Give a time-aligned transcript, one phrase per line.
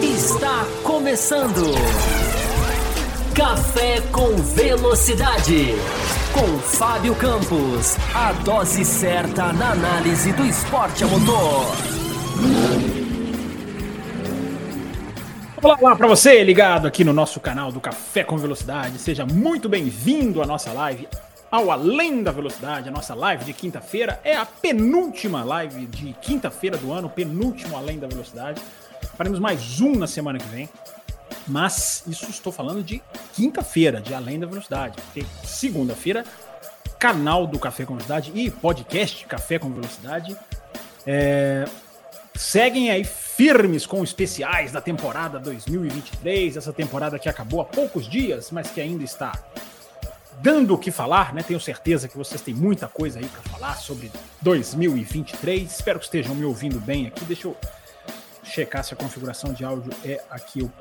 [0.00, 1.74] Está começando.
[3.34, 5.74] Café com Velocidade.
[6.32, 7.96] Com Fábio Campos.
[8.14, 11.66] A dose certa na análise do esporte a motor.
[15.60, 19.00] Olá, olá para você ligado aqui no nosso canal do Café com Velocidade.
[19.00, 21.08] Seja muito bem-vindo à nossa live
[21.50, 24.20] ao Além da Velocidade, a nossa live de quinta-feira.
[24.22, 28.60] É a penúltima live de quinta-feira do ano, penúltimo Além da Velocidade.
[29.16, 30.68] Faremos mais um na semana que vem.
[31.46, 33.02] Mas isso estou falando de
[33.34, 35.00] quinta-feira, de Além da Velocidade.
[35.02, 36.24] Porque segunda-feira,
[36.98, 40.36] canal do Café com Velocidade e podcast Café com Velocidade.
[41.06, 41.64] É,
[42.34, 48.50] seguem aí firmes com especiais da temporada 2023, essa temporada que acabou há poucos dias,
[48.50, 49.32] mas que ainda está
[50.40, 51.42] dando o que falar, né?
[51.42, 54.10] Tenho certeza que vocês têm muita coisa aí para falar sobre
[54.40, 55.70] 2023.
[55.70, 57.24] Espero que estejam me ouvindo bem aqui.
[57.24, 57.56] Deixa eu
[58.42, 60.72] checar se a configuração de áudio é aqui o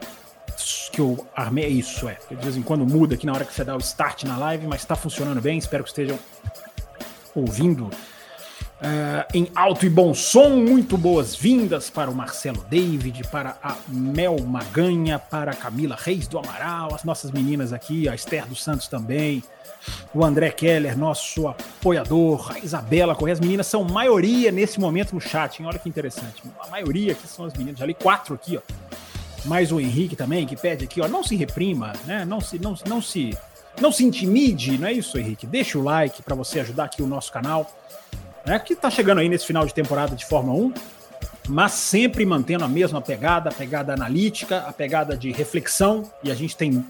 [0.92, 1.66] que eu armei.
[1.66, 2.18] É isso, é.
[2.30, 4.68] De vez em quando muda aqui na hora que você dá o start na live,
[4.68, 5.58] mas está funcionando bem.
[5.58, 6.18] Espero que estejam
[7.36, 7.90] ouvindo
[8.78, 14.40] Uh, em alto e bom som, muito boas-vindas para o Marcelo David, para a Mel
[14.42, 18.88] Maganha, para a Camila Reis do Amaral, as nossas meninas aqui, a Esther dos Santos
[18.88, 19.44] também,
[20.14, 25.20] o André Keller, nosso apoiador, a Isabela Correia, as meninas são maioria nesse momento no
[25.20, 25.66] chat, hein?
[25.66, 28.62] olha que interessante, a maioria aqui são as meninas, já li quatro aqui, ó,
[29.46, 32.76] mais o Henrique também, que pede aqui, ó, não se reprima, né, não se, não,
[32.88, 33.36] não se,
[33.82, 35.48] não se intimide, não é isso, Henrique?
[35.48, 37.72] Deixa o like para você ajudar aqui o nosso canal,
[38.48, 40.74] né, que está chegando aí nesse final de temporada de Fórmula 1,
[41.50, 46.34] mas sempre mantendo a mesma pegada, a pegada analítica, a pegada de reflexão, e a
[46.34, 46.84] gente tem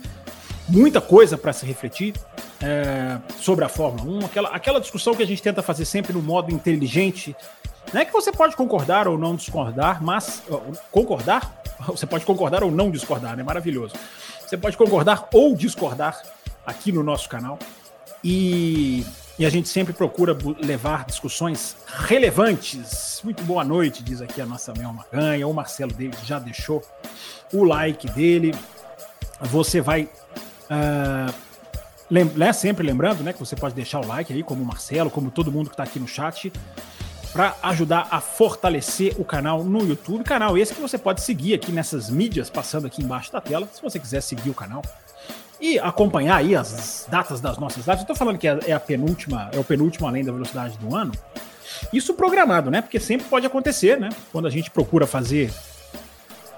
[0.70, 2.14] muita coisa para se refletir
[2.62, 6.22] é, sobre a Fórmula 1, aquela, aquela discussão que a gente tenta fazer sempre no
[6.22, 7.36] modo inteligente,
[7.92, 10.44] né, que você pode concordar ou não discordar, mas
[10.92, 13.44] concordar, você pode concordar ou não discordar, né?
[13.44, 13.96] Maravilhoso.
[14.46, 16.22] Você pode concordar ou discordar
[16.66, 17.58] aqui no nosso canal.
[18.24, 19.06] E
[19.40, 23.22] e a gente sempre procura levar discussões relevantes.
[23.24, 25.48] Muito boa noite, diz aqui a nossa Mel Maganha.
[25.48, 26.84] O Marcelo David já deixou
[27.54, 28.56] o like dele.
[29.42, 30.10] Você vai.
[30.70, 31.34] Uh,
[32.10, 35.12] lem né, sempre lembrando né, que você pode deixar o like aí, como o Marcelo,
[35.12, 36.52] como todo mundo que está aqui no chat,
[37.32, 40.24] para ajudar a fortalecer o canal no YouTube.
[40.24, 43.82] Canal esse que você pode seguir aqui nessas mídias passando aqui embaixo da tela, se
[43.84, 44.82] você quiser seguir o canal
[45.60, 48.02] e acompanhar aí as datas das nossas lives.
[48.02, 50.96] Eu tô falando que é, é a penúltima, é o penúltimo além da velocidade do
[50.96, 51.12] ano.
[51.92, 52.82] Isso programado, né?
[52.82, 54.10] Porque sempre pode acontecer, né?
[54.32, 55.52] Quando a gente procura fazer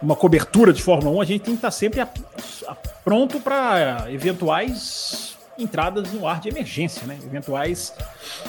[0.01, 2.07] uma cobertura de Fórmula 1, a gente tem que estar sempre a,
[2.67, 7.17] a, pronto para eventuais entradas no ar de emergência, né?
[7.23, 7.93] Eventuais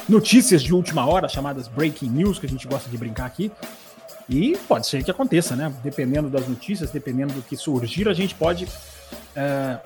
[0.09, 3.51] notícias de última hora, chamadas breaking news, que a gente gosta de brincar aqui.
[4.29, 5.73] E pode ser que aconteça, né?
[5.83, 8.69] Dependendo das notícias, dependendo do que surgir, a gente pode
[9.35, 9.79] é,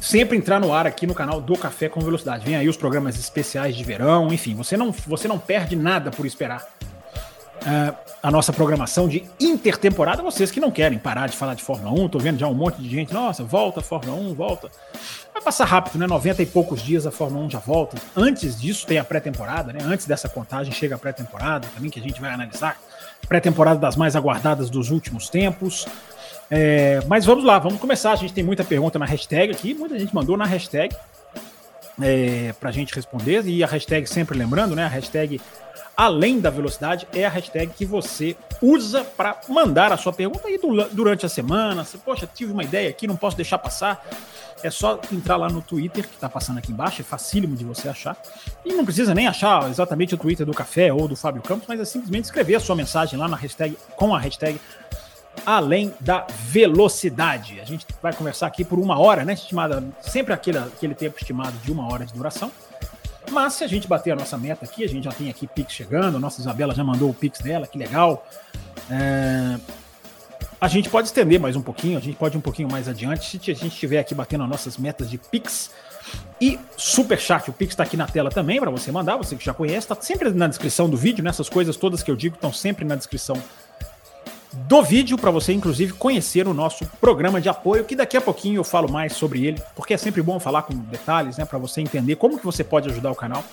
[0.00, 2.44] sempre entrar no ar aqui no canal do Café com Velocidade.
[2.44, 6.24] Vem aí os programas especiais de verão, enfim, você não, você não perde nada por
[6.24, 6.66] esperar
[7.60, 10.22] uh, a nossa programação de intertemporada.
[10.22, 12.80] Vocês que não querem parar de falar de Fórmula 1, tô vendo já um monte
[12.80, 14.70] de gente, nossa, volta Fórmula 1, volta.
[15.32, 16.06] Vai passar rápido, né?
[16.06, 17.96] 90 e poucos dias a Fórmula 1 já volta.
[18.16, 19.80] Antes disso tem a pré-temporada, né?
[19.82, 22.78] Antes dessa contagem chega a pré-temporada também, que a gente vai analisar.
[23.28, 25.86] Pré-temporada das mais aguardadas dos últimos tempos.
[26.50, 28.12] É, mas vamos lá, vamos começar.
[28.12, 30.94] A gente tem muita pergunta na hashtag aqui, muita gente mandou na hashtag
[32.02, 33.46] é, para a gente responder.
[33.46, 34.84] E a hashtag, sempre lembrando, né?
[34.84, 35.40] A hashtag
[35.96, 40.58] além da velocidade é a hashtag que você usa para mandar a sua pergunta aí
[40.92, 41.84] durante a semana.
[41.84, 44.02] Você, poxa, tive uma ideia aqui, não posso deixar passar.
[44.62, 47.88] É só entrar lá no Twitter, que está passando aqui embaixo, é facílimo de você
[47.88, 48.16] achar.
[48.64, 51.78] E não precisa nem achar exatamente o Twitter do Café ou do Fábio Campos, mas
[51.80, 54.58] é simplesmente escrever a sua mensagem lá na hashtag, com a hashtag
[55.44, 57.60] além da velocidade.
[57.60, 59.34] A gente vai conversar aqui por uma hora, né?
[59.34, 62.50] Estimada, sempre aquele, aquele tempo estimado de uma hora de duração.
[63.30, 65.72] Mas se a gente bater a nossa meta aqui, a gente já tem aqui Pix
[65.72, 68.26] chegando, a nossa Isabela já mandou o Pix dela, que legal.
[68.90, 69.58] É...
[70.60, 73.38] A gente pode estender mais um pouquinho, a gente pode ir um pouquinho mais adiante,
[73.38, 75.70] se a gente estiver aqui batendo as nossas metas de Pix
[76.40, 77.48] e Super Chat.
[77.48, 79.94] O Pix está aqui na tela também para você mandar, você que já conhece, está
[80.00, 81.30] sempre na descrição do vídeo, né?
[81.50, 83.40] coisas todas que eu digo estão sempre na descrição
[84.52, 88.58] do vídeo para você, inclusive, conhecer o nosso programa de apoio, que daqui a pouquinho
[88.58, 91.80] eu falo mais sobre ele, porque é sempre bom falar com detalhes, né, para você
[91.80, 93.44] entender como que você pode ajudar o canal.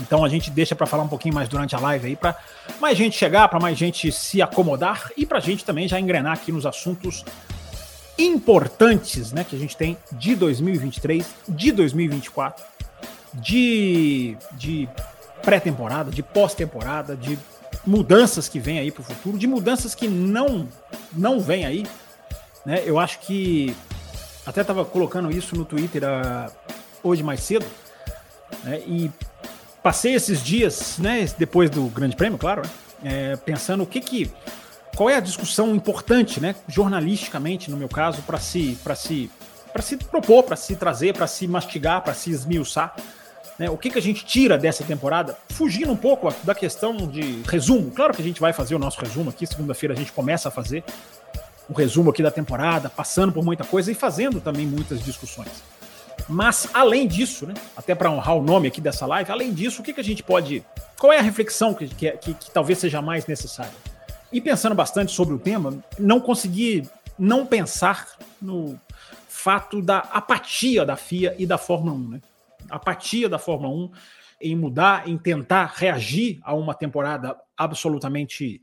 [0.00, 2.36] Então a gente deixa para falar um pouquinho mais durante a live aí, para
[2.80, 6.32] mais gente chegar, para mais gente se acomodar e para a gente também já engrenar
[6.32, 7.24] aqui nos assuntos
[8.18, 12.64] importantes, né, que a gente tem de 2023, de 2024,
[13.34, 14.88] de, de
[15.42, 17.38] pré-temporada, de pós-temporada, de
[17.86, 20.68] mudanças que vêm aí para o futuro, de mudanças que não
[21.12, 21.86] não vêm aí.
[22.64, 22.82] Né?
[22.84, 23.74] Eu acho que
[24.46, 26.52] até estava colocando isso no Twitter uh,
[27.02, 27.66] hoje mais cedo,
[28.64, 28.80] né?
[28.86, 29.10] e
[29.82, 33.32] passei esses dias, né, depois do Grande Prêmio, claro, né?
[33.32, 34.30] é, pensando o que que
[34.96, 39.30] qual é a discussão importante, né, jornalisticamente no meu caso, para se para se
[39.72, 42.96] para se propor, para se trazer, para se mastigar, para se esmiuçar.
[43.58, 43.68] Né?
[43.68, 47.90] O que, que a gente tira dessa temporada, fugindo um pouco da questão de resumo.
[47.90, 50.50] Claro que a gente vai fazer o nosso resumo aqui, segunda-feira a gente começa a
[50.50, 50.84] fazer
[51.68, 55.62] o resumo aqui da temporada, passando por muita coisa e fazendo também muitas discussões.
[56.28, 59.84] Mas, além disso, né, até para honrar o nome aqui dessa live, além disso, o
[59.84, 60.64] que, que a gente pode.
[60.98, 63.72] Qual é a reflexão que, que, que, que talvez seja mais necessária?
[64.32, 66.86] E pensando bastante sobre o tema, não consegui
[67.18, 68.08] não pensar
[68.40, 68.78] no
[69.28, 72.08] fato da apatia da FIA e da Fórmula 1.
[72.08, 72.20] Né?
[72.70, 73.90] Apatia da Fórmula 1
[74.40, 78.62] em mudar, em tentar reagir a uma temporada absolutamente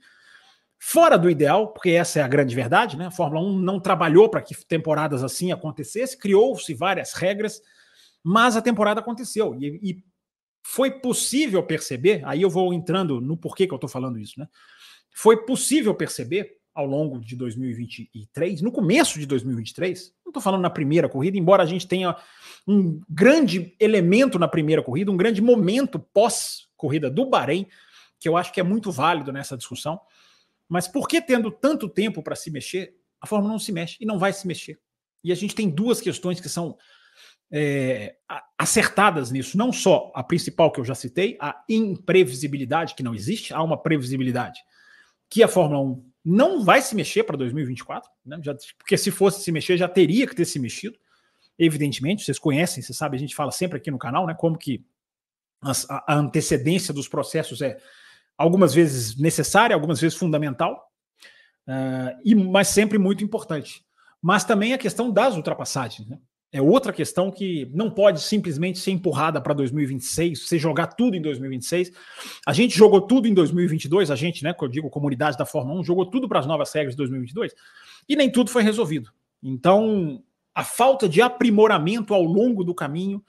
[0.80, 3.07] fora do ideal, porque essa é a grande verdade, né?
[3.07, 7.62] A Fórmula 1 não trabalhou para que temporadas assim acontecessem, criou-se várias regras,
[8.24, 10.04] mas a temporada aconteceu e, e,
[10.68, 12.22] foi possível perceber.
[12.25, 14.48] Aí eu vou entrando no porquê que eu estou falando isso, né?
[15.13, 20.69] Foi possível perceber ao longo de 2023, no começo de 2023, não estou falando na
[20.69, 22.16] primeira corrida, embora a gente tenha
[22.67, 27.67] um grande elemento na primeira corrida, um grande momento pós-corrida do Bahrein,
[28.19, 30.00] que eu acho que é muito válido nessa discussão.
[30.67, 34.06] Mas por que tendo tanto tempo para se mexer, a Fórmula não se mexe e
[34.06, 34.79] não vai se mexer?
[35.23, 36.77] E a gente tem duas questões que são
[37.51, 38.15] é,
[38.57, 39.57] acertadas nisso.
[39.57, 43.81] Não só a principal que eu já citei, a imprevisibilidade, que não existe, há uma
[43.81, 44.59] previsibilidade
[45.29, 48.39] que a Fórmula 1 não vai se mexer para 2024, né?
[48.41, 50.97] já, porque se fosse se mexer, já teria que ter se mexido.
[51.57, 54.34] Evidentemente, vocês conhecem, vocês sabem, a gente fala sempre aqui no canal, né?
[54.34, 54.86] Como que
[55.62, 57.78] a, a antecedência dos processos é
[58.38, 60.92] algumas vezes necessária, algumas vezes fundamental,
[61.68, 63.84] uh, e, mas sempre muito importante.
[64.22, 66.07] Mas também a questão das ultrapassagens.
[66.07, 66.18] Né?
[66.52, 71.22] É outra questão que não pode simplesmente ser empurrada para 2026, você jogar tudo em
[71.22, 71.92] 2026.
[72.46, 75.80] A gente jogou tudo em 2022, a gente, né, que eu digo, comunidade da Fórmula
[75.81, 77.54] 1, jogou tudo para as novas regras de 2022
[78.08, 79.12] e nem tudo foi resolvido.
[79.44, 80.24] Então,
[80.56, 83.24] a falta de aprimoramento ao longo do caminho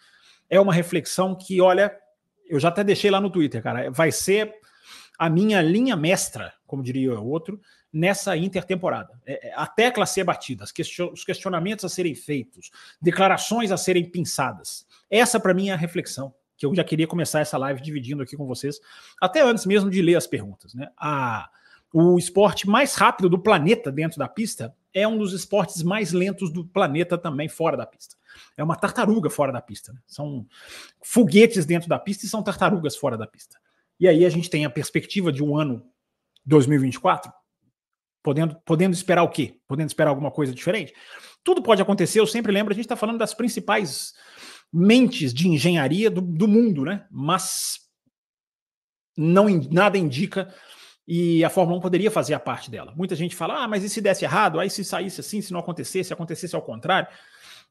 [0.49, 1.93] é uma reflexão que, olha,
[2.49, 4.55] eu já até deixei lá no Twitter, cara, vai ser
[5.19, 7.61] a minha linha mestra, como diria o outro,
[7.93, 9.20] nessa intertemporada.
[9.26, 12.70] É, é, a tecla a ser batida, os questionamentos a serem feitos,
[13.02, 14.87] declarações a serem pensadas.
[15.11, 18.37] Essa, para mim, é a reflexão que eu já queria começar essa live dividindo aqui
[18.37, 18.79] com vocês,
[19.20, 20.75] até antes mesmo de ler as perguntas.
[20.75, 20.88] Né?
[20.96, 21.50] A,
[21.93, 26.50] o esporte mais rápido do planeta dentro da pista é um dos esportes mais lentos
[26.50, 28.16] do planeta também fora da pista.
[28.56, 29.93] É uma tartaruga fora da pista.
[29.93, 30.00] Né?
[30.06, 30.46] São
[31.02, 33.58] foguetes dentro da pista e são tartarugas fora da pista.
[34.00, 35.87] E aí a gente tem a perspectiva de um ano
[36.46, 37.31] 2024,
[38.22, 39.60] podendo, podendo esperar o quê?
[39.69, 40.94] Podendo esperar alguma coisa diferente?
[41.44, 44.14] Tudo pode acontecer, eu sempre lembro, a gente está falando das principais
[44.72, 47.06] mentes de engenharia do, do mundo, né?
[47.10, 47.81] Mas
[49.14, 50.54] não nada indica
[51.06, 52.93] e a Fórmula 1 poderia fazer a parte dela.
[52.97, 54.58] Muita gente fala, ah, mas e se desse errado?
[54.58, 57.08] Aí se saísse assim, se não acontecesse, se acontecesse ao contrário.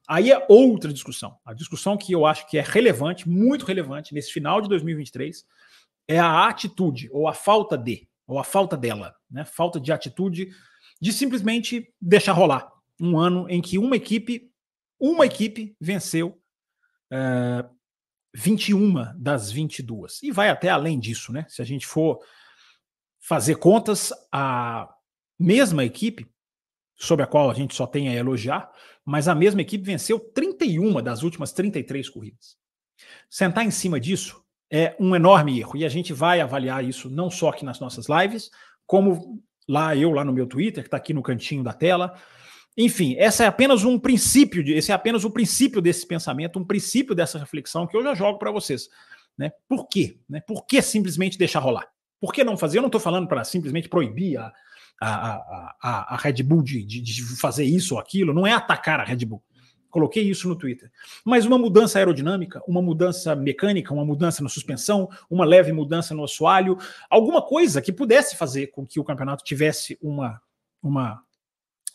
[0.08, 1.36] Aí é outra discussão.
[1.44, 5.44] A discussão que eu acho que é relevante, muito relevante, nesse final de 2023,
[6.08, 9.44] é a atitude, ou a falta de, ou a falta dela, né?
[9.44, 10.50] Falta de atitude
[11.00, 12.72] de simplesmente deixar rolar.
[12.98, 14.50] Um ano em que uma equipe,
[14.98, 16.40] uma equipe venceu
[17.10, 17.66] é,
[18.34, 20.22] 21 das 22.
[20.22, 21.44] E vai até além disso, né?
[21.48, 22.20] Se a gente for
[23.26, 24.88] fazer contas, a
[25.38, 26.30] mesma equipe,
[26.94, 28.70] sobre a qual a gente só tem a elogiar,
[29.04, 32.56] mas a mesma equipe venceu 31 das últimas 33 corridas.
[33.28, 35.76] Sentar em cima disso é um enorme erro.
[35.76, 38.50] E a gente vai avaliar isso não só aqui nas nossas lives,
[38.86, 42.16] como lá eu, lá no meu Twitter, que está aqui no cantinho da tela.
[42.76, 46.64] Enfim, essa é apenas um princípio, de, esse é apenas o princípio desse pensamento, um
[46.64, 48.88] princípio dessa reflexão que eu já jogo para vocês.
[49.36, 49.50] Né?
[49.68, 50.20] Por quê?
[50.28, 50.40] Né?
[50.40, 51.95] Por que simplesmente deixar rolar?
[52.20, 52.78] Por que não fazer?
[52.78, 54.52] Eu não estou falando para simplesmente proibir a,
[55.00, 59.00] a, a, a, Red Bull de, de, de fazer isso ou aquilo, não é atacar
[59.00, 59.42] a Red Bull.
[59.90, 60.90] Coloquei isso no Twitter.
[61.24, 66.24] Mas uma mudança aerodinâmica, uma mudança mecânica, uma mudança na suspensão, uma leve mudança no
[66.24, 66.76] assoalho,
[67.08, 70.40] alguma coisa que pudesse fazer com que o campeonato tivesse uma,
[70.82, 71.22] uma,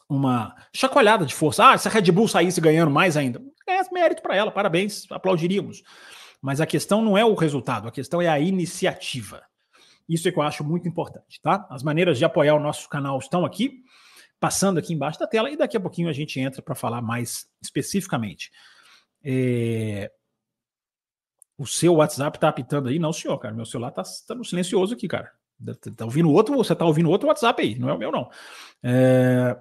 [0.09, 1.71] uma chacoalhada de força.
[1.71, 5.83] Ah, se a Red Bull saísse ganhando mais ainda, é mérito para ela, parabéns, aplaudiríamos.
[6.41, 9.43] Mas a questão não é o resultado, a questão é a iniciativa.
[10.07, 11.65] Isso é que eu acho muito importante, tá?
[11.69, 13.83] As maneiras de apoiar o nosso canal estão aqui
[14.39, 17.47] passando aqui embaixo da tela e daqui a pouquinho a gente entra para falar mais
[17.61, 18.51] especificamente.
[19.23, 20.11] É...
[21.55, 22.97] O seu WhatsApp tá apitando aí?
[22.97, 23.53] Não, senhor, cara.
[23.53, 25.31] Meu celular tá, tá no silencioso aqui, cara.
[25.95, 28.31] Tá, ouvindo outro, você tá ouvindo outro WhatsApp aí, não é o meu, não.
[28.81, 29.55] É...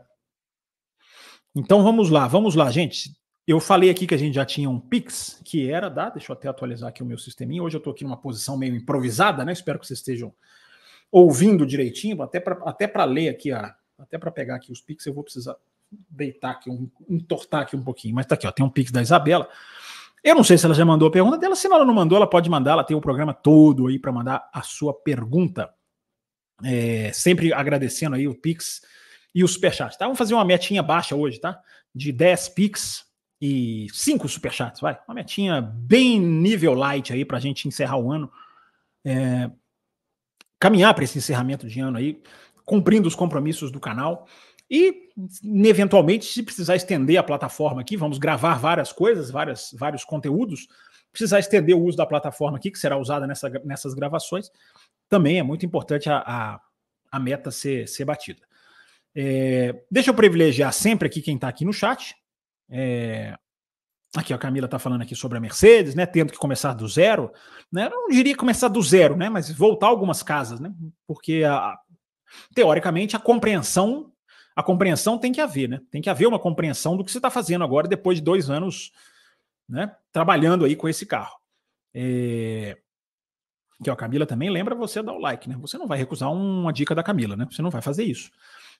[1.55, 3.11] Então vamos lá, vamos lá, gente.
[3.50, 6.09] Eu falei aqui que a gente já tinha um Pix, que era da.
[6.09, 7.61] Deixa eu até atualizar aqui o meu sisteminha.
[7.61, 9.52] Hoje eu estou aqui numa posição meio improvisada, né?
[9.52, 10.33] Espero que vocês estejam
[11.11, 15.12] ouvindo direitinho, até para até ler aqui, a, até para pegar aqui os Pix, eu
[15.12, 15.57] vou precisar
[16.09, 18.14] deitar aqui, um, entortar aqui um pouquinho.
[18.14, 19.49] Mas tá aqui, ó, tem um Pix da Isabela.
[20.23, 21.57] Eu não sei se ela já mandou a pergunta dela.
[21.57, 22.75] Se ela não mandou, ela pode mandar.
[22.75, 25.69] Ela tem o programa todo aí para mandar a sua pergunta.
[26.64, 28.80] É, sempre agradecendo aí o Pix
[29.35, 29.99] e o Superchat.
[29.99, 30.04] Tá?
[30.04, 31.61] Vamos fazer uma metinha baixa hoje, tá?
[31.92, 33.10] De 10 Pix
[33.41, 34.99] e 5 Superchats, vai.
[35.09, 38.31] Uma metinha bem nível light aí para a gente encerrar o ano.
[39.05, 39.51] É,
[40.61, 42.23] caminhar para esse encerramento de ano aí,
[42.67, 44.29] cumprindo os compromissos do canal.
[44.71, 45.09] E,
[45.67, 50.69] eventualmente, se precisar estender a plataforma aqui, vamos gravar várias coisas, várias, vários conteúdos,
[51.11, 54.51] precisar estender o uso da plataforma aqui, que será usada nessa, nessas gravações,
[55.09, 56.61] também é muito importante a, a,
[57.11, 58.43] a meta ser, ser batida.
[59.13, 62.15] É, deixa eu privilegiar sempre aqui quem está aqui no chat.
[62.71, 63.37] É,
[64.17, 66.07] aqui a Camila está falando aqui sobre a Mercedes, né?
[66.07, 67.33] Tendo que começar do zero,
[67.73, 67.87] né?
[67.87, 69.29] Eu não diria começar do zero, né?
[69.29, 70.73] Mas voltar algumas casas, né?
[71.07, 71.77] Porque a,
[72.55, 74.12] teoricamente a compreensão
[74.55, 75.81] a compreensão tem que haver, né?
[75.91, 78.93] Tem que haver uma compreensão do que você está fazendo agora, depois de dois anos
[79.69, 81.39] né, trabalhando aí com esse carro.
[81.95, 82.77] É...
[83.83, 85.57] Que a Camila também lembra você dar o like, né?
[85.61, 87.47] Você não vai recusar uma dica da Camila, né?
[87.50, 88.31] Você não vai fazer isso.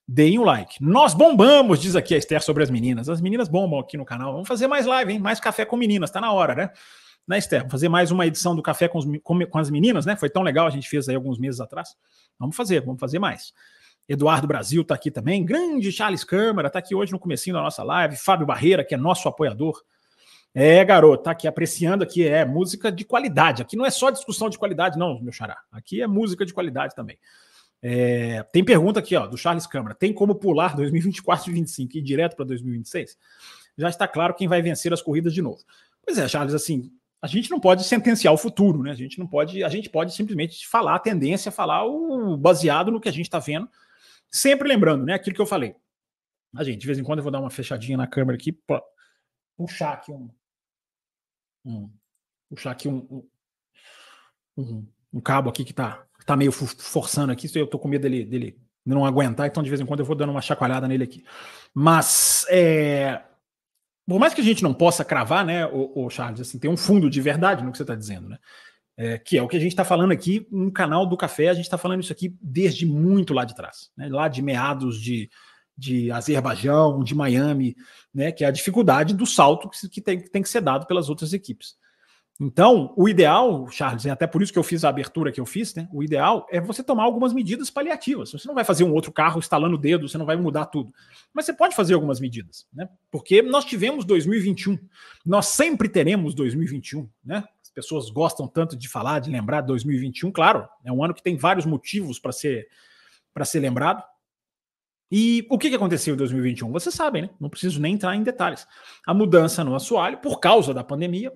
[0.07, 0.83] Deem o like.
[0.83, 3.09] Nós bombamos, diz aqui a Esther sobre as meninas.
[3.09, 4.33] As meninas bombam aqui no canal.
[4.33, 5.19] Vamos fazer mais live, hein?
[5.19, 6.71] Mais café com meninas, tá na hora, né?
[7.31, 7.61] Né, Esther?
[7.61, 10.17] Vamos fazer mais uma edição do Café com, os, com, com as Meninas, né?
[10.17, 11.95] Foi tão legal, a gente fez aí alguns meses atrás.
[12.37, 13.53] Vamos fazer, vamos fazer mais.
[14.09, 17.85] Eduardo Brasil está aqui também, grande Charles Câmara está aqui hoje no comecinho da nossa
[17.85, 19.81] live, Fábio Barreira, que é nosso apoiador.
[20.53, 23.63] É, garoto, tá aqui apreciando aqui, é música de qualidade.
[23.63, 25.59] Aqui não é só discussão de qualidade, não, meu xará.
[25.71, 27.17] Aqui é música de qualidade também.
[27.83, 29.95] É, tem pergunta aqui, ó, do Charles Câmara.
[29.95, 33.17] Tem como pular 2024 e 2025 e ir direto para 2026?
[33.77, 35.63] Já está claro quem vai vencer as corridas de novo.
[36.05, 38.91] Pois é, Charles, assim, a gente não pode sentenciar o futuro, né?
[38.91, 43.01] A gente não pode, a gente pode simplesmente falar a tendência, falar o baseado no
[43.01, 43.69] que a gente está vendo
[44.31, 45.15] Sempre lembrando, né?
[45.15, 45.75] Aquilo que eu falei.
[46.55, 48.57] A gente, de vez em quando eu vou dar uma fechadinha na câmera aqui,
[49.57, 50.31] puxar aqui um.
[51.65, 51.91] um
[52.49, 53.29] puxar aqui um,
[54.57, 57.51] um, um, cabo aqui que tá, tá meio forçando aqui.
[57.55, 60.17] Eu tô com medo dele, dele não aguentar, então de vez em quando eu vou
[60.17, 61.25] dando uma chacoalhada nele aqui.
[61.75, 63.21] Mas é,
[64.07, 67.09] por mais que a gente não possa cravar, né, o, Charles, assim, tem um fundo
[67.09, 68.39] de verdade no que você está dizendo, né?
[69.01, 71.49] é, que é o que a gente está falando aqui no canal do Café.
[71.49, 74.11] A gente está falando isso aqui desde muito lá de trás, né?
[74.11, 75.31] lá de meados de,
[75.75, 77.75] de Azerbaijão, de Miami,
[78.13, 78.31] né?
[78.31, 81.33] que é a dificuldade do salto que, tem, que tem que ser dado pelas outras
[81.33, 81.77] equipes.
[82.43, 85.45] Então, o ideal, Charles, é até por isso que eu fiz a abertura que eu
[85.45, 85.87] fiz, né?
[85.93, 88.33] O ideal é você tomar algumas medidas paliativas.
[88.33, 90.91] Você não vai fazer um outro carro instalando o dedo, você não vai mudar tudo.
[91.35, 92.89] Mas você pode fazer algumas medidas, né?
[93.11, 94.79] Porque nós tivemos 2021,
[95.25, 97.45] nós sempre teremos 2021, né?
[97.63, 101.37] as pessoas gostam tanto de falar, de lembrar 2021, claro, é um ano que tem
[101.37, 102.67] vários motivos para ser
[103.33, 104.03] para ser lembrado.
[105.09, 106.71] E o que, que aconteceu em 2021?
[106.73, 107.31] Vocês sabem, né?
[107.39, 108.67] Não preciso nem entrar em detalhes.
[109.07, 111.33] A mudança no assoalho, por causa da pandemia,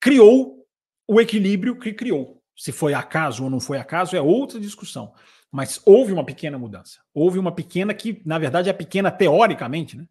[0.00, 0.66] criou
[1.06, 2.42] o equilíbrio que criou.
[2.56, 5.12] Se foi acaso ou não foi acaso é outra discussão.
[5.50, 7.00] Mas houve uma pequena mudança.
[7.12, 10.06] Houve uma pequena que, na verdade, é pequena teoricamente, né?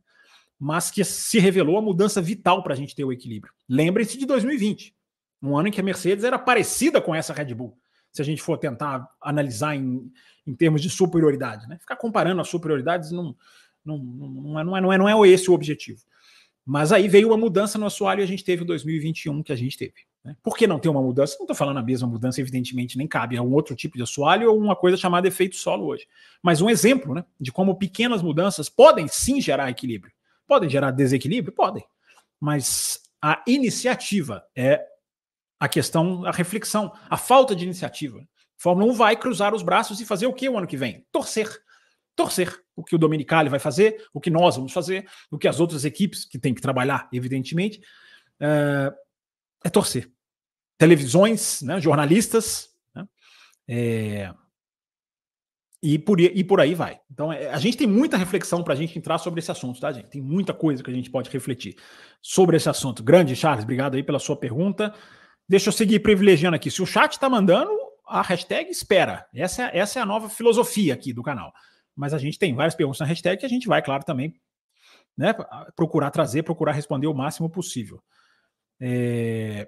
[0.60, 3.54] mas que se revelou a mudança vital para a gente ter o equilíbrio.
[3.68, 4.94] Lembrem-se de 2020,
[5.42, 7.78] um ano em que a Mercedes era parecida com essa Red Bull,
[8.12, 10.12] se a gente for tentar analisar em,
[10.46, 11.66] em termos de superioridade.
[11.70, 11.78] Né?
[11.80, 13.34] Ficar comparando as superioridades não,
[13.86, 16.02] não, não, é, não, é, não, é, não é esse o objetivo.
[16.70, 19.56] Mas aí veio uma mudança no assoalho e a gente teve o 2021 que a
[19.56, 20.06] gente teve.
[20.24, 20.38] Né?
[20.44, 21.36] Por que não ter uma mudança?
[21.40, 23.36] Não estou falando a mesma mudança, evidentemente, nem cabe.
[23.36, 26.08] É um outro tipo de assoalho ou uma coisa chamada efeito solo hoje.
[26.44, 30.14] Mas um exemplo né, de como pequenas mudanças podem sim gerar equilíbrio.
[30.48, 31.52] Podem gerar desequilíbrio?
[31.52, 31.84] Podem.
[32.40, 34.86] Mas a iniciativa é
[35.60, 38.24] a questão, a reflexão, a falta de iniciativa.
[38.56, 41.04] Fórmula 1 vai cruzar os braços e fazer o que o ano que vem?
[41.12, 41.50] Torcer.
[42.16, 42.64] Torcer.
[42.80, 45.86] O que o Dominicali vai fazer, o que nós vamos fazer, o que as outras
[45.86, 47.82] equipes, que têm que trabalhar, evidentemente,
[48.40, 48.94] é,
[49.66, 50.10] é torcer.
[50.78, 53.06] Televisões, né, jornalistas, né,
[53.68, 54.34] é,
[55.82, 57.00] e por, e por aí vai.
[57.10, 59.92] Então, é, a gente tem muita reflexão para a gente entrar sobre esse assunto, tá,
[59.92, 60.10] gente?
[60.10, 61.76] Tem muita coisa que a gente pode refletir
[62.22, 63.04] sobre esse assunto.
[63.04, 64.94] Grande, Charles, obrigado aí pela sua pergunta.
[65.48, 66.70] Deixa eu seguir privilegiando aqui.
[66.70, 67.72] Se o chat está mandando,
[68.06, 69.26] a hashtag espera.
[69.34, 71.54] Essa é, essa é a nova filosofia aqui do canal.
[72.00, 74.34] Mas a gente tem várias perguntas na hashtag que a gente vai, claro, também
[75.18, 75.36] né,
[75.76, 78.02] procurar trazer, procurar responder o máximo possível.
[78.80, 79.68] É...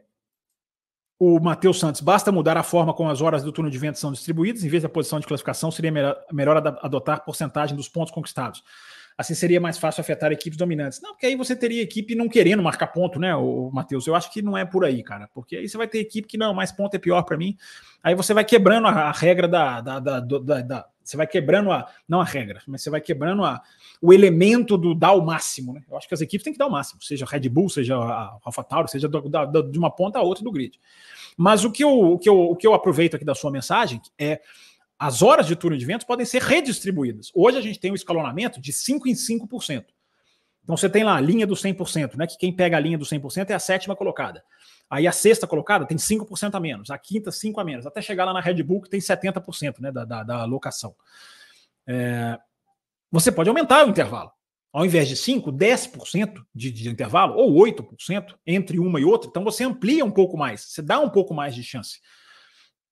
[1.20, 4.14] o Matheus Santos, basta mudar a forma como as horas do turno de vento são
[4.14, 8.64] distribuídas, em vez da posição de classificação, seria melhor, melhor adotar porcentagem dos pontos conquistados.
[9.22, 11.00] Assim seria mais fácil afetar equipes dominantes.
[11.02, 14.08] Não, porque aí você teria equipe não querendo marcar ponto, né, o Matheus?
[14.08, 15.30] Eu acho que não é por aí, cara.
[15.34, 17.56] Porque aí você vai ter equipe que não, mais ponto é pior para mim.
[18.04, 21.88] Aí você vai quebrando a, a regra da, da, da, da, você vai quebrando a.
[22.08, 23.62] Não a regra, mas você vai quebrando a,
[24.02, 25.74] o elemento do dar o máximo.
[25.74, 25.84] Né?
[25.90, 28.38] Eu acho que as equipes têm que dar o máximo, seja Red Bull, seja a
[28.44, 30.80] AlphaTauri, seja da, de uma ponta a outra do grid.
[31.38, 34.02] Mas o que, eu, o, que eu, o que eu aproveito aqui da sua mensagem
[34.18, 34.42] é
[35.02, 37.32] as horas de turno de ventos podem ser redistribuídas.
[37.34, 39.86] Hoje a gente tem um escalonamento de 5 em 5%.
[40.64, 42.28] Então você tem lá a linha do 100%, né?
[42.28, 44.44] Que quem pega a linha do 100% é a sétima colocada.
[44.88, 48.26] Aí a sexta colocada tem 5% a menos, a quinta 5 a menos, até chegar
[48.26, 50.96] lá na Red Bull que tem 70% né, da, da, da alocação.
[51.88, 52.38] É,
[53.12, 54.32] você pode aumentar o intervalo.
[54.72, 59.44] Ao invés de 5, 10% de, de intervalo, ou 8% entre uma e outra, então
[59.44, 62.00] você amplia um pouco mais, você dá um pouco mais de chance.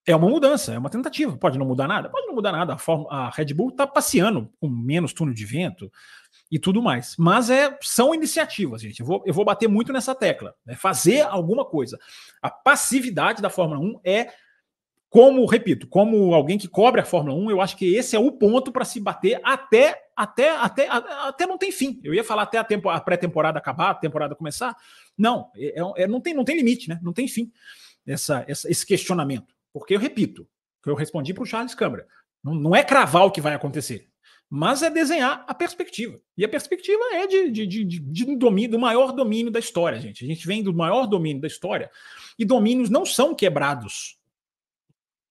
[0.06, 1.38] É uma mudança, é uma tentativa.
[1.38, 2.10] Pode não mudar nada?
[2.10, 2.76] Pode não mudar nada.
[2.76, 5.92] A, a Red Bull está passeando com menos túnel de vento
[6.52, 7.16] e tudo mais.
[7.18, 9.02] Mas é, são iniciativas, gente.
[9.02, 10.56] Eu vou, eu vou bater muito nessa tecla.
[10.66, 10.76] Né?
[10.76, 12.00] Fazer alguma coisa.
[12.42, 14.30] A passividade da Fórmula 1 é
[15.10, 18.32] como, repito, como alguém que cobre a Fórmula 1, eu acho que esse é o
[18.32, 22.00] ponto para se bater até, até, até, até não tem fim.
[22.04, 24.76] Eu ia falar até a, a pré-temporada acabar, a temporada começar.
[25.18, 27.00] Não, é, é, não, tem, não tem limite, né?
[27.02, 27.52] Não tem fim
[28.06, 29.59] essa, essa, esse questionamento.
[29.74, 30.48] Porque eu repito,
[30.84, 32.08] que eu respondi para o Charles Câmara.
[32.44, 34.08] Não, não é cravar o que vai acontecer,
[34.50, 36.20] mas é desenhar a perspectiva.
[36.38, 40.00] E a perspectiva é de, de, de, de, de domínio, do maior domínio da história,
[40.00, 40.24] gente.
[40.24, 41.92] A gente vem do maior domínio da história
[42.38, 44.19] e domínios não são quebrados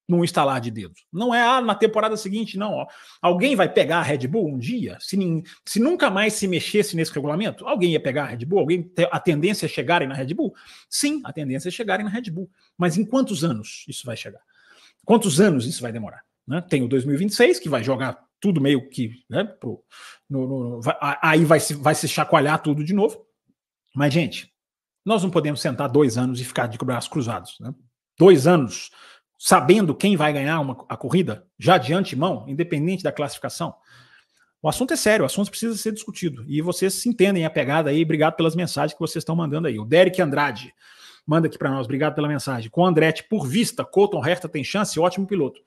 [0.08, 1.04] num instalar de dedos.
[1.12, 2.72] Não é ah, na temporada seguinte, não.
[2.72, 2.86] Ó.
[3.20, 4.96] Alguém vai pegar a Red Bull um dia?
[5.00, 5.18] Se,
[5.66, 8.60] se nunca mais se mexesse nesse regulamento, alguém ia pegar a Red Bull?
[8.60, 10.54] Alguém a tendência é chegarem na Red Bull?
[10.88, 12.50] Sim, a tendência é chegarem na Red Bull.
[12.76, 14.40] Mas em quantos anos isso vai chegar?
[15.04, 16.22] Quantos anos isso vai demorar?
[16.46, 16.62] Né?
[16.62, 19.12] Tem o 2026, que vai jogar tudo meio que.
[19.28, 19.84] Né, pro,
[20.28, 23.26] no, no, vai, aí vai se, vai se chacoalhar tudo de novo.
[23.94, 24.50] Mas, gente,
[25.04, 27.56] nós não podemos sentar dois anos e ficar de braços cruzados.
[27.60, 27.74] Né?
[28.18, 28.90] Dois anos
[29.38, 33.74] sabendo quem vai ganhar uma, a corrida, já de antemão, independente da classificação.
[34.60, 36.44] O assunto é sério, o assunto precisa ser discutido.
[36.48, 38.02] E vocês se entendem a pegada aí.
[38.02, 39.78] Obrigado pelas mensagens que vocês estão mandando aí.
[39.78, 40.74] O Derek Andrade
[41.24, 41.84] manda aqui para nós.
[41.84, 42.68] Obrigado pela mensagem.
[42.68, 45.60] Com Andretti, por vista, Colton Herta tem chance, ótimo piloto.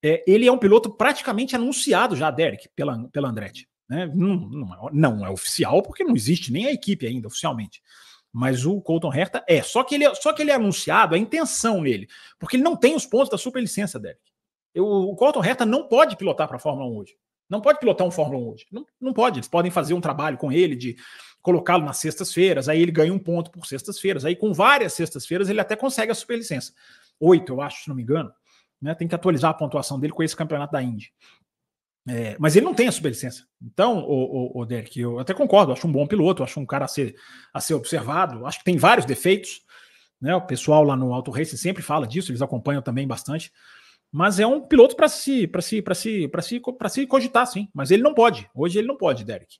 [0.00, 3.68] É, ele é um piloto praticamente anunciado já, Derek, pela, pela Andretti.
[3.88, 4.08] Né?
[4.14, 7.82] Não, não, é, não é oficial, porque não existe nem a equipe ainda oficialmente.
[8.38, 9.62] Mas o Colton Herta é.
[9.62, 12.06] Só que ele é, só que ele é anunciado, a intenção nele,
[12.38, 14.20] porque ele não tem os pontos da superlicença, Derek.
[14.74, 17.16] Eu, o Colton Herta não pode pilotar para a Fórmula 1 hoje.
[17.48, 18.66] Não pode pilotar um Fórmula 1 hoje.
[18.70, 19.38] Não, não pode.
[19.38, 20.96] Eles podem fazer um trabalho com ele de
[21.40, 24.26] colocá-lo nas sextas-feiras, aí ele ganha um ponto por sextas-feiras.
[24.26, 26.74] Aí com várias sextas-feiras ele até consegue a superlicença.
[27.18, 28.30] Oito, eu acho, se não me engano.
[28.82, 28.94] Né?
[28.94, 31.10] Tem que atualizar a pontuação dele com esse campeonato da Indy.
[32.08, 33.44] É, mas ele não tem a superlicença.
[33.60, 36.84] Então, o, o, o Derek, eu até concordo, acho um bom piloto, acho um cara
[36.84, 37.16] a ser,
[37.52, 39.62] a ser observado, acho que tem vários defeitos.
[40.20, 40.34] Né?
[40.34, 43.52] O pessoal lá no Auto Race sempre fala disso, eles acompanham também bastante.
[44.12, 47.46] Mas é um piloto para se, para se, para se, para se, para se cogitar,
[47.46, 47.68] sim.
[47.74, 48.48] Mas ele não pode.
[48.54, 49.56] Hoje ele não pode, Derek,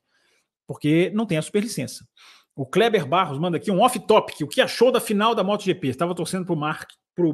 [0.66, 2.06] porque não tem a superlicença.
[2.54, 4.40] O Kleber Barros manda aqui um off-topic.
[4.40, 5.88] O que achou da final da MotoGP?
[5.88, 6.86] Estava torcendo para o Mar,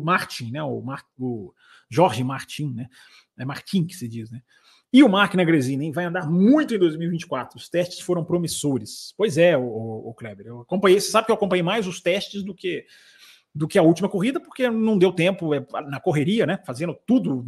[0.03, 0.63] Martin, né?
[0.63, 1.53] O, Mar, o
[1.89, 2.89] Jorge Martin, né?
[3.39, 4.43] É Martin que se diz, né?
[4.93, 7.57] E o Mark Negresini vai andar muito em 2024.
[7.57, 9.15] Os testes foram promissores.
[9.17, 10.47] Pois é, o, o, Kleber.
[10.47, 12.85] Eu acompanhei, você sabe que eu acompanhei mais os testes do que
[13.55, 16.59] do que a última corrida, porque não deu tempo é, na correria, né?
[16.65, 17.45] Fazendo tudo,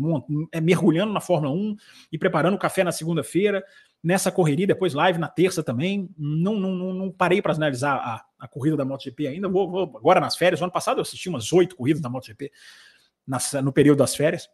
[0.52, 1.76] é, mergulhando na Fórmula 1
[2.12, 3.64] e preparando o café na segunda-feira,
[4.02, 6.10] nessa correria, depois live na terça também.
[6.18, 9.48] Não, não, não, não parei para analisar a, a, corrida da MotoGP ainda.
[9.48, 10.60] Vou, vou, agora nas férias.
[10.60, 12.52] O ano passado eu assisti umas oito corridas da MotoGP
[13.26, 14.50] nas, no período das férias.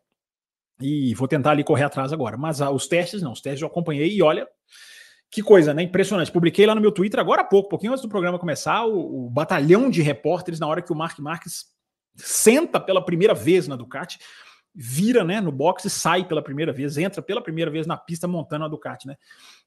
[0.81, 2.37] E vou tentar ali correr atrás agora.
[2.37, 4.49] Mas ah, os testes não, os testes eu acompanhei e olha,
[5.31, 5.83] que coisa, né?
[5.83, 6.33] Impressionante.
[6.33, 9.31] Publiquei lá no meu Twitter agora há pouco, pouquinho antes do programa começar, o, o
[9.31, 11.67] batalhão de repórteres na hora que o Mark Marques
[12.17, 14.19] senta pela primeira vez na Ducati,
[14.75, 18.29] vira, né, no box e sai pela primeira vez, entra pela primeira vez na pista
[18.29, 19.17] montando a Ducati, né?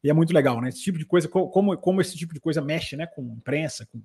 [0.03, 0.69] E é muito legal, né?
[0.69, 4.01] Esse tipo de coisa, como, como esse tipo de coisa mexe, né, com imprensa, com,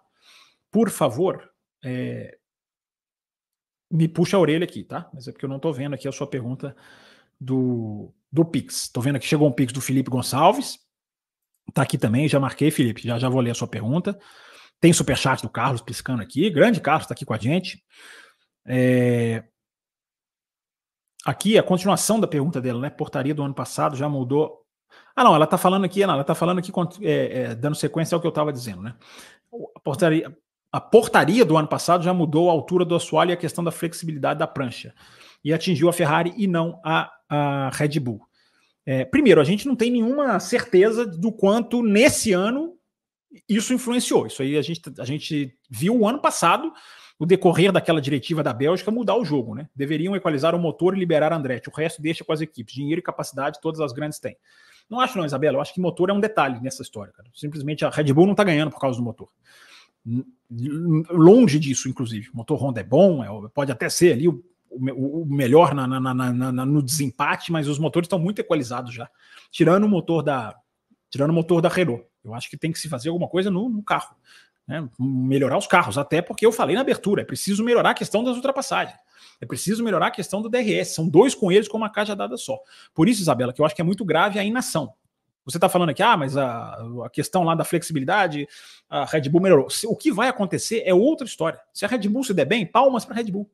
[0.70, 1.50] por favor,
[1.84, 2.38] é...
[3.90, 5.10] me puxa a orelha aqui, tá?
[5.12, 6.76] Mas é porque eu não estou vendo aqui a sua pergunta
[7.40, 8.82] do, do Pix.
[8.82, 10.78] Estou vendo aqui, chegou um Pix do Felipe Gonçalves.
[11.74, 13.02] Tá aqui também, já marquei, Felipe.
[13.02, 14.16] Já, já vou ler a sua pergunta.
[14.82, 16.50] Tem superchat do Carlos piscando aqui.
[16.50, 17.80] Grande Carlos está aqui com a gente.
[18.66, 19.44] É...
[21.24, 22.90] Aqui a continuação da pergunta dela, né?
[22.90, 24.66] Portaria do ano passado já mudou.
[25.14, 28.16] Ah, não, ela está falando aqui, não, ela está falando aqui, é, é, dando sequência
[28.16, 28.96] ao que eu estava dizendo, né?
[29.76, 30.36] A portaria,
[30.72, 33.70] a portaria do ano passado já mudou a altura do assoalho e a questão da
[33.70, 34.92] flexibilidade da prancha.
[35.44, 38.26] E atingiu a Ferrari e não a, a Red Bull.
[38.84, 42.76] É, primeiro, a gente não tem nenhuma certeza do quanto nesse ano
[43.48, 44.26] isso influenciou.
[44.26, 46.72] Isso aí a gente, a gente viu o ano passado
[47.18, 49.68] o decorrer daquela diretiva da Bélgica mudar o jogo, né?
[49.76, 51.68] Deveriam equalizar o motor e liberar Andretti.
[51.68, 52.74] O resto deixa com as equipes.
[52.74, 54.36] Dinheiro e capacidade todas as grandes têm.
[54.90, 55.56] Não acho não, Isabela.
[55.56, 57.28] Eu acho que motor é um detalhe nessa história, cara.
[57.32, 59.28] Simplesmente a Red Bull não está ganhando por causa do motor.
[61.10, 62.28] Longe disso, inclusive.
[62.30, 65.86] O motor Honda é bom, é, pode até ser ali o, o, o melhor na,
[65.86, 69.08] na, na, no desempate, mas os motores estão muito equalizados já.
[69.50, 70.56] Tirando o motor da,
[71.08, 72.04] tirando o motor da Renault.
[72.24, 74.16] Eu acho que tem que se fazer alguma coisa no, no carro.
[74.66, 74.88] Né?
[74.98, 78.36] Melhorar os carros, até porque eu falei na abertura, é preciso melhorar a questão das
[78.36, 78.96] ultrapassagens.
[79.40, 80.94] É preciso melhorar a questão do DRS.
[80.94, 82.58] São dois com eles com uma caixa dada só.
[82.94, 84.94] Por isso, Isabela, que eu acho que é muito grave a inação.
[85.44, 88.46] Você está falando aqui, ah, mas a, a, questão lá da flexibilidade,
[88.88, 89.66] a Red Bull melhorou.
[89.86, 91.60] O que vai acontecer é outra história.
[91.74, 93.50] Se a Red Bull se der bem, palmas para a Red Bull.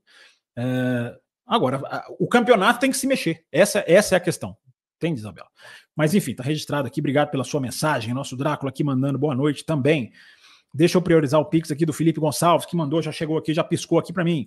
[0.54, 1.81] É, agora,
[2.18, 3.44] o campeonato tem que se mexer.
[3.50, 4.54] Essa, essa é a questão.
[4.96, 5.48] Entende, Isabela?
[5.99, 7.01] Mas enfim, tá registrado aqui.
[7.01, 8.15] Obrigado pela sua mensagem.
[8.15, 10.13] Nosso Drácula aqui mandando boa noite também.
[10.73, 13.65] Deixa eu priorizar o Pix aqui do Felipe Gonçalves, que mandou, já chegou aqui, já
[13.65, 14.47] piscou aqui para mim.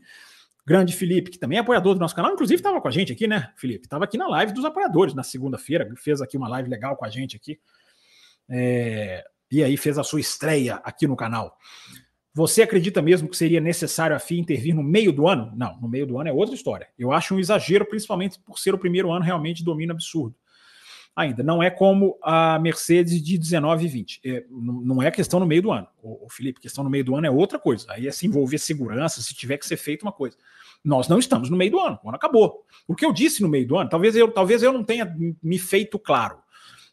[0.66, 3.28] Grande Felipe, que também é apoiador do nosso canal, inclusive estava com a gente aqui,
[3.28, 3.86] né, Felipe?
[3.86, 7.10] Estava aqui na live dos apoiadores na segunda-feira, fez aqui uma live legal com a
[7.10, 7.60] gente aqui.
[8.50, 9.22] É...
[9.52, 11.58] E aí fez a sua estreia aqui no canal.
[12.34, 15.52] Você acredita mesmo que seria necessário a FIA intervir no meio do ano?
[15.54, 16.88] Não, no meio do ano é outra história.
[16.98, 20.34] Eu acho um exagero, principalmente por ser o primeiro ano realmente de domínio absurdo
[21.16, 21.44] ainda.
[21.44, 24.22] Não é como a Mercedes de 19 e 20.
[24.26, 25.88] É, não é questão no meio do ano.
[26.02, 27.86] O, Felipe, questão no meio do ano é outra coisa.
[27.90, 30.38] Aí é se envolver segurança, se tiver que ser feito uma coisa.
[30.84, 32.00] Nós não estamos no meio do ano.
[32.04, 32.66] O ano acabou.
[32.88, 35.60] O que eu disse no meio do ano, talvez eu, talvez eu não tenha me
[35.60, 36.38] feito claro.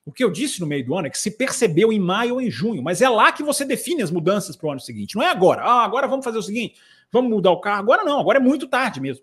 [0.04, 2.40] O que eu disse no meio do ano é que se percebeu em maio ou
[2.40, 5.14] em junho, mas é lá que você define as mudanças para o ano seguinte.
[5.14, 5.62] Não é agora.
[5.62, 6.80] Ah, agora vamos fazer o seguinte:
[7.12, 7.80] vamos mudar o carro.
[7.80, 9.22] Agora não, agora é muito tarde mesmo.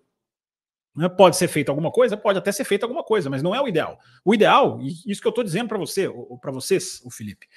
[0.95, 1.09] Né?
[1.09, 2.15] Pode ser feita alguma coisa?
[2.15, 3.99] Pode até ser feita alguma coisa, mas não é o ideal.
[4.23, 6.09] O ideal, e isso que eu estou dizendo para você,
[6.41, 7.47] para vocês, o Felipe,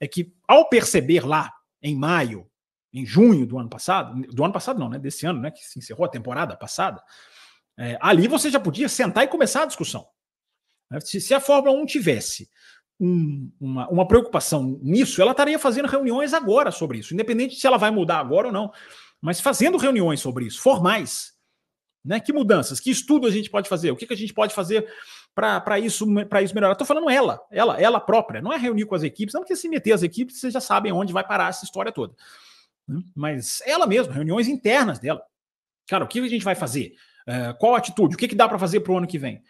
[0.00, 2.46] é que ao perceber lá em maio,
[2.92, 4.98] em junho do ano passado, do ano passado não, né?
[4.98, 5.50] Desse ano, né?
[5.50, 7.02] Que se encerrou a temporada passada,
[7.76, 10.06] é, ali você já podia sentar e começar a discussão.
[10.90, 10.98] Né?
[11.00, 12.50] Se, se, a Fórmula 1 tivesse
[12.98, 17.76] um, uma, uma preocupação nisso, ela estaria fazendo reuniões agora sobre isso, independente se ela
[17.76, 18.72] vai mudar agora ou não,
[19.20, 21.37] mas fazendo reuniões sobre isso, formais
[22.08, 22.18] né?
[22.18, 23.90] Que mudanças, que estudo a gente pode fazer?
[23.90, 24.88] O que, que a gente pode fazer
[25.34, 26.06] para isso,
[26.42, 26.72] isso melhorar?
[26.72, 29.68] Estou falando ela, ela, ela própria, não é reunir com as equipes, não porque se
[29.68, 32.14] meter as equipes, vocês já sabem onde vai parar essa história toda.
[32.88, 33.02] Né?
[33.14, 35.22] Mas ela mesma, reuniões internas dela.
[35.86, 36.94] Cara, o que a gente vai fazer?
[37.28, 38.14] Uh, qual a atitude?
[38.14, 39.42] O que, que dá para fazer para o ano que vem?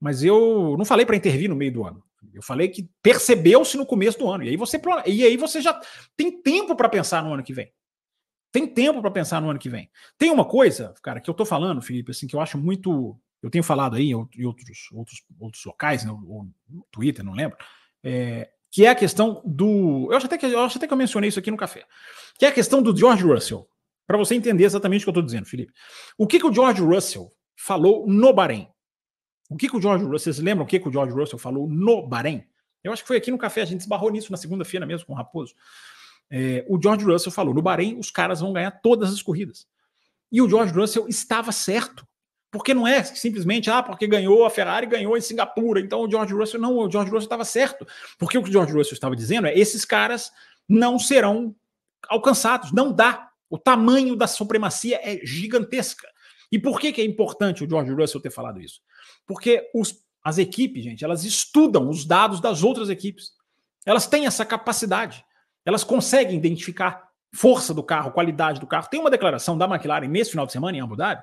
[0.00, 2.02] Mas eu não falei para intervir no meio do ano.
[2.32, 4.42] Eu falei que percebeu-se no começo do ano.
[4.42, 5.78] E aí você, e aí você já
[6.16, 7.70] tem tempo para pensar no ano que vem.
[8.56, 9.90] Tem tempo para pensar no ano que vem.
[10.16, 13.14] Tem uma coisa, cara, que eu tô falando, Felipe, assim, que eu acho muito.
[13.42, 17.58] Eu tenho falado aí em outros, outros, outros locais, né, ou no Twitter, não lembro,
[18.02, 20.08] é, que é a questão do.
[20.10, 21.84] Eu acho, até que, eu acho até que eu mencionei isso aqui no café.
[22.38, 23.68] Que é a questão do George Russell.
[24.06, 25.74] Para você entender exatamente o que eu estou dizendo, Felipe.
[26.16, 28.68] O que, que o George Russell falou no Bahrein?
[29.50, 30.32] O que, que o George Russell.
[30.32, 32.42] Vocês lembram o que, que o George Russell falou no Bahrein?
[32.82, 35.12] Eu acho que foi aqui no café, a gente esbarrou nisso na segunda-feira mesmo com
[35.12, 35.54] o Raposo.
[36.30, 39.66] É, o George Russell falou: no Bahrein, os caras vão ganhar todas as corridas.
[40.30, 42.06] E o George Russell estava certo.
[42.50, 45.80] Porque não é simplesmente, ah, porque ganhou a Ferrari, ganhou em Singapura.
[45.80, 47.86] Então o George Russell, não, o George Russell estava certo.
[48.18, 50.32] Porque o que o George Russell estava dizendo é: esses caras
[50.68, 51.54] não serão
[52.08, 53.30] alcançados, não dá.
[53.48, 56.08] O tamanho da supremacia é gigantesca.
[56.50, 58.80] E por que, que é importante o George Russell ter falado isso?
[59.26, 63.32] Porque os, as equipes, gente, elas estudam os dados das outras equipes.
[63.84, 65.24] Elas têm essa capacidade.
[65.66, 68.88] Elas conseguem identificar força do carro, qualidade do carro.
[68.88, 71.22] Tem uma declaração da McLaren nesse final de semana em Abu Dhabi,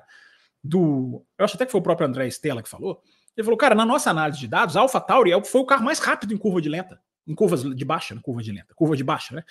[0.62, 1.24] do.
[1.36, 3.02] Eu acho até que foi o próprio André Stella que falou.
[3.36, 5.84] Ele falou, cara, na nossa análise de dados, a Alpha Tauri é foi o carro
[5.84, 9.02] mais rápido em curva de lenta, em curvas de baixa, curva de lenta, curva de
[9.02, 9.42] baixa, né?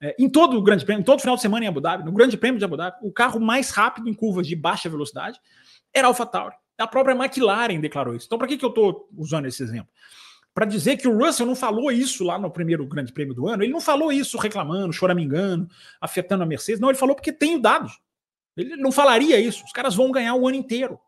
[0.00, 2.12] é, em todo o Grande Prêmio, em todo final de semana em Abu Dhabi, no
[2.12, 5.38] Grande Prêmio de Abu Dhabi, o carro mais rápido em curvas de baixa velocidade
[5.92, 6.56] era a AlphaTauri.
[6.78, 8.24] A própria McLaren declarou isso.
[8.24, 9.88] Então, para que, que eu estou usando esse exemplo?
[10.52, 13.62] Para dizer que o Russell não falou isso lá no primeiro Grande Prêmio do ano,
[13.62, 15.68] ele não falou isso reclamando, choramingando,
[16.00, 16.80] afetando a Mercedes.
[16.80, 17.98] Não, ele falou porque tem dados.
[18.56, 19.64] Ele não falaria isso.
[19.64, 20.98] Os caras vão ganhar o ano inteiro.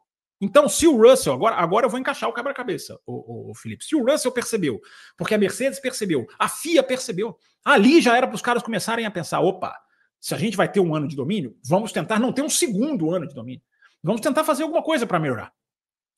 [0.40, 3.84] Então, se o Russell, agora, agora eu vou encaixar o quebra-cabeça, o, o, o, Felipe.
[3.84, 4.80] Se o Russell percebeu,
[5.16, 9.10] porque a Mercedes percebeu, a FIA percebeu, ali já era para os caras começarem a
[9.10, 9.72] pensar: opa,
[10.18, 13.12] se a gente vai ter um ano de domínio, vamos tentar não ter um segundo
[13.12, 13.62] ano de domínio.
[14.02, 15.52] Vamos tentar fazer alguma coisa para melhorar.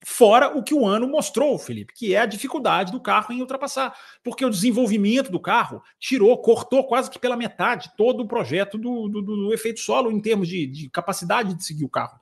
[0.07, 3.97] Fora o que o ano mostrou, Felipe, que é a dificuldade do carro em ultrapassar.
[4.23, 9.09] Porque o desenvolvimento do carro tirou, cortou quase que pela metade todo o projeto do,
[9.09, 12.19] do, do efeito solo em termos de, de capacidade de seguir o carro.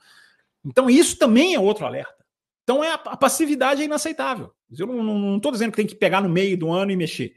[0.64, 2.23] Então, isso também é outro alerta.
[2.62, 4.53] Então, é a, passividade é inaceitável.
[4.79, 7.35] Eu não estou dizendo que tem que pegar no meio do ano e mexer.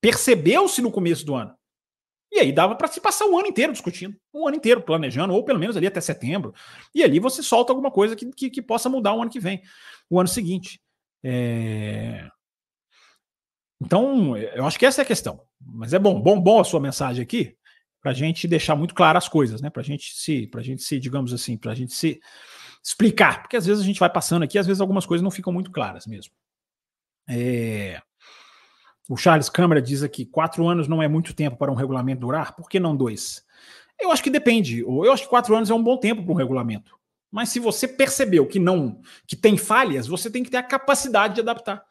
[0.00, 1.54] Percebeu-se no começo do ano.
[2.30, 5.42] E aí dava para se passar um ano inteiro discutindo, um ano inteiro planejando, ou
[5.44, 6.54] pelo menos ali até setembro.
[6.94, 9.62] E ali você solta alguma coisa que, que, que possa mudar o ano que vem,
[10.10, 10.80] o ano seguinte.
[11.24, 12.28] É...
[13.80, 15.40] Então, eu acho que essa é a questão.
[15.60, 17.56] Mas é bom, bom, bom a sua mensagem aqui,
[18.00, 19.70] para a gente deixar muito claras as coisas, né?
[19.70, 22.20] Para gente se, para gente se, digamos assim, para a gente se
[22.84, 25.52] explicar, porque às vezes a gente vai passando aqui, às vezes algumas coisas não ficam
[25.52, 26.32] muito claras mesmo.
[27.28, 28.00] É...
[29.08, 32.54] O Charles Câmara diz aqui: quatro anos não é muito tempo para um regulamento durar,
[32.54, 33.42] por que não dois?
[33.98, 34.80] Eu acho que depende.
[34.80, 36.96] Eu acho que quatro anos é um bom tempo para um regulamento.
[37.30, 41.34] Mas se você percebeu que não, que tem falhas, você tem que ter a capacidade
[41.34, 41.84] de adaptar.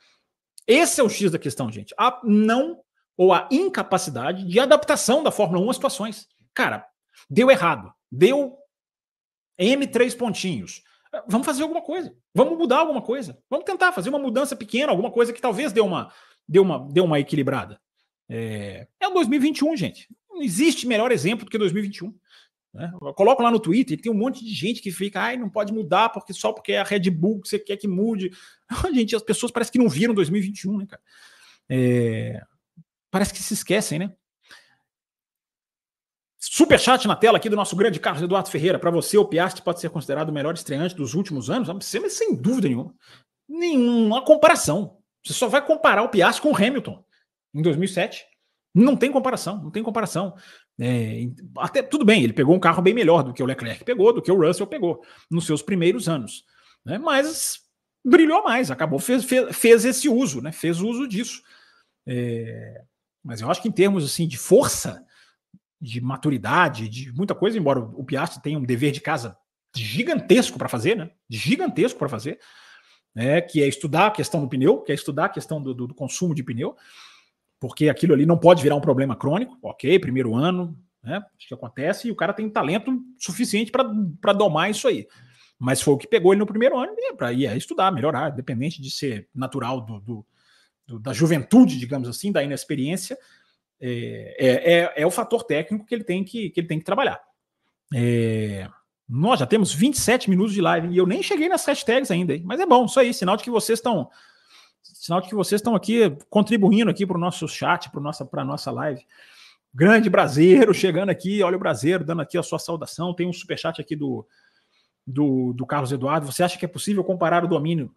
[0.65, 1.93] Esse é o X da questão, gente.
[1.97, 2.79] A não
[3.15, 6.27] ou a incapacidade de adaptação da Fórmula 1 às situações.
[6.53, 6.87] Cara,
[7.29, 7.91] deu errado.
[8.11, 8.57] Deu
[9.59, 10.83] M3 pontinhos.
[11.27, 12.15] Vamos fazer alguma coisa.
[12.33, 13.37] Vamos mudar alguma coisa.
[13.49, 16.11] Vamos tentar fazer uma mudança pequena, alguma coisa que talvez dê uma,
[16.47, 17.79] dê uma, dê uma equilibrada.
[18.29, 20.07] É, é o 2021, gente.
[20.29, 22.13] Não existe melhor exemplo do que 2021.
[22.73, 22.91] Né?
[23.01, 25.73] Eu coloco lá no Twitter, tem um monte de gente que fica, ai, não pode
[25.73, 28.31] mudar porque só porque é a Red Bull que você quer que mude.
[28.93, 31.01] gente, as pessoas parecem que não viram 2021, né, cara?
[31.69, 32.41] É,
[33.09, 34.13] parece que se esquecem, né?
[36.39, 38.79] Super chat na tela aqui do nosso grande Carlos Eduardo Ferreira.
[38.79, 41.85] Para você, o Piastri pode ser considerado o melhor estreante dos últimos anos?
[41.85, 42.95] Sem dúvida nenhuma.
[43.49, 44.96] Nenhuma comparação.
[45.23, 47.03] Você só vai comparar o Piastri com o Hamilton
[47.53, 48.25] em 2007.
[48.73, 50.35] Não tem comparação, não tem comparação.
[50.79, 51.27] É,
[51.57, 54.21] até tudo bem, ele pegou um carro bem melhor do que o Leclerc pegou, do
[54.21, 56.43] que o Russell pegou nos seus primeiros anos,
[56.85, 56.99] né?
[56.99, 57.61] Mas
[58.05, 60.51] brilhou mais, acabou fez, fez, fez esse uso, né?
[60.51, 61.41] Fez uso disso.
[62.05, 62.83] É,
[63.23, 65.03] mas eu acho que em termos assim de força,
[65.81, 69.35] de maturidade, de muita coisa, embora o Piastri tenha um dever de casa
[69.75, 71.09] gigantesco para fazer, né?
[71.29, 72.39] Gigantesco para fazer,
[73.17, 73.41] né?
[73.41, 75.95] Que é estudar a questão do pneu, que é estudar a questão do, do, do
[75.95, 76.75] consumo de pneu
[77.59, 81.23] porque aquilo ali não pode virar um problema crônico, ok, primeiro ano, né?
[81.37, 85.07] Acho que acontece, e o cara tem talento suficiente para domar isso aí.
[85.57, 88.91] Mas foi o que pegou ele no primeiro ano para ir estudar, melhorar, independente de
[88.91, 90.25] ser natural do, do,
[90.85, 93.17] do, da juventude, digamos assim, da inexperiência,
[93.79, 96.85] é, é, é, é, o fator técnico que ele tem que, que, ele tem que
[96.85, 97.19] trabalhar.
[97.93, 98.67] É,
[99.07, 102.43] nós já temos 27 minutos de live e eu nem cheguei nas hashtags ainda, hein?
[102.45, 104.09] mas é bom, isso aí, sinal de que vocês estão
[104.93, 108.43] Sinal de que vocês estão aqui contribuindo aqui para o nosso chat, para nossa, a
[108.43, 109.05] nossa live.
[109.73, 113.13] Grande brasileiro chegando aqui, olha o brasileiro dando aqui a sua saudação.
[113.13, 114.27] Tem um superchat aqui do,
[115.05, 116.25] do, do Carlos Eduardo.
[116.25, 117.93] Você acha que é possível comparar o domínio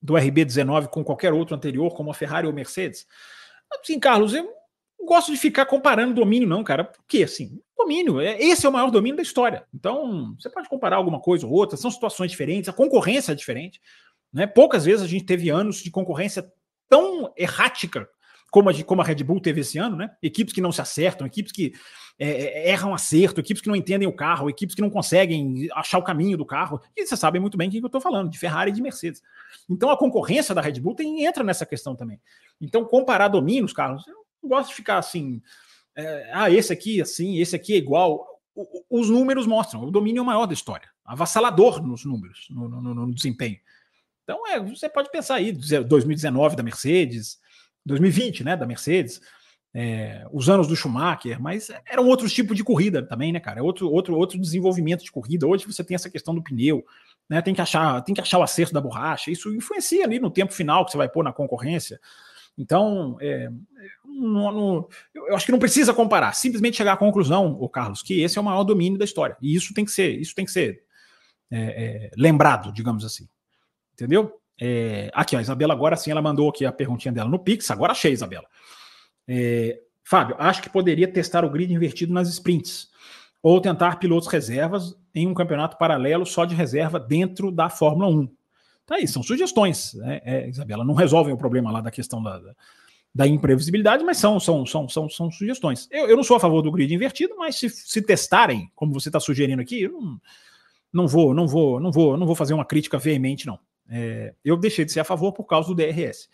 [0.00, 3.06] do RB19 com qualquer outro anterior, como a Ferrari ou Mercedes?
[3.82, 4.50] Sim, Carlos, eu
[5.04, 6.84] gosto de ficar comparando domínio, não, cara.
[6.84, 7.24] Por quê?
[7.24, 9.64] Assim, domínio, é, esse é o maior domínio da história.
[9.72, 13.80] Então, você pode comparar alguma coisa ou outra, são situações diferentes, a concorrência é diferente.
[14.32, 14.46] Né?
[14.46, 16.50] Poucas vezes a gente teve anos de concorrência
[16.88, 18.08] tão errática
[18.54, 20.12] como a, como a Red Bull teve esse ano, né?
[20.22, 21.72] Equipes que não se acertam, equipes que
[22.16, 25.98] é, é, erram acerto, equipes que não entendem o carro, equipes que não conseguem achar
[25.98, 26.80] o caminho do carro.
[26.96, 29.20] E vocês sabem muito bem o que eu estou falando, de Ferrari e de Mercedes.
[29.68, 32.20] Então a concorrência da Red Bull tem, entra nessa questão também.
[32.60, 35.42] Então, comparar domínios, Carlos, eu não gosto de ficar assim.
[35.96, 38.26] É, ah, esse aqui assim, esse aqui é igual.
[38.54, 42.68] O, os números mostram, o domínio é o maior da história, avassalador nos números, no,
[42.68, 43.58] no, no desempenho.
[44.22, 47.38] Então, é, você pode pensar aí, 2019 da Mercedes,
[47.84, 49.20] 2020, né, da Mercedes,
[49.74, 53.58] é, os anos do Schumacher, mas eram outros tipos de corrida também, né, cara?
[53.58, 55.46] É outro, outro, outro desenvolvimento de corrida.
[55.46, 56.84] Hoje você tem essa questão do pneu,
[57.28, 57.42] né?
[57.42, 59.32] Tem que achar, tem que achar o acerto da borracha.
[59.32, 62.00] Isso influencia ali no tempo final que você vai pôr na concorrência.
[62.56, 63.50] Então, é,
[64.04, 66.32] não, não, eu acho que não precisa comparar.
[66.34, 69.36] Simplesmente chegar à conclusão, o Carlos, que esse é o maior domínio da história.
[69.42, 70.84] E isso tem que ser, isso tem que ser
[71.50, 73.28] é, é, lembrado, digamos assim.
[73.92, 74.40] Entendeu?
[74.60, 77.70] É, aqui, a Isabela agora sim, ela mandou aqui a perguntinha dela no Pix.
[77.70, 78.46] Agora achei, Isabela.
[79.26, 82.88] É, Fábio, acho que poderia testar o grid invertido nas sprints
[83.42, 88.28] ou tentar pilotos reservas em um campeonato paralelo só de reserva dentro da Fórmula 1.
[88.86, 90.84] Tá aí, são sugestões, né, é, Isabela.
[90.84, 92.54] Não resolvem o problema lá da questão da, da,
[93.14, 95.88] da imprevisibilidade, mas são, são, são, são, são sugestões.
[95.90, 99.08] Eu, eu, não sou a favor do grid invertido, mas se, se testarem, como você
[99.08, 100.20] está sugerindo aqui, eu não,
[100.92, 103.58] não vou, não vou, não vou, não vou fazer uma crítica veemente, não.
[103.88, 106.28] É, eu deixei de ser a favor por causa do DRS.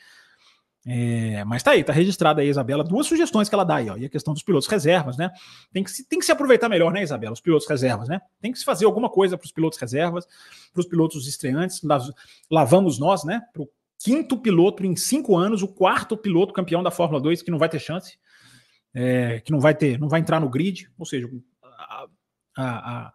[0.92, 3.96] É, mas tá aí, tá registrada aí, Isabela, duas sugestões que ela dá aí, ó,
[3.96, 5.30] e a questão dos pilotos reservas, né?
[5.72, 7.32] Tem que, se, tem que se aproveitar melhor, né, Isabela?
[7.32, 8.20] Os pilotos reservas, né?
[8.40, 10.26] Tem que se fazer alguma coisa para os pilotos reservas,
[10.72, 11.80] para os pilotos estreantes.
[11.84, 12.00] Lá,
[12.50, 13.40] lá vamos nós, né?
[13.52, 13.68] Para o
[14.02, 17.68] quinto piloto em cinco anos, o quarto piloto campeão da Fórmula 2 que não vai
[17.68, 18.18] ter chance,
[18.92, 21.30] é, que não vai ter, não vai entrar no grid, ou seja,
[21.62, 22.06] a,
[22.56, 23.12] a, a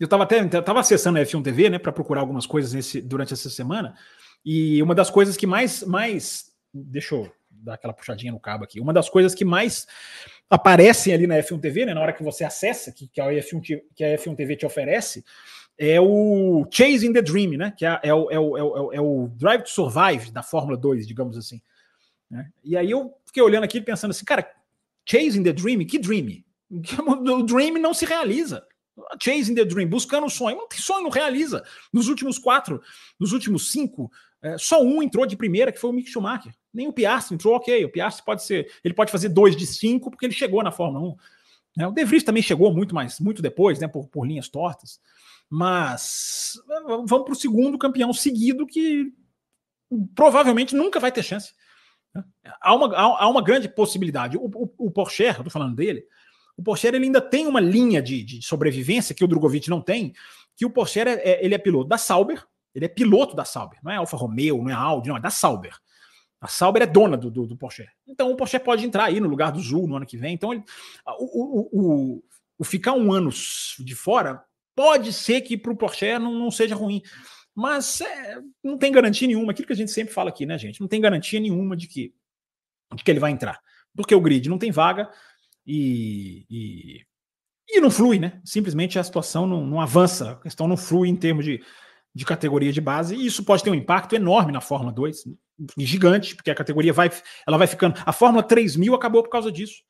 [0.00, 3.34] eu estava até tava acessando a F1 TV, né, para procurar algumas coisas nesse, durante
[3.34, 3.94] essa semana,
[4.42, 8.80] e uma das coisas que mais, mais Deixa eu dar aquela puxadinha no cabo aqui.
[8.80, 9.86] Uma das coisas que mais
[10.48, 13.82] aparecem ali na F1 TV, né, na hora que você acessa, que, que, a, F1,
[13.94, 15.24] que a F1 TV te oferece,
[15.78, 17.72] é o Chasing the Dream, né?
[17.76, 20.76] Que é, é, o, é, o, é, o, é o Drive to Survive da Fórmula
[20.76, 21.62] 2, digamos assim.
[22.28, 22.50] Né?
[22.64, 24.50] E aí eu fiquei olhando aqui pensando assim, cara,
[25.06, 26.42] Chasing the Dream, que Dream?
[27.32, 28.66] O Dream não se realiza.
[29.22, 30.56] Chasing the Dream, buscando o sonho.
[30.56, 31.64] Não tem sonho, não realiza.
[31.92, 32.82] Nos últimos quatro,
[33.18, 34.10] nos últimos cinco,
[34.42, 36.54] é, só um entrou de primeira, que foi o Mick Schumacher.
[36.72, 37.84] Nem o Piastri entrou, ok.
[37.84, 41.08] O Piastri pode ser, ele pode fazer dois de cinco, porque ele chegou na Fórmula
[41.08, 41.16] 1.
[41.76, 41.86] Né?
[41.86, 43.88] O De Vries também chegou muito mais, muito depois, né?
[43.88, 45.00] Por, por linhas tortas.
[45.50, 49.12] Mas vamos para o segundo campeão seguido que
[50.14, 51.52] provavelmente nunca vai ter chance.
[52.14, 52.22] Né?
[52.60, 54.36] Há uma, há, há uma grande possibilidade.
[54.36, 56.04] O, o, o Porsche, eu estou falando dele,
[56.56, 60.12] o Porsche ele ainda tem uma linha de, de sobrevivência que o Drogovic não tem,
[60.56, 63.78] que o Porsche é, é, ele é piloto da Sauber, ele é piloto da Sauber,
[63.82, 65.74] não é Alfa Romeo, não é Audi, não, é da Sauber.
[66.40, 67.86] A Sauber é dona do, do, do, Porsche.
[68.06, 70.34] Então o Porsche pode entrar aí no lugar do Zul no ano que vem.
[70.34, 70.62] Então ele,
[71.18, 72.24] o, o, o,
[72.58, 74.42] o, ficar um ano de fora
[74.76, 77.02] pode ser que para o Porsche não, não, seja ruim.
[77.52, 79.50] Mas é, não tem garantia nenhuma.
[79.50, 80.80] Aquilo que a gente sempre fala aqui, né, gente?
[80.80, 82.14] Não tem garantia nenhuma de que,
[82.94, 83.60] de que ele vai entrar.
[83.96, 85.10] Porque o grid não tem vaga
[85.66, 87.04] e, e,
[87.68, 88.40] e não flui, né?
[88.44, 91.60] Simplesmente a situação não, não, avança, a questão não flui em termos de,
[92.14, 95.24] de categoria de base, e isso pode ter um impacto enorme na Fórmula 2,
[95.76, 97.10] gigante, porque a categoria vai,
[97.46, 98.00] ela vai ficando.
[98.04, 99.82] A Fórmula 3000 acabou por causa disso.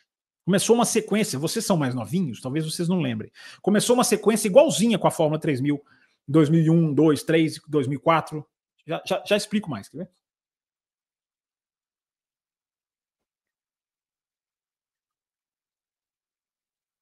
[0.44, 3.30] Começou uma sequência, vocês são mais novinhos, talvez vocês não lembrem.
[3.60, 5.80] Começou uma sequência igualzinha com a Fórmula 3000,
[6.26, 8.46] 2001, 2, 3, 2004.
[8.86, 10.08] Já, já, já explico mais, quer ver?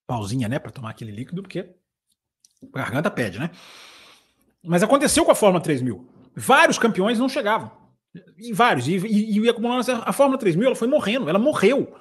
[0.07, 1.74] pausinha, né, para tomar aquele líquido, porque
[2.72, 3.50] a garganta pede, né?
[4.66, 6.07] Mas aconteceu com a Fórmula 3000.
[6.35, 7.70] Vários campeões não chegavam.
[8.38, 8.88] E vários.
[8.88, 11.94] E, e, e acumulando a Fórmula 3000, ela foi morrendo, ela morreu.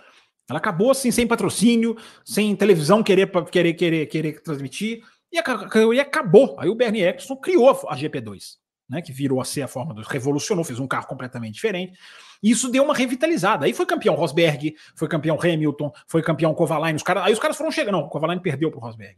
[0.50, 5.02] Ela acabou assim, sem patrocínio, sem televisão querer, querer, querer, querer transmitir.
[5.32, 5.38] E,
[5.94, 6.56] e acabou.
[6.60, 10.08] Aí o Bernie Eccleston criou a GP2, né, que virou a ser a Fórmula 2,
[10.08, 11.98] revolucionou, fez um carro completamente diferente.
[12.44, 13.66] E isso deu uma revitalizada.
[13.66, 16.98] Aí foi campeão Rosberg, foi campeão Hamilton, foi campeão Kovalainen.
[16.98, 17.94] Os cara, aí os caras foram chegando.
[17.94, 19.18] Não, o Kovalainen perdeu para o Rosberg.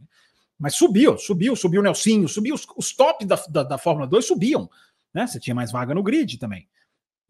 [0.60, 4.26] Mas subiu, subiu, subiu o Nelsinho, subiu os, os top da, da, da, Fórmula 2
[4.26, 4.70] subiam.
[5.14, 5.28] Né?
[5.28, 6.68] Você tinha mais vaga no grid também.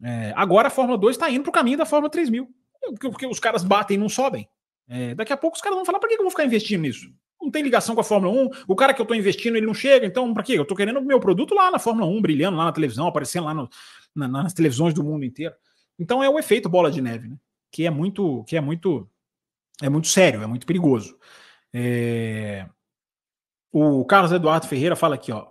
[0.02, 2.48] É, agora a Fórmula 2 está indo para o caminho da Fórmula 3000.
[2.80, 4.48] Porque, porque os caras batem e não sobem.
[4.88, 7.12] É, daqui a pouco os caras vão falar: para que eu vou ficar investindo nisso?
[7.40, 8.50] Não tem ligação com a Fórmula 1.
[8.66, 10.06] O cara que eu estou investindo, ele não chega.
[10.06, 10.54] Então, para quê?
[10.54, 13.44] Eu estou querendo o meu produto lá na Fórmula 1, brilhando lá na televisão, aparecendo
[13.44, 13.68] lá no,
[14.14, 15.54] na, nas televisões do mundo inteiro.
[15.98, 17.36] Então é o efeito bola de neve, né?
[17.70, 19.08] Que é muito, que é muito,
[19.82, 21.16] é muito sério, é muito perigoso.
[21.72, 22.66] É...
[23.72, 25.46] O Carlos Eduardo Ferreira fala aqui, ó.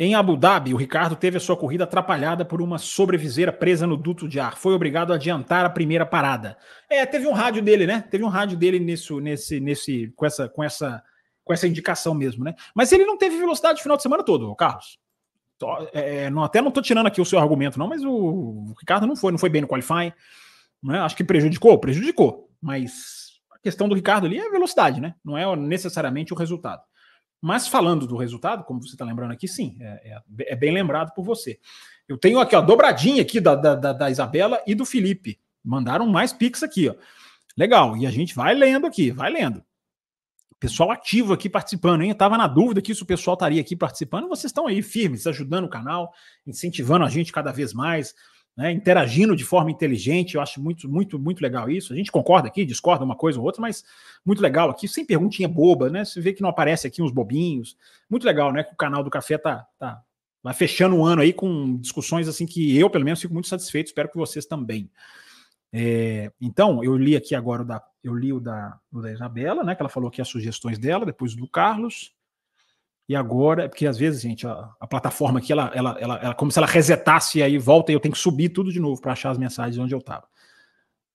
[0.00, 3.96] Em Abu Dhabi, o Ricardo teve a sua corrida atrapalhada por uma sobreviseira presa no
[3.96, 4.56] duto de ar.
[4.56, 6.56] Foi obrigado a adiantar a primeira parada.
[6.88, 8.04] É, teve um rádio dele, né?
[8.08, 11.02] Teve um rádio dele nesse, nesse, nesse, com essa, com essa,
[11.44, 12.54] com essa indicação mesmo, né?
[12.72, 15.00] Mas ele não teve velocidade o final de semana todo, Carlos.
[15.92, 18.74] É, é, não, até não estou tirando aqui o seu argumento, não, mas o, o,
[18.78, 20.12] Ricardo não foi, não foi bem no qualifying.
[20.80, 21.00] Né?
[21.00, 22.48] Acho que prejudicou, prejudicou.
[22.62, 23.17] Mas
[23.60, 25.14] a questão do Ricardo ali é a velocidade, né?
[25.24, 26.82] Não é necessariamente o resultado.
[27.40, 31.12] Mas falando do resultado, como você está lembrando aqui, sim, é, é, é, bem lembrado
[31.14, 31.58] por você.
[32.08, 35.38] Eu tenho aqui a dobradinha aqui da, da, da, Isabela e do Felipe.
[35.64, 36.94] Mandaram mais pix aqui, ó.
[37.56, 37.96] Legal.
[37.96, 39.62] E a gente vai lendo aqui, vai lendo.
[40.58, 42.10] Pessoal ativo aqui participando, hein?
[42.10, 44.28] Eu tava na dúvida aqui se o pessoal estaria aqui participando.
[44.28, 46.12] Vocês estão aí firmes, ajudando o canal,
[46.44, 48.14] incentivando a gente cada vez mais,
[48.58, 48.72] né?
[48.72, 50.34] interagindo de forma inteligente.
[50.34, 51.92] Eu acho muito, muito, muito legal isso.
[51.92, 53.84] A gente concorda aqui, discorda uma coisa ou outra, mas
[54.26, 56.04] muito legal aqui, sem perguntinha boba, né?
[56.04, 57.76] Você vê que não aparece aqui uns bobinhos.
[58.10, 58.64] Muito legal, né?
[58.64, 60.02] Que o canal do Café tá, tá
[60.42, 63.86] vai fechando o ano aí com discussões assim que eu, pelo menos, fico muito satisfeito.
[63.86, 64.90] Espero que vocês também.
[65.72, 69.62] É, então, eu li aqui agora o da, eu li o da, o da Isabela,
[69.62, 69.76] né?
[69.76, 72.12] Que ela falou aqui as sugestões dela, depois do Carlos.
[73.08, 76.52] E agora, porque às vezes, gente, a, a plataforma aqui, ela, ela, ela, ela, como
[76.52, 79.12] se ela resetasse e aí volta e eu tenho que subir tudo de novo para
[79.12, 80.26] achar as mensagens onde eu estava.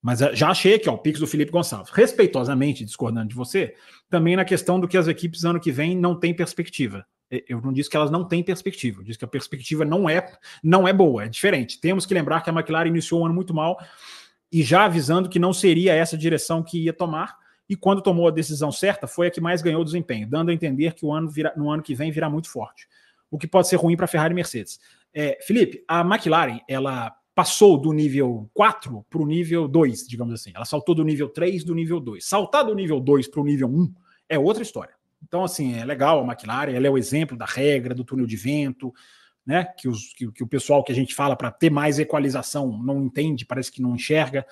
[0.01, 1.91] Mas eh, já achei aqui, ó, o Pix do Felipe Gonçalves.
[1.91, 3.75] Respeitosamente, discordando de você,
[4.09, 7.05] também na questão do que as equipes ano que vem não têm perspectiva.
[7.47, 10.23] Eu não disse que elas não têm perspectiva, eu disse que a perspectiva não é,
[10.63, 11.79] não é boa, é diferente.
[11.79, 13.79] Temos que lembrar que a McLaren iniciou o ano muito mal
[14.51, 17.35] e já avisando que não seria essa direção que ia tomar.
[17.69, 20.93] E quando tomou a decisão certa, foi a que mais ganhou desempenho, dando a entender
[20.93, 22.87] que o ano vira, no ano que vem virá muito forte.
[23.31, 24.79] O que pode ser ruim para Ferrari e Mercedes.
[25.13, 30.51] É, Felipe, a McLaren, ela passou do nível 4 para o nível 2, digamos assim.
[30.53, 32.23] Ela saltou do nível 3 do nível 2.
[32.23, 33.93] Saltar do nível 2 para o nível 1
[34.29, 34.93] é outra história.
[35.21, 38.35] Então, assim, é legal a McLaren, ela é o exemplo da regra, do túnel de
[38.35, 38.93] vento,
[39.45, 39.63] né?
[39.63, 43.03] Que, os, que, que o pessoal que a gente fala para ter mais equalização não
[43.03, 44.45] entende, parece que não enxerga.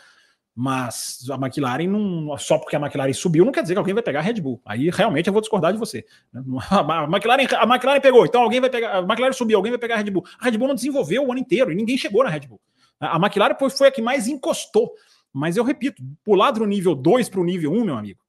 [0.56, 2.38] Mas a McLaren não.
[2.38, 4.62] Só porque a McLaren subiu, não quer dizer que alguém vai pegar a Red Bull.
[4.66, 6.06] Aí realmente eu vou discordar de você.
[6.34, 6.42] Né?
[6.70, 8.98] A McLaren, a McLaren pegou, então alguém vai pegar.
[8.98, 10.26] A McLaren subiu, alguém vai pegar a Red Bull.
[10.40, 12.60] A Red Bull não desenvolveu o ano inteiro e ninguém chegou na Red Bull.
[13.00, 14.92] A McLaren foi a que mais encostou.
[15.34, 18.20] Mas eu repito, pular do nível 2 para o nível 1, meu amigo.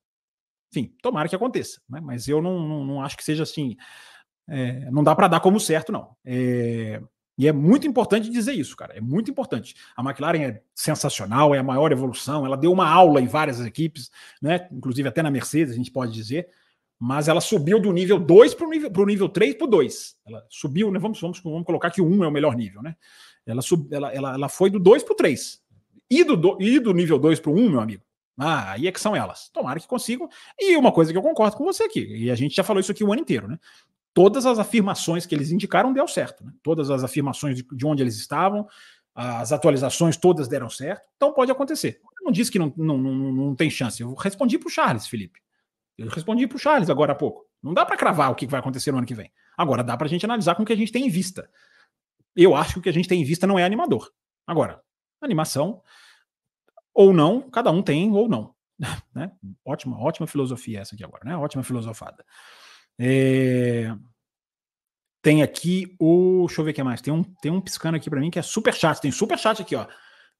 [0.70, 1.80] Enfim, tomara que aconteça.
[1.88, 2.00] Né?
[2.00, 3.76] Mas eu não, não, não acho que seja assim.
[4.48, 6.16] É, não dá para dar como certo, não.
[6.24, 7.02] É,
[7.38, 8.94] e é muito importante dizer isso, cara.
[8.94, 9.74] É muito importante.
[9.96, 12.44] A McLaren é sensacional, é a maior evolução.
[12.44, 14.10] Ela deu uma aula em várias equipes,
[14.40, 14.68] né?
[14.70, 16.48] Inclusive até na Mercedes, a gente pode dizer.
[16.98, 20.16] Mas ela subiu do nível 2 para o nível, nível 3 para o 2.
[20.26, 20.98] Ela subiu, né?
[20.98, 22.94] Vamos, vamos, vamos colocar que o 1 é o melhor nível, né?
[23.44, 25.60] Ela, sub, ela, ela, ela foi do 2 para o 3.
[26.08, 28.02] E do, do, e do nível 2 para o 1, meu amigo.
[28.38, 29.48] Ah, aí é que são elas.
[29.48, 30.28] Tomara que consigam.
[30.58, 32.92] E uma coisa que eu concordo com você aqui, e a gente já falou isso
[32.92, 33.58] aqui o ano inteiro, né?
[34.14, 36.52] Todas as afirmações que eles indicaram deu certo, né?
[36.62, 38.66] Todas as afirmações de, de onde eles estavam,
[39.14, 41.06] as atualizações todas deram certo.
[41.16, 42.00] Então pode acontecer.
[42.20, 44.02] Eu não disse que não, não, não, não tem chance.
[44.02, 45.40] Eu respondi para o Charles, Felipe.
[45.96, 47.46] Eu respondi para o Charles agora há pouco.
[47.62, 49.30] Não dá para cravar o que vai acontecer no ano que vem.
[49.56, 51.48] Agora dá para a gente analisar com o que a gente tem em vista.
[52.34, 54.10] Eu acho que o que a gente tem em vista não é animador.
[54.46, 54.82] Agora,
[55.20, 55.82] animação
[56.94, 58.54] ou não, cada um tem ou não.
[59.14, 59.30] Né?
[59.64, 61.36] Ótima, ótima filosofia essa aqui agora, né?
[61.36, 62.24] Ótima filosofada.
[62.98, 63.94] É...
[65.20, 66.46] Tem aqui o.
[66.46, 67.00] Deixa eu ver o que mais.
[67.00, 69.00] Tem um, tem um piscando aqui para mim que é super chat.
[69.00, 69.86] Tem super chat aqui, ó.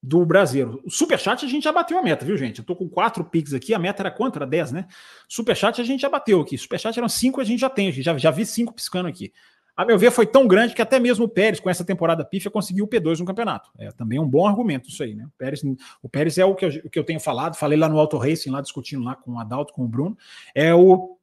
[0.03, 0.83] Do Brasileiro.
[0.85, 2.59] O super chat a gente já bateu a meta, viu, gente?
[2.59, 3.73] Eu tô com quatro pics aqui.
[3.73, 4.37] A meta era quanto?
[4.37, 4.89] Era 10, né?
[5.29, 6.59] Super chat a gente já bateu aqui.
[6.59, 7.93] Super chat eram cinco, a gente já tem.
[7.93, 9.33] Já, já vi cinco piscando aqui
[9.75, 12.51] a meu ver, foi tão grande que até mesmo o Pérez, com essa temporada pífia,
[12.51, 13.71] conseguiu o P2 no campeonato.
[13.79, 15.25] É também um bom argumento isso aí, né?
[15.25, 15.63] O Pérez,
[16.03, 18.19] o Pérez é o que, eu, o que eu tenho falado, falei lá no Auto
[18.19, 20.17] Racing, lá discutindo lá com o Adalto, com o Bruno,
[20.55, 21.17] é o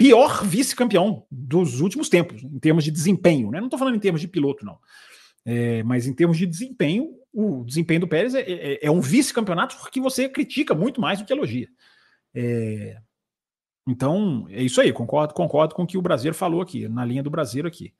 [0.00, 3.58] pior vice-campeão dos últimos tempos, em termos de desempenho, né?
[3.60, 4.78] Não estou falando em termos de piloto, não.
[5.44, 9.76] É, mas em termos de desempenho, o desempenho do Pérez é, é, é um vice-campeonato
[9.90, 11.68] que você critica muito mais do que elogia.
[12.34, 12.98] É,
[13.86, 17.22] então, é isso aí, concordo, concordo com o que o Brasileiro falou aqui, na linha
[17.22, 17.92] do Brasileiro aqui.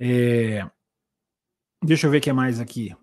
[0.00, 0.66] É...
[1.84, 2.96] Deixa eu ver o que é mais aqui.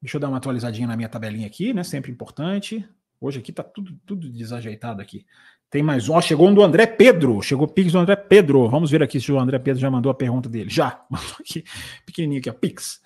[0.00, 1.84] Deixa eu dar uma atualizadinha na minha tabelinha aqui, né?
[1.84, 2.88] Sempre importante.
[3.20, 5.26] Hoje aqui tá tudo, tudo desajeitado aqui.
[5.70, 6.14] Tem mais um.
[6.14, 7.42] Ó, chegou um do André Pedro.
[7.42, 8.68] Chegou o Pix do André Pedro.
[8.68, 10.70] Vamos ver aqui se o André Pedro já mandou a pergunta dele.
[10.70, 11.04] Já.
[12.06, 12.54] Pequenininho aqui, ó.
[12.54, 13.00] Pix.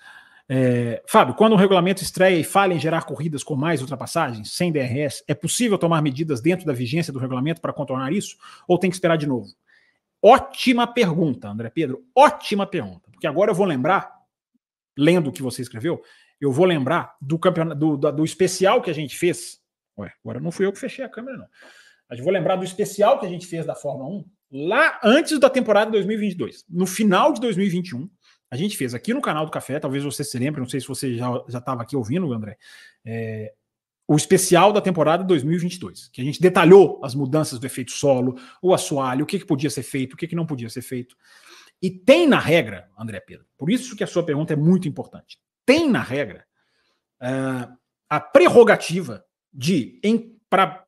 [0.47, 4.71] É, Fábio, quando o regulamento estreia e falha em gerar corridas com mais ultrapassagens, sem
[4.71, 8.37] DRS, é possível tomar medidas dentro da vigência do regulamento para contornar isso?
[8.67, 9.47] Ou tem que esperar de novo?
[10.21, 12.05] Ótima pergunta, André Pedro.
[12.15, 13.09] Ótima pergunta.
[13.11, 14.09] Porque agora eu vou lembrar,
[14.97, 16.01] lendo o que você escreveu,
[16.39, 19.61] eu vou lembrar do campeonato do, do, do especial que a gente fez.
[19.97, 21.47] Ué, agora não fui eu que fechei a câmera, não.
[22.09, 25.49] Mas vou lembrar do especial que a gente fez da Fórmula 1 lá antes da
[25.49, 26.65] temporada 2022.
[26.69, 28.09] No final de 2021
[28.53, 30.87] a gente fez aqui no canal do Café, talvez você se lembre, não sei se
[30.87, 32.55] você já estava aqui ouvindo, André,
[33.03, 33.51] é,
[34.07, 38.71] o especial da temporada 2022, que a gente detalhou as mudanças do efeito solo, o
[38.71, 41.15] assoalho, o que, que podia ser feito, o que, que não podia ser feito.
[41.81, 45.39] E tem na regra, André Pedro, por isso que a sua pergunta é muito importante,
[45.65, 46.45] tem na regra
[47.21, 47.75] uh,
[48.07, 49.99] a prerrogativa de,
[50.47, 50.82] para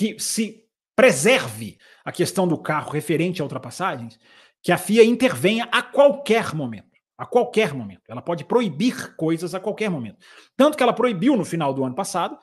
[0.00, 0.64] que se
[0.96, 4.18] preserve a questão do carro referente a ultrapassagens,
[4.62, 6.88] que a FIA intervenha a qualquer momento.
[7.18, 8.00] A qualquer momento.
[8.08, 10.16] Ela pode proibir coisas a qualquer momento.
[10.56, 12.38] Tanto que ela proibiu no final do ano passado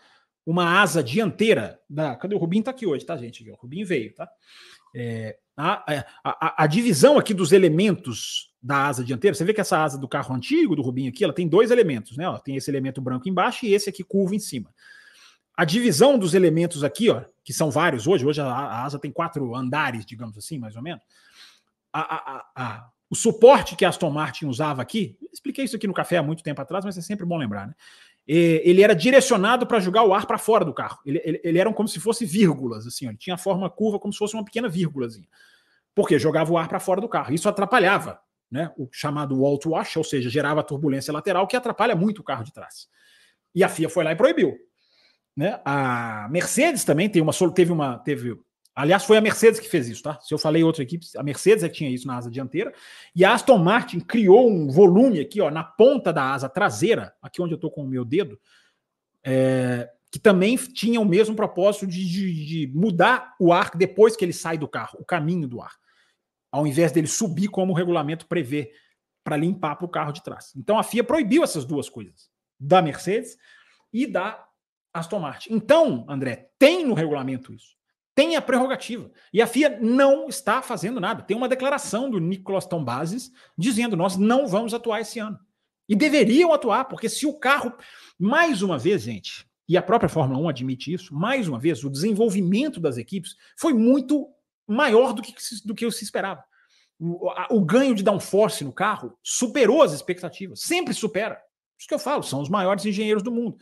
[0.45, 2.15] uma asa dianteira da.
[2.15, 2.59] Cadê o Rubinho?
[2.59, 3.49] Está aqui hoje, tá, gente?
[3.49, 4.29] O Rubinho veio, tá?
[4.95, 9.61] É, a, a, a, a, divisão aqui dos elementos da asa dianteira, você vê que
[9.61, 12.29] essa asa do carro antigo, do Rubinho aqui, ela tem dois elementos, né?
[12.29, 14.71] Ó, tem esse elemento branco embaixo e esse aqui curvo em cima.
[15.57, 19.11] A divisão dos elementos aqui, ó, que são vários hoje, hoje a, a asa tem
[19.11, 21.01] quatro andares, digamos assim, mais ou menos
[21.93, 26.17] a, a, o suporte que a Aston Martin usava aqui, expliquei isso aqui no café
[26.17, 27.75] há muito tempo atrás, mas é sempre bom lembrar, né?
[28.29, 30.99] ele era direcionado para jogar o ar para fora do carro.
[31.05, 34.11] Ele, ele, ele eram como se fosse vírgulas, assim, ele tinha a forma curva como
[34.11, 35.29] se fosse uma pequena vírgulazinha.
[35.95, 37.33] Porque jogava o ar para fora do carro.
[37.33, 38.19] Isso atrapalhava,
[38.51, 38.69] né?
[38.77, 42.43] O chamado wall to wash, ou seja, gerava turbulência lateral que atrapalha muito o carro
[42.43, 42.89] de trás.
[43.55, 44.57] E a FIA foi lá e proibiu.
[45.37, 45.61] Né?
[45.63, 47.99] A Mercedes também tem uma, teve uma.
[47.99, 48.35] Teve,
[48.75, 50.19] aliás, foi a Mercedes que fez isso, tá?
[50.19, 52.73] Se eu falei outra equipe, a Mercedes é que tinha isso na asa dianteira.
[53.15, 57.39] E a Aston Martin criou um volume aqui, ó, na ponta da asa traseira, aqui
[57.39, 58.39] onde eu estou com o meu dedo,
[59.23, 64.25] é, que também tinha o mesmo propósito de, de, de mudar o ar depois que
[64.25, 65.75] ele sai do carro, o caminho do ar.
[66.51, 68.71] Ao invés dele subir como o regulamento prevê
[69.23, 70.51] para limpar para o carro de trás.
[70.55, 73.37] Então a FIA proibiu essas duas coisas, da Mercedes
[73.93, 74.46] e da
[74.97, 75.53] Aston Martin.
[75.53, 77.75] Então, André, tem no regulamento isso.
[78.15, 79.11] Tem a prerrogativa.
[79.31, 81.21] E a FIA não está fazendo nada.
[81.21, 85.39] Tem uma declaração do Nicolas Tombases dizendo: nós não vamos atuar esse ano.
[85.87, 87.73] E deveriam atuar, porque se o carro,
[88.19, 91.89] mais uma vez, gente, e a própria Fórmula 1 admite isso, mais uma vez, o
[91.89, 94.27] desenvolvimento das equipes foi muito
[94.67, 95.33] maior do que,
[95.63, 96.43] do que se esperava.
[96.99, 101.39] O, a, o ganho de downforce no carro superou as expectativas, sempre supera.
[101.77, 103.57] Isso que eu falo, são os maiores engenheiros do mundo.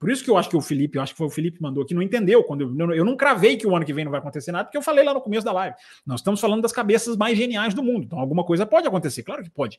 [0.00, 1.62] Por isso que eu acho que o Felipe, eu acho que foi o Felipe que
[1.62, 2.42] mandou aqui, não entendeu.
[2.42, 4.78] quando eu, eu não cravei que o ano que vem não vai acontecer nada, porque
[4.78, 5.76] eu falei lá no começo da live.
[6.06, 8.04] Nós estamos falando das cabeças mais geniais do mundo.
[8.04, 9.78] Então, alguma coisa pode acontecer, claro que pode.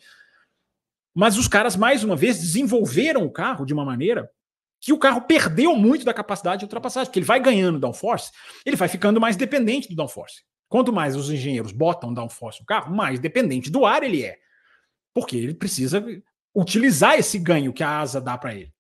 [1.12, 4.30] Mas os caras, mais uma vez, desenvolveram o carro de uma maneira
[4.80, 8.32] que o carro perdeu muito da capacidade de ultrapassagem, porque ele vai ganhando downforce,
[8.64, 10.44] ele vai ficando mais dependente do downforce.
[10.70, 14.38] Quanto mais os engenheiros botam downforce no carro, mais dependente do ar ele é.
[15.16, 16.06] Porque ele precisa
[16.56, 18.72] utilizar esse ganho que a asa dá para ele.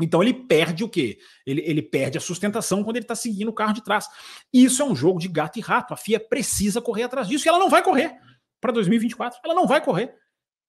[0.00, 1.18] Então ele perde o quê?
[1.46, 4.06] Ele, ele perde a sustentação quando ele está seguindo o carro de trás.
[4.52, 5.94] Isso é um jogo de gato e rato.
[5.94, 8.14] A FIA precisa correr atrás disso e ela não vai correr
[8.60, 9.40] para 2024.
[9.42, 10.14] Ela não vai correr.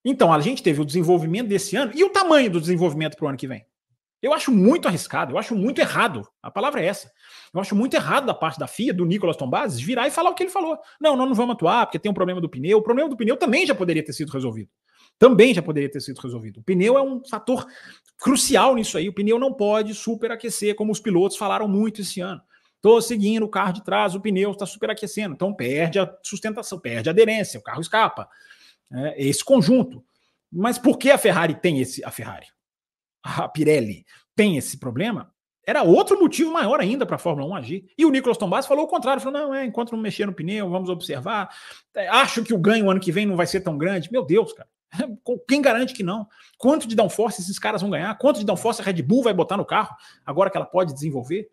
[0.04, 3.28] Então a gente teve o desenvolvimento desse ano e o tamanho do desenvolvimento para o
[3.28, 3.66] ano que vem.
[4.20, 6.26] Eu acho muito arriscado, eu acho muito errado.
[6.42, 7.10] A palavra é essa.
[7.54, 10.34] Eu acho muito errado da parte da FIA, do Nicolas Tombazes, virar e falar o
[10.34, 10.76] que ele falou.
[11.00, 12.78] Não, nós não vamos atuar porque tem um problema do pneu.
[12.78, 14.70] O problema do pneu também já poderia ter sido resolvido
[15.18, 16.60] também já poderia ter sido resolvido.
[16.60, 17.66] O pneu é um fator
[18.16, 19.08] crucial nisso aí.
[19.08, 22.40] O pneu não pode superaquecer, como os pilotos falaram muito esse ano.
[22.76, 27.08] Estou seguindo o carro de trás, o pneu está superaquecendo, então perde a sustentação, perde
[27.08, 28.28] a aderência, o carro escapa.
[28.92, 30.04] É esse conjunto.
[30.50, 32.04] Mas por que a Ferrari tem esse.
[32.04, 32.46] A Ferrari,
[33.22, 35.32] a Pirelli tem esse problema?
[35.66, 37.84] Era outro motivo maior ainda para a Fórmula 1 agir.
[37.98, 40.70] E o Nicolas Tombas falou o contrário: falou, não, é, enquanto não mexer no pneu,
[40.70, 41.50] vamos observar.
[41.94, 44.10] É, acho que o ganho ano que vem não vai ser tão grande.
[44.10, 44.68] Meu Deus, cara.
[45.48, 46.26] Quem garante que não?
[46.56, 48.16] Quanto de downforce esses caras vão ganhar?
[48.18, 51.48] Quanto de downforce a Red Bull vai botar no carro agora que ela pode desenvolver?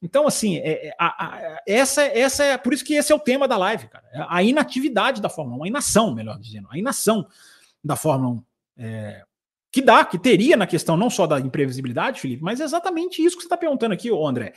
[0.00, 3.18] Então, assim, é, é, a, a, essa, essa é por isso que esse é o
[3.18, 4.04] tema da live, cara.
[4.12, 7.26] É a inatividade da Fórmula 1, a inação, melhor dizendo, a inação
[7.82, 8.44] da Fórmula 1.
[8.80, 9.24] É,
[9.70, 13.36] que dá, que teria na questão não só da imprevisibilidade, Felipe, mas é exatamente isso
[13.36, 14.54] que você está perguntando aqui, André.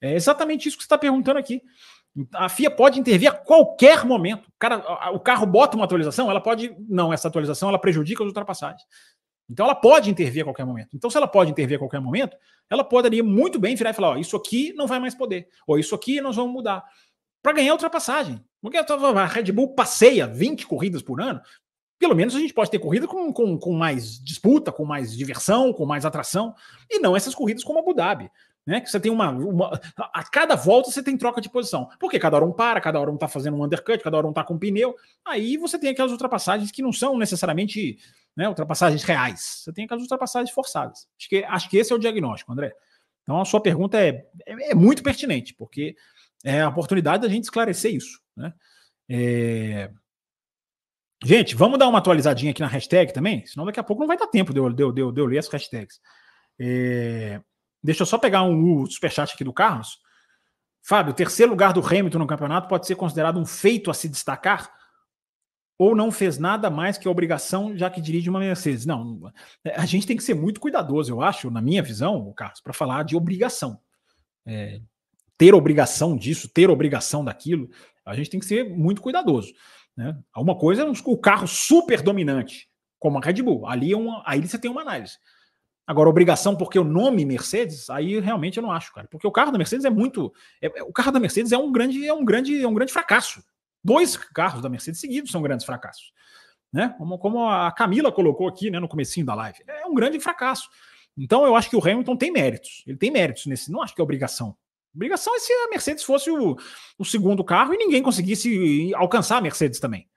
[0.00, 1.62] É exatamente isso que você está perguntando aqui.
[2.34, 4.46] A FIA pode intervir a qualquer momento.
[4.48, 6.74] O, cara, o carro bota uma atualização, ela pode.
[6.88, 8.82] Não, essa atualização ela prejudica as ultrapassagens.
[9.48, 10.90] Então ela pode intervir a qualquer momento.
[10.94, 12.36] Então, se ela pode intervir a qualquer momento,
[12.70, 15.78] ela poderia muito bem virar e falar: ó, isso aqui não vai mais poder, ou
[15.78, 16.84] isso aqui nós vamos mudar.
[17.42, 18.42] Para ganhar ultrapassagem.
[18.60, 21.40] Porque a Red Bull passeia 20 corridas por ano.
[21.98, 25.72] Pelo menos a gente pode ter corrida com, com, com mais disputa, com mais diversão,
[25.72, 26.54] com mais atração,
[26.90, 28.30] e não essas corridas como Abu Dhabi
[28.66, 28.80] né?
[28.80, 31.88] Que você tem uma, uma, A cada volta você tem troca de posição.
[31.98, 34.32] Porque cada hora um para, cada hora um tá fazendo um undercut, cada hora um
[34.32, 34.94] tá com um pneu.
[35.24, 37.98] Aí você tem aquelas ultrapassagens que não são necessariamente
[38.36, 39.62] né, ultrapassagens reais.
[39.64, 41.08] Você tem aquelas ultrapassagens forçadas.
[41.18, 42.72] Acho que, acho que esse é o diagnóstico, André.
[43.22, 45.96] Então a sua pergunta é, é, é muito pertinente, porque
[46.44, 48.20] é a oportunidade da gente esclarecer isso.
[48.36, 48.52] Né?
[49.08, 49.90] É...
[51.24, 54.16] Gente, vamos dar uma atualizadinha aqui na hashtag também, senão daqui a pouco não vai
[54.16, 56.00] dar tempo de eu, de de de eu ler as hashtags.
[56.58, 57.40] É...
[57.82, 59.98] Deixa eu só pegar um, um superchat aqui do Carlos.
[60.82, 64.72] Fábio, terceiro lugar do Hamilton no campeonato pode ser considerado um feito a se destacar?
[65.78, 68.86] Ou não fez nada mais que a obrigação, já que dirige uma Mercedes?
[68.86, 69.32] Não,
[69.74, 73.04] a gente tem que ser muito cuidadoso, eu acho, na minha visão, Carlos, para falar
[73.04, 73.80] de obrigação.
[74.46, 74.80] É,
[75.36, 77.68] ter obrigação disso, ter obrigação daquilo,
[78.04, 79.52] a gente tem que ser muito cuidadoso.
[79.96, 80.16] Né?
[80.36, 82.68] Uma coisa é o carro super dominante,
[82.98, 83.66] como a Red Bull.
[83.66, 85.18] Ali é uma, aí você tem uma análise.
[85.92, 89.06] Agora, obrigação porque o nome Mercedes, aí realmente eu não acho, cara.
[89.10, 90.32] Porque o carro da Mercedes é muito.
[90.58, 92.90] É, é, o carro da Mercedes é um grande, é um grande, é um grande
[92.90, 93.44] fracasso.
[93.84, 96.14] Dois carros da Mercedes seguidos são grandes fracassos.
[96.72, 96.94] Né?
[96.96, 99.58] Como, como a Camila colocou aqui né, no comecinho da live.
[99.68, 100.70] É um grande fracasso.
[101.14, 102.82] Então eu acho que o Hamilton tem méritos.
[102.86, 103.70] Ele tem méritos nesse.
[103.70, 104.56] Não acho que é obrigação.
[104.94, 106.56] Obrigação é se a Mercedes fosse o,
[106.98, 110.08] o segundo carro e ninguém conseguisse alcançar a Mercedes também.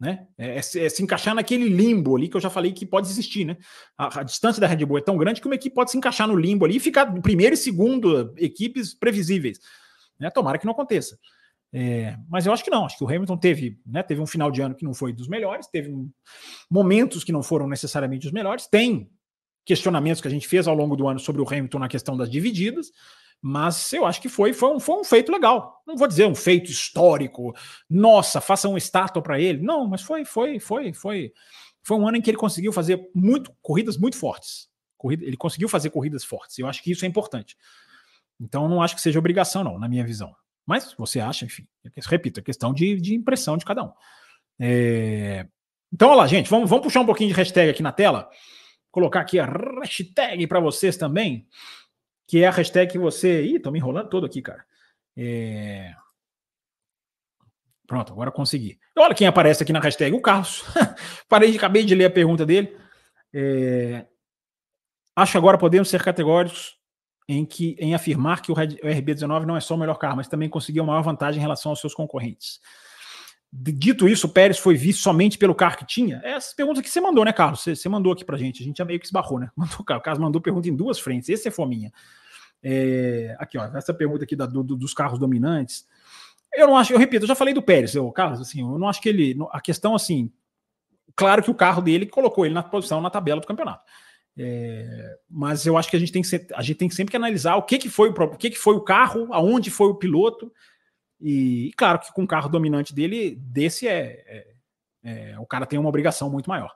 [0.00, 0.26] Né?
[0.38, 3.44] É, é, é, se encaixar naquele limbo ali que eu já falei que pode existir,
[3.44, 3.58] né?
[3.98, 6.26] A, a, distância da Red Bull é tão grande que uma equipe pode se encaixar
[6.26, 9.60] no limbo ali e ficar primeiro e segundo equipes previsíveis.
[10.18, 10.30] Né?
[10.30, 11.18] Tomara que não aconteça.
[11.72, 14.50] É, mas eu acho que não, acho que o Hamilton teve, né, teve um final
[14.50, 15.92] de ano que não foi dos melhores, teve
[16.68, 19.08] momentos que não foram necessariamente os melhores, tem
[19.64, 22.28] questionamentos que a gente fez ao longo do ano sobre o Hamilton na questão das
[22.28, 22.90] divididas,
[23.42, 25.82] mas eu acho que foi, foi, um, foi um feito legal.
[25.86, 27.54] Não vou dizer um feito histórico,
[27.88, 29.62] nossa, faça uma estátua para ele.
[29.62, 31.32] Não, mas foi, foi, foi, foi,
[31.82, 34.68] foi um ano em que ele conseguiu fazer muito corridas muito fortes.
[34.98, 36.58] Corrida, ele conseguiu fazer corridas fortes.
[36.58, 37.56] Eu acho que isso é importante.
[38.38, 40.34] Então, não acho que seja obrigação, não, na minha visão.
[40.66, 41.66] Mas você acha, enfim,
[42.06, 43.92] repito, é questão de, de impressão de cada um.
[44.60, 45.46] É...
[45.92, 48.28] Então, olha lá, gente, vamos, vamos puxar um pouquinho de hashtag aqui na tela.
[48.90, 51.46] Colocar aqui a hashtag para vocês também
[52.30, 53.42] que é a hashtag que você.
[53.42, 54.64] Ih, tô me enrolando todo aqui, cara.
[55.16, 55.92] É...
[57.88, 58.78] Pronto, agora consegui.
[58.96, 60.62] Olha quem aparece aqui na hashtag, o Carlos.
[61.28, 62.78] Parei, acabei de ler a pergunta dele.
[63.34, 64.06] É...
[65.16, 66.78] Acho que agora podemos ser categóricos
[67.28, 70.48] em, que, em afirmar que o, RB19 não é só o melhor carro, mas também
[70.48, 72.60] conseguiu maior vantagem em relação aos seus concorrentes.
[73.52, 76.20] Dito isso, o Pérez foi visto somente pelo carro que tinha?
[76.22, 77.60] É essa pergunta que você mandou, né, Carlos?
[77.60, 78.62] Você, você mandou aqui pra gente.
[78.62, 79.50] A gente já meio que esbarrou, né?
[79.56, 81.28] Mandou, o Carlos mandou pergunta em duas frentes.
[81.28, 81.92] Esse é fominha.
[82.62, 85.84] É, aqui, ó, essa pergunta aqui da, do, dos carros dominantes.
[86.54, 88.88] Eu não acho, eu repito, eu já falei do Pérez, eu, Carlos, assim, eu não
[88.88, 89.36] acho que ele.
[89.50, 90.30] A questão, assim,
[91.14, 93.84] claro que o carro dele colocou ele na posição na tabela do campeonato.
[94.36, 97.16] É, mas eu acho que a gente tem que, a gente tem que sempre que
[97.16, 100.52] analisar o que, que foi o que, que foi o carro, aonde foi o piloto.
[101.20, 104.46] E, claro que com o carro dominante dele, desse é, é,
[105.02, 106.72] é, o cara tem uma obrigação muito maior.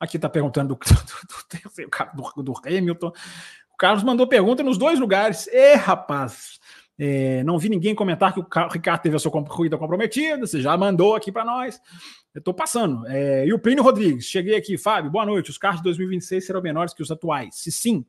[0.00, 0.84] Aqui está perguntando do,
[2.14, 3.12] do, do, do, Hamilton.
[3.78, 5.46] Carlos mandou pergunta nos dois lugares.
[5.48, 6.58] É, rapaz,
[6.98, 10.46] é, não vi ninguém comentar que o Ricardo teve a sua corrida comprometida.
[10.46, 11.80] Você já mandou aqui para nós.
[12.34, 13.06] Eu estou passando.
[13.06, 14.76] É, e o Plínio Rodrigues, cheguei aqui.
[14.76, 15.50] Fábio, boa noite.
[15.50, 17.54] Os carros de 2026 serão menores que os atuais?
[17.54, 18.04] Se sim,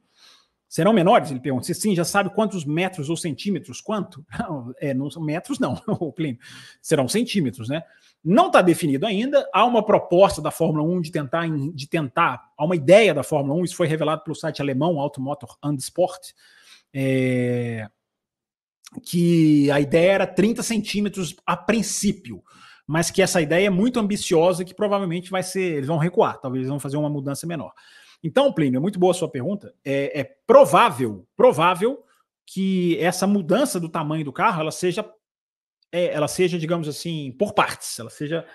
[0.69, 1.31] serão menores?
[1.31, 1.65] Ele pergunta.
[1.65, 3.81] Se sim, já sabe quantos metros ou centímetros?
[3.81, 4.23] Quanto?
[4.39, 6.39] Não, é, não são metros, não, o Plínio.
[6.81, 7.83] Serão centímetros, né?
[8.23, 9.49] Não está definido ainda.
[9.51, 13.59] Há uma proposta da Fórmula 1 de tentar, de tentar, há uma ideia da Fórmula
[13.59, 16.33] 1, isso foi revelado pelo site alemão Automotor and Sport,
[16.93, 17.87] é,
[19.03, 22.43] que a ideia era 30 centímetros a princípio,
[22.85, 26.61] mas que essa ideia é muito ambiciosa que provavelmente vai ser, eles vão recuar, talvez
[26.61, 27.71] eles vão fazer uma mudança menor.
[28.23, 29.73] Então, Plínio, é muito boa a sua pergunta.
[29.83, 32.03] É, é provável, provável
[32.45, 35.05] que essa mudança do tamanho do carro ela seja
[35.91, 38.45] é, ela seja, digamos assim, por partes, ela seja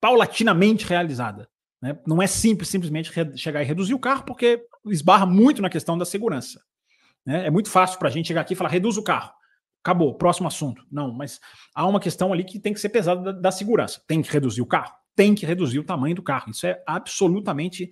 [0.00, 1.48] paulatinamente realizada.
[1.80, 1.98] Né?
[2.06, 6.04] Não é simples simplesmente chegar e reduzir o carro, porque esbarra muito na questão da
[6.04, 6.62] segurança.
[7.24, 7.46] Né?
[7.46, 9.32] É muito fácil para a gente chegar aqui e falar, reduz o carro.
[9.82, 10.84] Acabou, próximo assunto.
[10.90, 11.40] Não, mas
[11.74, 14.02] há uma questão ali que tem que ser pesada da, da segurança.
[14.06, 14.92] Tem que reduzir o carro?
[15.16, 16.50] Tem que reduzir o tamanho do carro.
[16.50, 17.90] Isso é absolutamente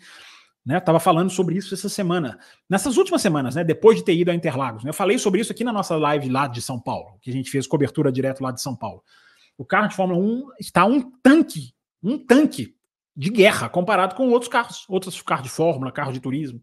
[0.65, 0.81] né?
[0.81, 2.39] Tava falando sobre isso essa semana.
[2.69, 3.65] Nessas últimas semanas, né?
[3.65, 4.85] Depois de ter ido a Interlagos.
[4.85, 4.91] Né?
[4.91, 7.51] Eu falei sobre isso aqui na nossa live lá de São Paulo, que a gente
[7.51, 9.03] fez cobertura direto lá de São Paulo.
[9.57, 12.77] O carro de Fórmula 1 está um tanque, um tanque
[13.17, 16.63] de guerra comparado com outros carros, outros carros de Fórmula, carros de turismo.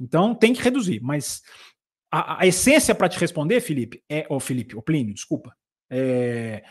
[0.00, 1.00] Então tem que reduzir.
[1.02, 1.42] Mas
[2.10, 4.26] a, a essência para te responder, Felipe, é.
[4.28, 5.54] Ô, oh, Felipe, o oh, Plínio, desculpa.
[5.90, 6.62] É,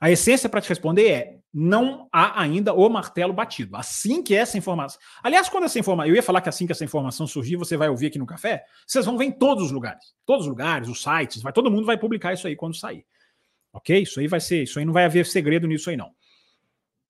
[0.00, 3.76] a essência para te responder é: não há ainda o martelo batido.
[3.76, 5.00] Assim que essa informação.
[5.22, 6.08] Aliás, quando essa informação.
[6.08, 8.64] Eu ia falar que assim que essa informação surgir, você vai ouvir aqui no café,
[8.86, 10.14] vocês vão ver em todos os lugares.
[10.24, 13.04] Todos os lugares, os sites, vai, todo mundo vai publicar isso aí quando sair.
[13.72, 14.00] Ok?
[14.00, 14.62] Isso aí vai ser.
[14.62, 16.12] Isso aí não vai haver segredo nisso aí, não.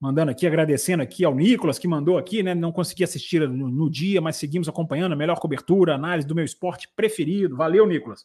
[0.00, 2.54] Mandando aqui, agradecendo aqui ao Nicolas, que mandou aqui, né?
[2.54, 6.44] Não consegui assistir no, no dia, mas seguimos acompanhando a melhor cobertura, análise do meu
[6.44, 7.54] esporte preferido.
[7.54, 8.24] Valeu, Nicolas.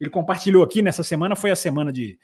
[0.00, 2.16] Ele compartilhou aqui nessa semana, foi a semana de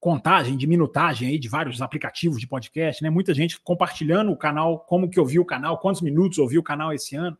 [0.00, 3.10] contagem, de minutagem aí de vários aplicativos de podcast, né?
[3.10, 6.92] Muita gente compartilhando o canal, como que ouviu o canal, quantos minutos ouviu o canal
[6.92, 7.36] esse ano.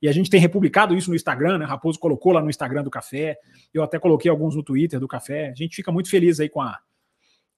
[0.00, 1.64] E a gente tem republicado isso no Instagram, né?
[1.64, 3.36] Raposo colocou lá no Instagram do Café.
[3.74, 5.48] Eu até coloquei alguns no Twitter do Café.
[5.48, 6.78] A gente fica muito feliz aí com a,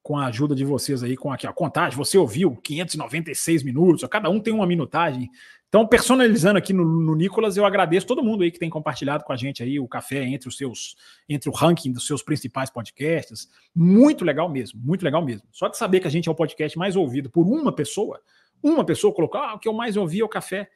[0.03, 1.99] com a ajuda de vocês aí, com aqui, a contagem.
[1.99, 5.28] Você ouviu 596 minutos, cada um tem uma minutagem.
[5.70, 9.32] Então, personalizando aqui no, no Nicolas, eu agradeço todo mundo aí que tem compartilhado com
[9.32, 10.96] a gente aí o café entre os seus,
[11.28, 13.48] entre o ranking dos seus principais podcasts.
[13.72, 15.46] Muito legal mesmo, muito legal mesmo.
[15.52, 18.20] Só de saber que a gente é o podcast mais ouvido por uma pessoa,
[18.60, 20.68] uma pessoa colocou, ah, o que eu mais ouvi é o café.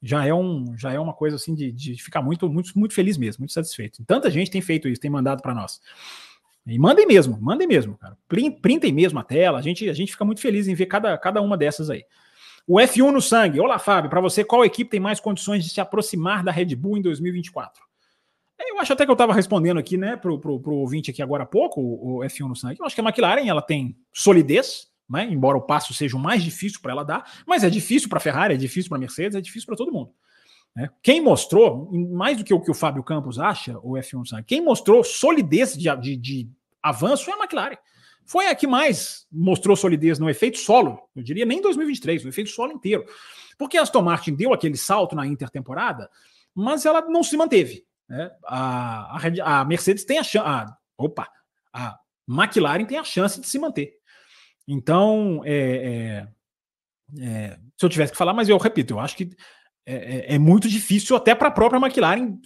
[0.00, 3.18] Já é, um, já é uma coisa assim de, de ficar muito, muito, muito feliz
[3.18, 4.04] mesmo, muito satisfeito.
[4.06, 5.80] Tanta gente tem feito isso, tem mandado para nós.
[6.64, 8.16] E mandem mesmo, mandem mesmo, cara.
[8.62, 9.58] Printem mesmo a tela.
[9.58, 12.04] A gente, a gente fica muito feliz em ver cada, cada uma dessas aí.
[12.70, 13.58] O F1 no sangue.
[13.58, 14.10] Olá, Fábio.
[14.10, 17.82] Para você, qual equipe tem mais condições de se aproximar da Red Bull em 2024?
[18.60, 21.22] É, eu acho até que eu estava respondendo aqui, né, pro, pro, pro ouvinte aqui
[21.22, 22.78] agora há pouco, o, F1 no sangue.
[22.78, 25.24] Eu acho que a McLaren ela tem solidez, né?
[25.24, 28.20] embora o passo seja o mais difícil para ela dar, mas é difícil para a
[28.20, 30.12] Ferrari, é difícil para a Mercedes, é difícil para todo mundo.
[30.76, 30.90] Né?
[31.02, 34.60] Quem mostrou, mais do que o que o Fábio Campos acha, o F1 sabe, quem
[34.60, 36.50] mostrou solidez de, de, de
[36.82, 37.78] avanço foi a McLaren.
[38.28, 42.50] Foi a que mais mostrou solidez no efeito solo, eu diria nem 2023, no efeito
[42.50, 43.06] solo inteiro.
[43.56, 46.10] Porque a Aston Martin deu aquele salto na intertemporada,
[46.54, 47.86] mas ela não se manteve.
[48.06, 48.30] Né?
[48.44, 50.70] A, a, a Mercedes tem a chance.
[50.98, 51.26] Opa!
[51.72, 51.98] A
[52.28, 53.94] McLaren tem a chance de se manter.
[54.66, 56.26] Então, é,
[57.16, 59.30] é, é, se eu tivesse que falar, mas eu repito, eu acho que
[59.86, 62.38] é, é, é muito difícil até para a própria McLaren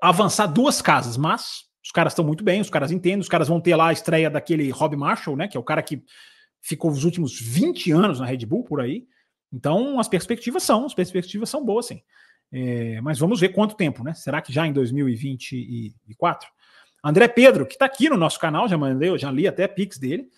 [0.00, 3.60] avançar duas casas, mas os caras estão muito bem, os caras entendem, os caras vão
[3.60, 6.02] ter lá a estreia daquele Rob Marshall, né, que é o cara que
[6.60, 9.06] ficou os últimos 20 anos na Red Bull por aí.
[9.52, 12.02] Então, as perspectivas são, as perspectivas são boas, sim.
[12.50, 14.14] É, mas vamos ver quanto tempo, né?
[14.14, 16.48] Será que já em 2024?
[17.04, 20.28] André Pedro, que está aqui no nosso canal, já mandei, já li até Pix dele.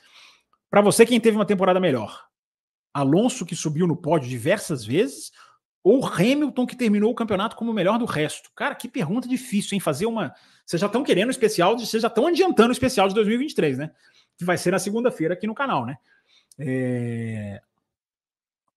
[0.69, 2.27] Para você, quem teve uma temporada melhor?
[2.93, 5.33] Alonso, que subiu no pódio diversas vezes,
[5.83, 8.51] ou Hamilton, que terminou o campeonato como o melhor do resto?
[8.55, 9.81] Cara, que pergunta difícil, hein?
[9.81, 10.35] Fazer uma.
[10.65, 13.91] Vocês já estão querendo o especial, vocês já estão adiantando o especial de 2023, né?
[14.37, 15.97] Que vai ser na segunda-feira aqui no canal, né?
[16.59, 17.61] É...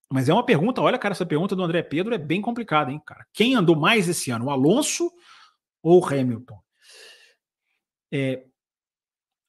[0.09, 3.01] Mas é uma pergunta, olha, cara, essa pergunta do André Pedro é bem complicada, hein,
[3.05, 3.25] cara?
[3.33, 5.11] Quem andou mais esse ano, o Alonso
[5.81, 6.59] ou o Hamilton?
[8.11, 8.45] É,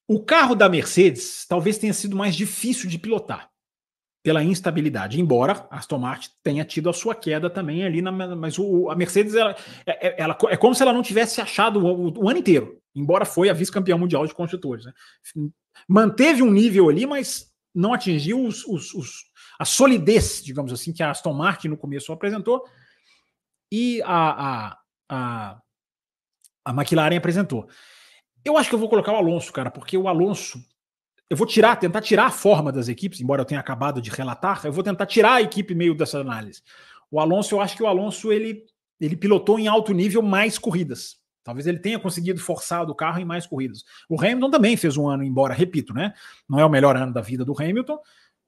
[0.08, 3.53] o carro da Mercedes talvez tenha sido mais difícil de pilotar
[4.24, 8.58] pela instabilidade, embora a Aston Martin tenha tido a sua queda também ali, na, mas
[8.58, 9.54] o, a Mercedes ela,
[9.84, 12.80] é, é, ela, é como se ela não tivesse achado o, o, o ano inteiro,
[12.94, 14.86] embora foi a vice-campeã mundial de construtores.
[14.86, 14.92] Né?
[15.86, 19.10] Manteve um nível ali, mas não atingiu os, os, os,
[19.58, 22.64] a solidez, digamos assim, que a Aston Martin no começo apresentou
[23.70, 24.78] e a, a,
[25.10, 25.58] a,
[26.64, 27.68] a McLaren apresentou.
[28.42, 30.64] Eu acho que eu vou colocar o Alonso, cara, porque o Alonso.
[31.30, 34.60] Eu vou tirar, tentar tirar a forma das equipes, embora eu tenha acabado de relatar,
[34.64, 36.62] eu vou tentar tirar a equipe meio dessa análise.
[37.10, 38.64] O Alonso, eu acho que o Alonso ele,
[39.00, 41.16] ele pilotou em alto nível mais corridas.
[41.42, 43.84] Talvez ele tenha conseguido forçar do carro em mais corridas.
[44.08, 46.14] O Hamilton também fez um ano, embora, repito, né?
[46.48, 47.98] Não é o melhor ano da vida do Hamilton,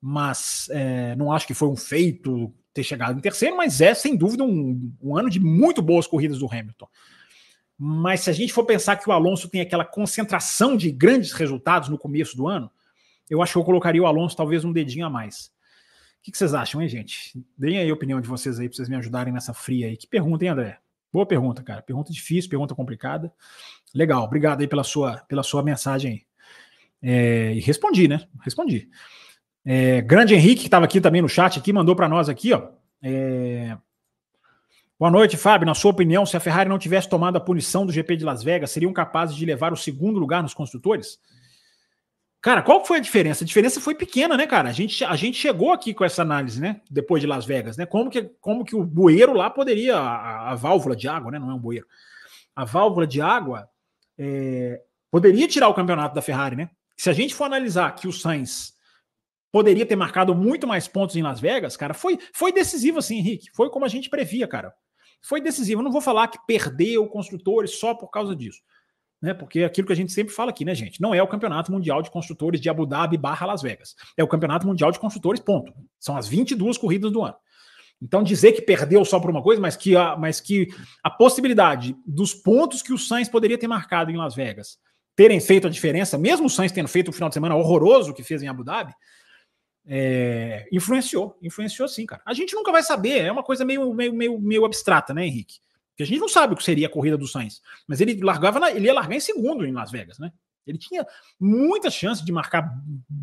[0.01, 4.17] mas é, não acho que foi um feito ter chegado em terceiro, mas é sem
[4.17, 6.89] dúvida um, um ano de muito boas corridas do Hamilton.
[7.79, 11.89] Mas se a gente for pensar que o Alonso tem aquela concentração de grandes resultados
[11.89, 12.71] no começo do ano,
[13.29, 15.53] eu acho que eu colocaria o Alonso talvez um dedinho a mais.
[16.19, 17.39] O que vocês acham, hein, gente?
[17.57, 19.97] Deem aí a opinião de vocês aí, para vocês me ajudarem nessa fria aí.
[19.97, 20.79] Que pergunta, hein, André?
[21.13, 21.83] Boa pergunta, cara.
[21.83, 23.33] Pergunta difícil, pergunta complicada.
[23.95, 26.27] Legal, obrigado aí pela sua, pela sua mensagem aí.
[27.03, 28.27] É, e respondi, né?
[28.43, 28.89] Respondi.
[29.65, 32.71] É, grande Henrique, que estava aqui também no chat, aqui, mandou para nós aqui, ó.
[33.03, 33.77] É,
[34.99, 35.67] Boa noite, Fábio.
[35.67, 38.43] Na sua opinião, se a Ferrari não tivesse tomado a punição do GP de Las
[38.43, 41.19] Vegas, seriam capazes de levar o segundo lugar nos construtores?
[42.41, 43.45] Cara, qual foi a diferença?
[43.45, 44.71] A diferença foi pequena, né, cara?
[44.71, 46.81] A gente, a gente chegou aqui com essa análise, né?
[46.91, 47.85] Depois de Las Vegas, né?
[47.85, 51.39] Como que, como que o bueiro lá poderia, a, a válvula de água, né?
[51.39, 51.87] Não é um bueiro.
[52.55, 53.69] A válvula de água
[54.17, 54.81] é,
[55.11, 56.71] poderia tirar o campeonato da Ferrari, né?
[56.97, 58.73] Se a gente for analisar que o Sainz
[59.53, 63.51] poderia ter marcado muito mais pontos em Las Vegas, cara, foi, foi decisivo assim, Henrique.
[63.53, 64.73] Foi como a gente previa, cara
[65.27, 65.81] foi decisivo.
[65.81, 68.61] Eu não vou falar que perdeu construtores só por causa disso.
[69.21, 69.35] Né?
[69.35, 71.01] Porque é aquilo que a gente sempre fala aqui, né, gente?
[71.01, 73.95] Não é o Campeonato Mundial de Construtores de Abu Dhabi barra Las Vegas.
[74.17, 75.73] É o Campeonato Mundial de Construtores, ponto.
[75.99, 77.37] São as 22 corridas do ano.
[78.01, 80.69] Então, dizer que perdeu só por uma coisa, mas que a, mas que
[81.03, 84.79] a possibilidade dos pontos que o Sainz poderia ter marcado em Las Vegas
[85.17, 88.23] terem feito a diferença, mesmo o Sainz tendo feito um final de semana horroroso que
[88.23, 88.93] fez em Abu Dhabi,
[89.87, 92.23] é, influenciou, influenciou sim, cara.
[92.27, 95.61] A gente nunca vai saber, é uma coisa meio, meio, meio, meio abstrata, né, Henrique?
[95.91, 98.61] Porque a gente não sabe o que seria a corrida do Sainz, mas ele largava,
[98.61, 100.33] na, ele ia largar em segundo em Las Vegas, né?
[100.67, 101.07] Ele tinha
[101.39, 102.69] muita chance de marcar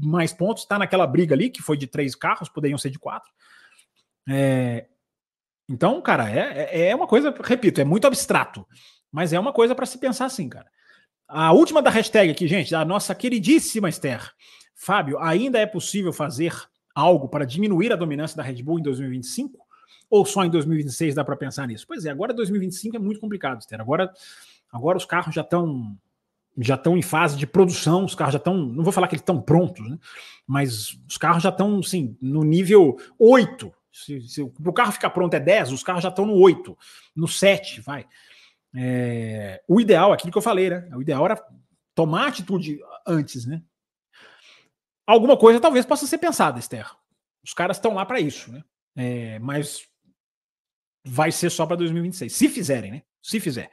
[0.02, 3.30] mais pontos, tá naquela briga ali, que foi de três carros, poderiam ser de quatro.
[4.28, 4.88] É,
[5.70, 8.66] então, cara, é, é, é uma coisa, repito, é muito abstrato,
[9.12, 10.72] mas é uma coisa para se pensar assim, cara.
[11.28, 14.32] A última da hashtag aqui, gente, da nossa queridíssima Esther.
[14.84, 16.54] Fábio, ainda é possível fazer
[16.94, 19.58] algo para diminuir a dominância da Red Bull em 2025?
[20.10, 21.86] Ou só em 2026 dá para pensar nisso?
[21.88, 23.82] Pois é, agora 2025 é muito complicado, Esther.
[23.82, 24.14] Agora,
[24.72, 25.98] agora os carros já estão
[26.56, 29.24] já estão em fase de produção, os carros já estão, não vou falar que eles
[29.24, 29.98] estão prontos, né?
[30.46, 33.74] mas os carros já estão, assim, no nível 8.
[33.92, 36.78] Se, se o carro ficar pronto é 10, os carros já estão no 8,
[37.16, 38.06] no 7, vai.
[38.76, 40.88] É, o ideal, aquilo que eu falei, né?
[40.96, 41.44] O ideal era
[41.96, 43.64] tomar atitude antes, né?
[45.06, 46.90] Alguma coisa talvez possa ser pensada, Esther.
[47.44, 48.64] Os caras estão lá para isso, né?
[48.96, 49.88] É, mas
[51.06, 52.32] vai ser só para 2026.
[52.32, 53.04] Se fizerem, né?
[53.22, 53.70] Se fizer.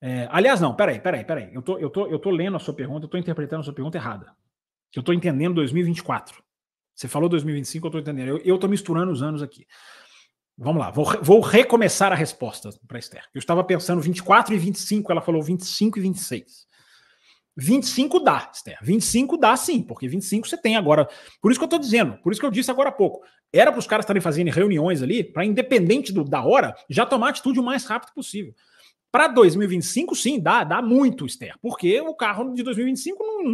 [0.00, 1.54] É, aliás, não, peraí, peraí, peraí.
[1.54, 3.74] Eu tô, eu, tô, eu tô lendo a sua pergunta, eu tô interpretando a sua
[3.74, 4.34] pergunta errada.
[4.94, 6.42] Eu tô entendendo 2024.
[6.94, 8.28] Você falou 2025, eu tô entendendo.
[8.28, 9.66] Eu, eu tô misturando os anos aqui.
[10.58, 13.22] Vamos lá, vou, vou recomeçar a resposta para Esther.
[13.34, 16.66] Eu estava pensando 24 e 25, ela falou 25 e 26.
[17.56, 18.78] 25 dá, Esther.
[18.82, 21.08] 25 dá sim, porque 25 você tem agora.
[21.40, 23.24] Por isso que eu estou dizendo, por isso que eu disse agora há pouco.
[23.52, 27.30] Era para os caras estarem fazendo reuniões ali, para independente do, da hora, já tomar
[27.30, 28.54] atitude o mais rápido possível.
[29.10, 33.44] Para 2025, sim, dá, dá muito, Esther, porque o carro de 2025 não,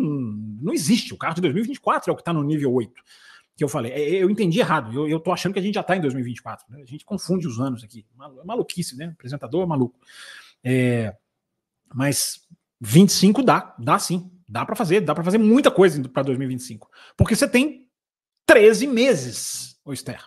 [0.62, 1.14] não existe.
[1.14, 2.92] O carro de 2024 é o que está no nível 8
[3.54, 3.92] que eu falei.
[3.92, 4.92] É, eu entendi errado.
[4.92, 6.66] Eu, eu tô achando que a gente já está em 2024.
[6.68, 6.82] Né?
[6.82, 8.04] A gente confunde os anos aqui.
[8.44, 9.06] Maluquice, né?
[9.14, 9.98] Apresentador maluco.
[10.64, 11.14] É,
[11.94, 12.40] mas
[12.82, 14.28] 25 dá, dá sim.
[14.48, 16.90] Dá para fazer, dá para fazer muita coisa para 2025.
[17.16, 17.86] Porque você tem
[18.44, 20.20] 13 meses, o Esther.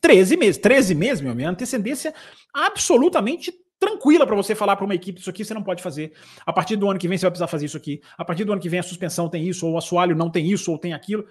[0.00, 0.60] 13 meses.
[0.60, 2.14] 13 meses, meu amigo, é antecedência
[2.52, 6.12] absolutamente tranquila para você falar para uma equipe isso aqui você não pode fazer.
[6.44, 8.00] A partir do ano que vem você vai precisar fazer isso aqui.
[8.16, 10.50] A partir do ano que vem a suspensão tem isso, ou o assoalho não tem
[10.50, 11.24] isso, ou tem aquilo.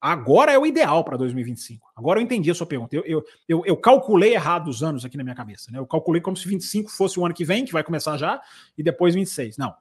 [0.00, 1.92] Agora é o ideal para 2025.
[1.96, 2.94] Agora eu entendi a sua pergunta.
[2.94, 5.70] Eu, eu, eu, eu, calculei errado os anos aqui na minha cabeça.
[5.72, 5.78] Né?
[5.78, 8.40] Eu calculei como se 25 fosse o ano que vem, que vai começar já,
[8.78, 9.56] e depois 26.
[9.58, 9.74] Não.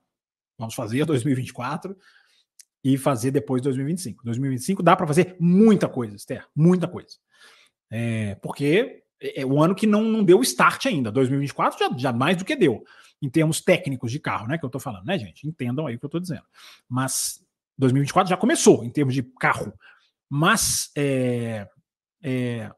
[0.60, 1.98] Vamos fazer 2024
[2.84, 4.24] e fazer depois 2025.
[4.24, 6.46] 2025 dá para fazer muita coisa, Esther.
[6.54, 7.18] Muita coisa.
[7.90, 11.12] É, porque é, é o ano que não, não deu start ainda.
[11.12, 12.84] 2024 já, já mais do que deu.
[13.22, 14.58] Em termos técnicos de carro, né?
[14.58, 15.48] Que eu tô falando, né, gente?
[15.48, 16.46] Entendam aí o que eu tô dizendo.
[16.88, 17.44] Mas
[17.78, 19.74] 2024 já começou em termos de carro.
[20.30, 21.68] Mas é,
[22.22, 22.70] é,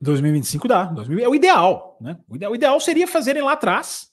[0.00, 0.84] 2025 dá.
[0.84, 1.98] 2000, é o ideal.
[2.00, 2.18] Né?
[2.28, 4.10] O, ideal, o ideal seria fazerem lá atrás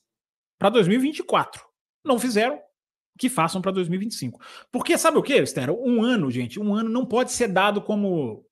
[0.60, 1.73] para 2024.
[2.04, 2.60] Não fizeram,
[3.18, 4.40] que façam para 2025.
[4.72, 5.72] Porque sabe o que, Esther?
[5.72, 8.46] Um ano, gente, um ano não pode ser dado como.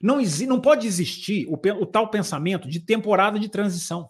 [0.00, 4.08] Não, não pode existir o, o tal pensamento de temporada de transição.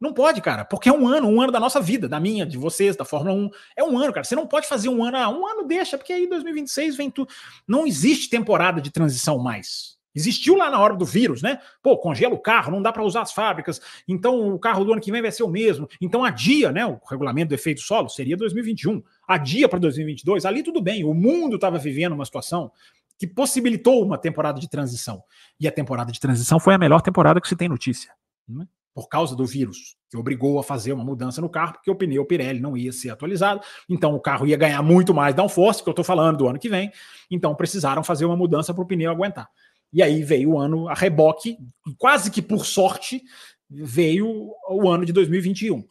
[0.00, 2.58] Não pode, cara, porque é um ano, um ano da nossa vida, da minha, de
[2.58, 3.50] vocês, da Fórmula 1.
[3.76, 4.24] É um ano, cara.
[4.24, 7.32] Você não pode fazer um ano, ah, um ano deixa, porque aí 2026 vem tudo.
[7.66, 9.96] Não existe temporada de transição mais.
[10.14, 11.58] Existiu lá na hora do vírus, né?
[11.82, 15.00] Pô, congela o carro, não dá para usar as fábricas, então o carro do ano
[15.00, 15.88] que vem vai ser o mesmo.
[16.00, 16.86] Então adia, né?
[16.86, 19.02] O regulamento do efeito solo seria 2021.
[19.26, 20.44] Adia para 2022.
[20.44, 22.70] Ali tudo bem, o mundo estava vivendo uma situação
[23.18, 25.22] que possibilitou uma temporada de transição.
[25.58, 28.12] E a temporada de transição foi a melhor temporada que se tem notícia.
[28.48, 28.66] Né?
[28.94, 32.24] por causa do vírus, que obrigou a fazer uma mudança no carro, porque o pneu
[32.24, 35.92] Pirelli não ia ser atualizado, então o carro ia ganhar muito mais downforce, que eu
[35.92, 36.92] estou falando do ano que vem,
[37.28, 39.50] então precisaram fazer uma mudança para o pneu aguentar.
[39.94, 41.56] E aí veio o ano a reboque,
[41.96, 43.22] quase que por sorte,
[43.70, 45.86] veio o ano de 2021.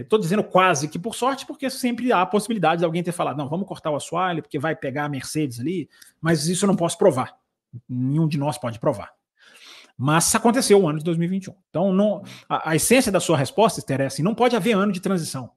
[0.00, 3.12] Estou é, dizendo quase que por sorte, porque sempre há a possibilidade de alguém ter
[3.12, 5.88] falado, não, vamos cortar o assoalho, porque vai pegar a Mercedes ali,
[6.20, 7.36] mas isso eu não posso provar.
[7.88, 9.12] Nenhum de nós pode provar.
[9.96, 11.54] Mas aconteceu o ano de 2021.
[11.70, 14.90] Então, não, a, a essência da sua resposta, Esther, é assim: não pode haver ano
[14.90, 15.50] de transição.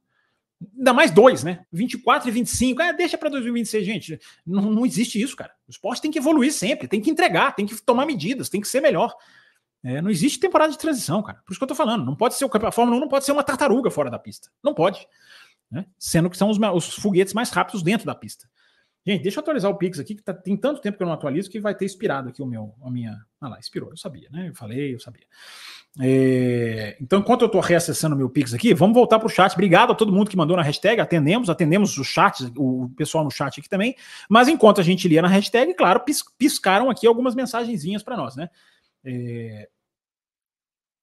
[0.78, 1.66] Ainda mais dois, né?
[1.72, 2.82] 24 e 25.
[2.82, 4.20] É, deixa para 2026, gente.
[4.46, 5.54] Não, não existe isso, cara.
[5.68, 8.68] O esporte tem que evoluir sempre, tem que entregar, tem que tomar medidas, tem que
[8.68, 9.16] ser melhor.
[9.84, 11.42] É, não existe temporada de transição, cara.
[11.46, 12.06] Por isso que eu tô falando.
[12.06, 14.50] Não pode ser o a Fórmula 1 não pode ser uma tartaruga fora da pista.
[14.64, 15.08] Não pode.
[15.70, 15.86] Né?
[16.00, 18.48] Sendo que são os, os foguetes mais rápidos dentro da pista.
[19.06, 21.14] Gente, deixa eu atualizar o Pix aqui, que tá, tem tanto tempo que eu não
[21.14, 23.16] atualizo que vai ter expirado aqui o meu, a minha.
[23.40, 24.50] Ah lá, expirou, eu sabia, né?
[24.50, 25.26] Eu falei, eu sabia.
[26.02, 29.54] É, então, enquanto eu estou reacessando o meu Pix aqui, vamos voltar para o chat.
[29.54, 31.00] Obrigado a todo mundo que mandou na hashtag.
[31.00, 33.96] Atendemos, atendemos o chat, o pessoal no chat aqui também.
[34.28, 38.36] Mas enquanto a gente lia na hashtag, claro, pis, piscaram aqui algumas mensagenzinhas para nós,
[38.36, 38.50] né?
[39.04, 39.70] É,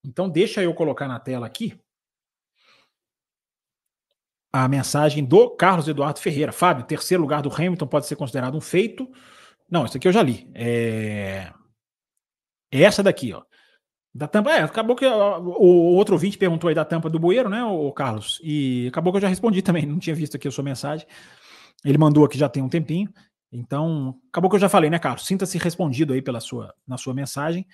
[0.04, 1.78] então, deixa eu colocar na tela aqui
[4.52, 6.52] a mensagem do Carlos Eduardo Ferreira.
[6.52, 9.10] Fábio, terceiro lugar do Hamilton pode ser considerado um feito.
[9.70, 10.46] Não, isso aqui eu já li.
[10.54, 11.50] É,
[12.70, 13.42] é essa daqui, ó.
[14.14, 14.50] Da tampa.
[14.50, 17.90] É, acabou que ó, o outro ouvinte perguntou aí da tampa do bueiro, né, o
[17.92, 18.38] Carlos?
[18.44, 19.86] E acabou que eu já respondi também.
[19.86, 21.06] Não tinha visto aqui a sua mensagem.
[21.82, 23.08] Ele mandou aqui já tem um tempinho.
[23.50, 25.26] Então, acabou que eu já falei, né, Carlos?
[25.26, 27.66] Sinta-se respondido aí pela sua, na sua mensagem.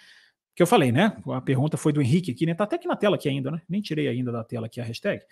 [0.54, 1.16] Que eu falei, né?
[1.28, 2.54] A pergunta foi do Henrique aqui, né?
[2.54, 3.62] Tá até aqui na tela aqui ainda, né?
[3.68, 5.24] Nem tirei ainda da tela aqui a hashtag.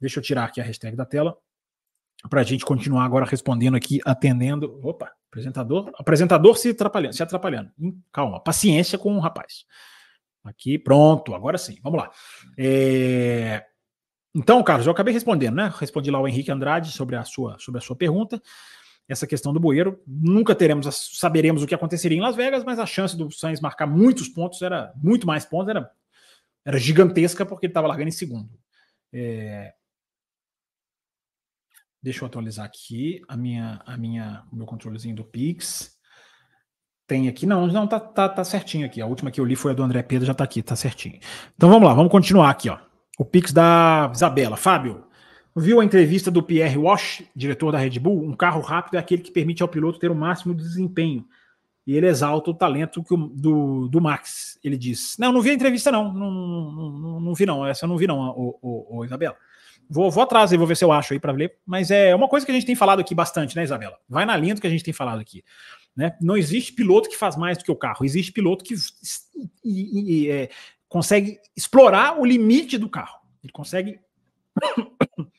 [0.00, 1.36] Deixa eu tirar aqui a hashtag da tela
[2.28, 4.80] para a gente continuar agora respondendo aqui, atendendo.
[4.82, 7.70] Opa, apresentador, apresentador se atrapalhando, se atrapalhando.
[8.12, 9.64] Calma, paciência com o rapaz.
[10.44, 12.10] Aqui, pronto, agora sim, vamos lá.
[12.58, 13.64] É...
[14.34, 15.72] Então, Carlos, eu acabei respondendo, né?
[15.78, 18.42] Respondi lá o Henrique Andrade sobre a sua, sobre a sua pergunta.
[19.08, 20.88] Essa questão do bueiro, nunca teremos,
[21.18, 24.60] saberemos o que aconteceria em Las Vegas, mas a chance do Sainz marcar muitos pontos
[24.62, 25.90] era muito mais pontos, era,
[26.64, 28.50] era gigantesca porque ele estava largando em segundo.
[29.12, 29.74] É...
[32.04, 35.96] Deixa eu atualizar aqui a minha, a minha, o meu controlezinho do Pix.
[37.06, 39.00] Tem aqui, não, não, tá, tá, tá certinho aqui.
[39.00, 41.18] A última que eu li foi a do André Pedro, já tá aqui, tá certinho.
[41.56, 42.76] Então vamos lá, vamos continuar aqui, ó.
[43.18, 44.54] O Pix da Isabela.
[44.54, 45.06] Fábio,
[45.56, 48.22] viu a entrevista do Pierre Wash, diretor da Red Bull?
[48.22, 51.24] Um carro rápido é aquele que permite ao piloto ter o máximo de desempenho.
[51.86, 54.58] e ele exalta o talento o, do, do Max.
[54.62, 56.12] Ele diz: Não, não vi a entrevista, não.
[56.12, 57.66] Não, não, não, não vi, não.
[57.66, 59.38] Essa eu não vi, não, o, o, o Isabela.
[59.88, 61.56] Vou, vou atrás e vou ver se eu acho aí para ler.
[61.64, 63.98] Mas é uma coisa que a gente tem falado aqui bastante, né, Isabela?
[64.08, 65.44] Vai na linha do que a gente tem falado aqui.
[65.96, 66.16] Né?
[66.20, 68.04] Não existe piloto que faz mais do que o carro.
[68.04, 68.74] Existe piloto que
[69.64, 70.50] e, e, é,
[70.88, 73.20] consegue explorar o limite do carro.
[73.42, 74.00] Ele consegue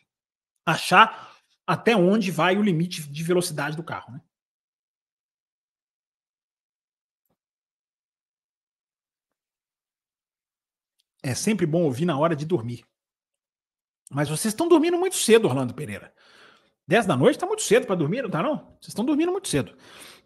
[0.66, 1.36] achar
[1.68, 4.14] até onde vai o limite de velocidade do carro.
[4.14, 4.22] Né?
[11.24, 12.86] É sempre bom ouvir na hora de dormir.
[14.12, 16.12] Mas vocês estão dormindo muito cedo, Orlando Pereira.
[16.88, 18.58] 10 da noite tá muito cedo para dormir, não tá não?
[18.80, 19.74] Vocês estão dormindo muito cedo.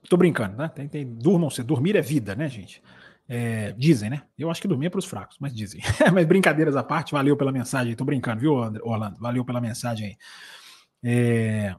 [0.09, 0.69] Tô brincando, né?
[0.69, 1.67] Tem, tem, durmam cedo.
[1.67, 2.81] Dormir é vida, né, gente?
[3.27, 4.23] É, dizem, né?
[4.37, 5.81] Eu acho que dormir é para os fracos, mas dizem.
[6.13, 7.95] mas brincadeiras à parte, valeu pela mensagem.
[7.95, 9.19] Tô brincando, viu, Orlando?
[9.19, 10.17] Valeu pela mensagem aí.
[11.03, 11.75] É...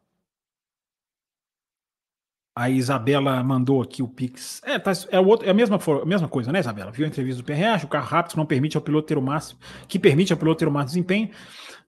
[2.61, 4.61] A Isabela mandou aqui o Pix.
[4.63, 6.91] É, tá, é, o outro, é a, mesma, a mesma coisa, né, Isabela?
[6.91, 9.59] Viu a entrevista do PRH, o carro rápido não permite ao piloto ter o máximo,
[9.89, 11.31] que permite ao piloto ter o máximo desempenho.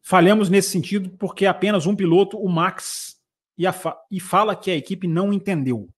[0.01, 3.21] Falhamos nesse sentido porque apenas um piloto, o Max,
[3.59, 3.75] e, a,
[4.11, 5.91] e fala que a equipe não entendeu.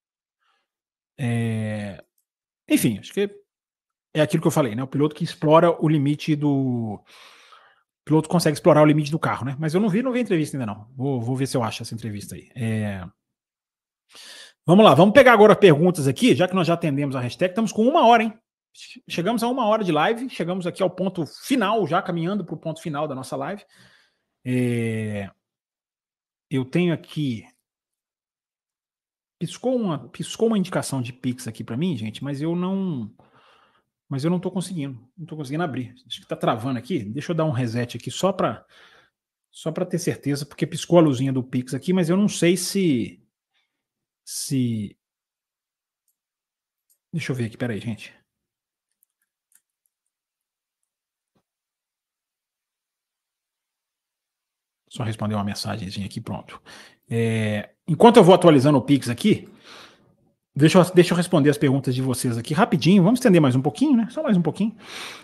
[1.17, 2.03] É,
[2.69, 3.31] enfim, acho que
[4.13, 4.83] é aquilo que eu falei, né?
[4.83, 6.95] O piloto que explora o limite do.
[6.95, 7.05] O
[8.05, 9.57] piloto consegue explorar o limite do carro, né?
[9.57, 10.89] Mas eu não vi, não vi a entrevista ainda, não.
[10.97, 12.51] Vou, vou ver se eu acho essa entrevista aí.
[12.57, 13.07] É...
[14.67, 17.71] Vamos lá, vamos pegar agora perguntas aqui, já que nós já atendemos a hashtag, estamos
[17.71, 18.39] com uma hora, hein?
[19.09, 22.59] Chegamos a uma hora de live, chegamos aqui ao ponto final, já caminhando para o
[22.59, 23.63] ponto final da nossa live.
[24.45, 25.31] É...
[26.51, 27.47] Eu tenho aqui.
[29.39, 33.11] Piscou uma, piscou uma indicação de Pix aqui para mim, gente, mas eu não.
[34.09, 34.95] Mas eu não estou conseguindo.
[35.17, 35.95] Não estou conseguindo abrir.
[36.07, 37.05] Acho que está travando aqui.
[37.05, 38.65] Deixa eu dar um reset aqui só para
[39.51, 42.57] só para ter certeza, porque piscou a luzinha do Pix aqui, mas eu não sei
[42.57, 43.24] se
[44.25, 44.97] se.
[47.13, 48.13] Deixa eu ver aqui, peraí, gente.
[54.89, 56.61] Só responder uma mensagenzinha aqui, pronto.
[57.11, 59.49] É, enquanto eu vou atualizando o Pix aqui,
[60.55, 63.03] deixa eu, deixa eu responder as perguntas de vocês aqui rapidinho.
[63.03, 64.07] Vamos estender mais um pouquinho, né?
[64.11, 64.75] Só mais um pouquinho.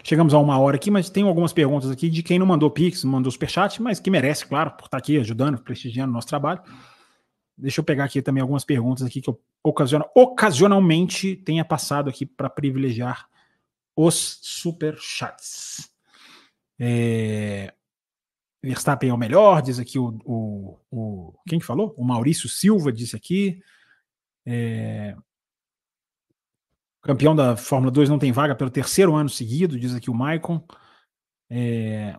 [0.02, 3.04] Chegamos a uma hora aqui, mas tem algumas perguntas aqui de quem não mandou Pix,
[3.04, 6.60] não mandou superchat, mas que merece, claro, por estar aqui ajudando, prestigiando o nochsso trabalho.
[7.60, 12.24] Deixa eu pegar aqui também algumas perguntas aqui que eu ocasiona, ocasionalmente tenha passado aqui
[12.24, 13.28] para privilegiar
[13.94, 15.90] os superchats.
[16.78, 17.72] É...
[18.62, 21.94] Verstappen é o melhor, diz aqui o, o, o, Quem que falou?
[21.96, 23.62] O Maurício Silva disse aqui.
[24.46, 25.16] É...
[27.02, 30.62] Campeão da Fórmula 2 não tem vaga pelo terceiro ano seguido, diz aqui o Maicon.
[31.48, 32.18] É...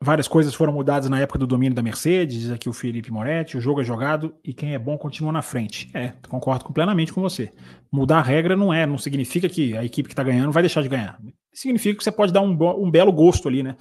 [0.00, 3.56] Várias coisas foram mudadas na época do domínio da Mercedes, diz aqui o Felipe Moretti.
[3.56, 5.90] O jogo é jogado e quem é bom continua na frente.
[5.94, 7.50] É, concordo plenamente com você.
[7.90, 10.82] Mudar a regra não é, não significa que a equipe que está ganhando vai deixar
[10.82, 11.18] de ganhar.
[11.50, 13.74] Significa que você pode dar um, um belo gosto ali, né,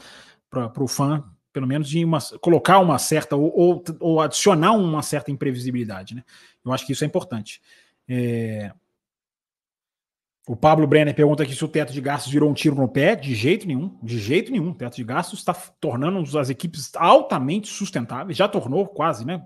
[0.50, 5.02] para o fã, pelo menos de uma, colocar uma certa ou, ou, ou, adicionar uma
[5.02, 6.24] certa imprevisibilidade, né?
[6.64, 7.62] Eu acho que isso é importante.
[8.08, 8.72] É,
[10.48, 13.16] o Pablo Brenner pergunta aqui se o teto de gastos virou um tiro no pé.
[13.16, 14.70] De jeito nenhum, de jeito nenhum.
[14.70, 19.44] O teto de gastos está tornando as equipes altamente sustentáveis, já tornou quase, né?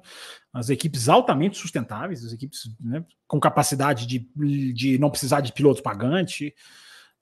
[0.51, 4.27] As equipes altamente sustentáveis, as equipes né, com capacidade de,
[4.73, 6.53] de não precisar de piloto pagante.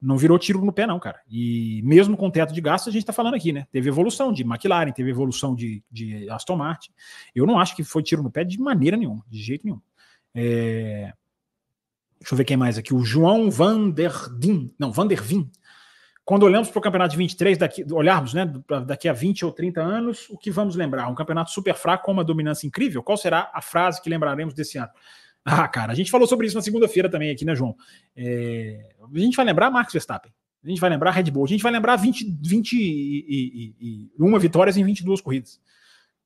[0.02, 1.20] Não virou tiro no pé, não, cara.
[1.30, 3.68] E mesmo com teto de gastos, a gente está falando aqui, né?
[3.72, 6.92] Teve evolução de McLaren, teve evolução de, de Aston Martin.
[7.34, 9.82] Eu não acho que foi tiro no pé de maneira nenhuma, de jeito nenhum.
[10.34, 11.14] É,
[12.20, 12.94] Deixa eu ver quem mais aqui.
[12.94, 14.74] O João Vanderdin.
[14.78, 15.50] Não, Vandervin.
[16.28, 18.52] Quando olhamos para o campeonato de 23, daqui, olharmos né,
[18.86, 21.08] daqui a 20 ou 30 anos, o que vamos lembrar?
[21.08, 23.02] Um campeonato super fraco com uma dominância incrível?
[23.02, 24.90] Qual será a frase que lembraremos desse ano?
[25.50, 27.74] Ah, cara, a gente falou sobre isso na segunda-feira também aqui, né, João?
[28.14, 30.30] É, a gente vai lembrar Max Verstappen.
[30.62, 31.46] A gente vai lembrar Red Bull.
[31.46, 32.86] A gente vai lembrar 20, 20 e,
[33.30, 35.62] e, e uma vitórias em 22 corridas.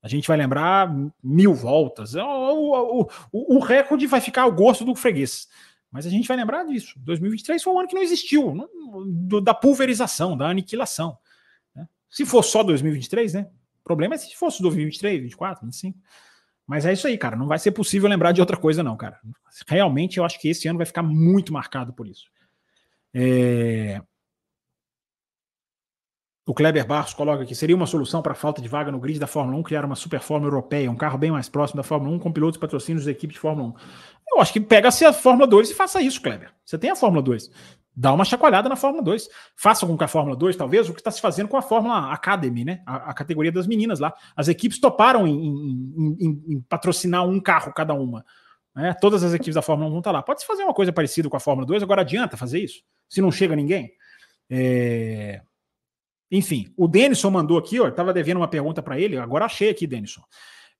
[0.01, 0.91] A gente vai lembrar
[1.23, 2.15] mil voltas.
[2.15, 5.47] O, o, o, o recorde vai ficar ao gosto do freguês.
[5.91, 6.93] Mas a gente vai lembrar disso.
[6.99, 8.69] 2023 foi um ano que não existiu, não,
[9.05, 11.17] do, da pulverização, da aniquilação.
[11.75, 11.87] Né?
[12.09, 13.49] Se for só 2023, né?
[13.81, 15.99] O problema é se fosse 2023, 24, 25.
[16.65, 17.35] Mas é isso aí, cara.
[17.35, 19.19] Não vai ser possível lembrar de outra coisa, não, cara.
[19.67, 22.31] Realmente, eu acho que esse ano vai ficar muito marcado por isso.
[23.13, 24.01] É...
[26.45, 29.19] O Kleber Barros coloca aqui: seria uma solução para a falta de vaga no grid
[29.19, 32.15] da Fórmula 1 criar uma super Fórmula europeia, um carro bem mais próximo da Fórmula
[32.15, 33.73] 1 com pilotos patrocínios da equipe de Fórmula 1.
[34.31, 36.53] Eu acho que pega-se a Fórmula 2 e faça isso, Kleber.
[36.63, 37.49] Você tem a Fórmula 2.
[37.93, 39.27] Dá uma chacoalhada na Fórmula 2.
[39.55, 42.13] Faça com que a Fórmula 2, talvez, o que está se fazendo com a Fórmula
[42.13, 42.81] Academy, né?
[42.85, 44.13] A, a, categoria das meninas lá.
[44.35, 48.23] As equipes toparam em, em, em, em patrocinar um carro cada uma.
[48.73, 48.93] Né?
[49.01, 50.23] Todas as equipes da Fórmula 1 vão estar lá.
[50.23, 52.81] Pode-se fazer uma coisa parecida com a Fórmula 2, agora adianta fazer isso?
[53.09, 53.91] Se não chega ninguém?
[54.49, 55.41] É...
[56.31, 59.85] Enfim, o Denison mandou aqui, ó, estava devendo uma pergunta para ele, agora achei aqui,
[59.85, 60.21] Denison.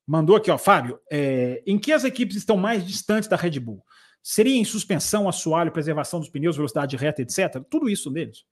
[0.06, 1.62] Mandou aqui, ó, Fábio, é...
[1.66, 3.84] em que as equipes estão mais distantes da Red Bull?
[4.22, 7.62] Seria em suspensão, assoalho, preservação dos pneus, velocidade reta, etc?
[7.68, 8.44] Tudo isso deles.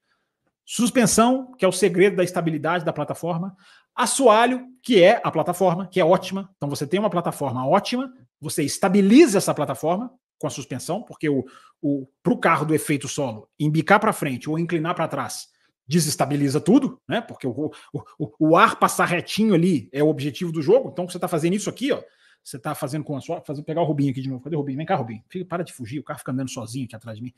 [0.65, 3.57] Suspensão, que é o segredo da estabilidade da plataforma.
[3.95, 6.51] Assoalho, que é a plataforma, que é ótima.
[6.57, 11.45] Então você tem uma plataforma ótima, você estabiliza essa plataforma com a suspensão, porque o,
[11.83, 15.49] o, para o carro do efeito solo, embicar para frente ou inclinar para trás,
[15.91, 17.21] desestabiliza tudo, né?
[17.21, 20.91] Porque o, o, o, ar passar retinho ali é o objetivo do jogo.
[20.93, 22.01] Então você está fazendo isso aqui, ó.
[22.45, 23.41] Você está fazendo com a sua.
[23.41, 24.41] Fazer, pegar o Rubinho aqui de novo.
[24.41, 24.77] Cadê o Rubinho?
[24.77, 25.21] Vem cá, Rubinho.
[25.29, 27.35] Fica, para de fugir, o carro fica andando sozinho aqui atrás de mim.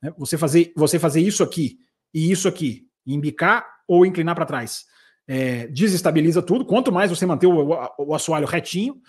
[0.00, 0.14] Né?
[0.16, 1.80] Você, fazer, você fazer isso aqui
[2.14, 4.86] e isso aqui, embicar ou inclinar para trás,
[5.26, 6.64] é, desestabiliza tudo.
[6.64, 9.02] Quanto mais você manter o, o, o assoalho retinho,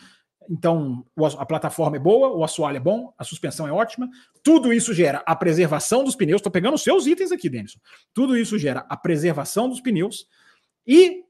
[0.47, 1.05] então
[1.37, 4.09] a plataforma é boa, o assoalho é bom, a suspensão é ótima.
[4.43, 6.39] Tudo isso gera a preservação dos pneus.
[6.39, 7.79] Estou pegando os seus itens aqui, Denison.
[8.13, 10.27] Tudo isso gera a preservação dos pneus
[10.87, 11.23] e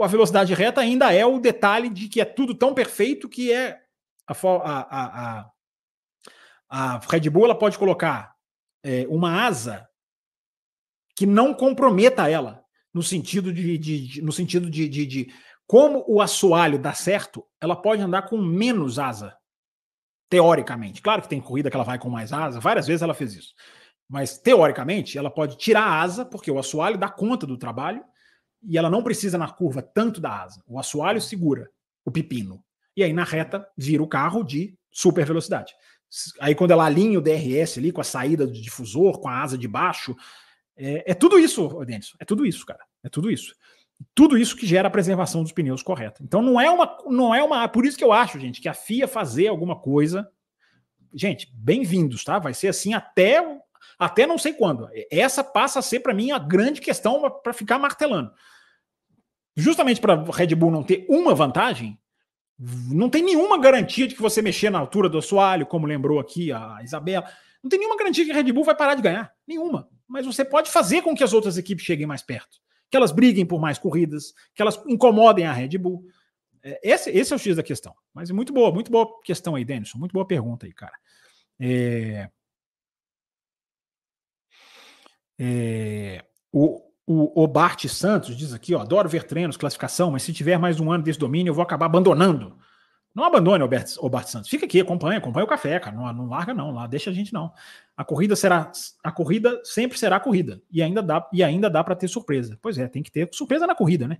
[0.00, 3.80] a velocidade reta ainda é o detalhe de que é tudo tão perfeito que é
[4.26, 5.50] a, a, a,
[6.68, 8.34] a Red Bull ela pode colocar
[8.82, 9.88] é, uma asa
[11.14, 15.34] que não comprometa ela no sentido de, de, de no sentido de, de, de
[15.66, 19.36] como o assoalho dá certo, ela pode andar com menos asa,
[20.28, 21.00] teoricamente.
[21.00, 23.54] Claro que tem corrida que ela vai com mais asa, várias vezes ela fez isso.
[24.08, 28.04] Mas teoricamente, ela pode tirar a asa, porque o assoalho dá conta do trabalho
[28.62, 30.62] e ela não precisa na curva tanto da asa.
[30.66, 31.70] O assoalho segura
[32.04, 32.62] o pepino.
[32.96, 35.74] E aí na reta vira o carro de super velocidade.
[36.40, 39.58] Aí quando ela alinha o DRS ali com a saída do difusor, com a asa
[39.58, 40.14] de baixo,
[40.76, 42.16] é, é tudo isso, Denison.
[42.20, 42.84] É tudo isso, cara.
[43.02, 43.54] É tudo isso.
[44.14, 46.22] Tudo isso que gera a preservação dos pneus correta.
[46.22, 48.74] Então não é uma, não é uma, por isso que eu acho, gente, que a
[48.74, 50.28] FIA fazer alguma coisa,
[51.12, 52.38] gente, bem-vindos, tá?
[52.38, 53.60] Vai ser assim até
[53.98, 54.88] até não sei quando.
[55.10, 58.32] Essa passa a ser para mim a grande questão para ficar martelando
[59.56, 61.98] justamente para Red Bull não ter uma vantagem,
[62.90, 66.52] não tem nenhuma garantia de que você mexer na altura do assoalho, como lembrou aqui
[66.52, 67.28] a Isabela.
[67.62, 69.32] Não tem nenhuma garantia que a Red Bull vai parar de ganhar.
[69.46, 69.88] Nenhuma.
[70.06, 72.58] Mas você pode fazer com que as outras equipes cheguem mais perto.
[72.94, 76.06] Que elas briguem por mais corridas, que elas incomodem a Red Bull.
[76.62, 77.92] É, esse, esse é o X da questão.
[78.14, 79.98] Mas é muito boa, muito boa questão aí, Denison.
[79.98, 80.94] Muito boa pergunta aí, cara.
[81.58, 82.30] É...
[85.36, 86.24] É...
[86.52, 90.78] O, o, Bart Santos diz aqui, ó, adoro ver treinos, classificação, mas se tiver mais
[90.78, 92.56] um ano desse domínio, eu vou acabar abandonando.
[93.14, 94.50] Não abandone, o Bart, o Bart Santos.
[94.50, 95.94] Fica aqui, acompanha, acompanha o café, cara.
[95.94, 96.72] Não, não larga, não.
[96.72, 97.52] Lá deixa a gente, não.
[97.96, 98.72] A corrida será.
[99.04, 100.60] A corrida sempre será corrida.
[100.68, 102.58] E ainda dá, e ainda dá para ter surpresa.
[102.60, 104.18] Pois é, tem que ter surpresa na corrida, né?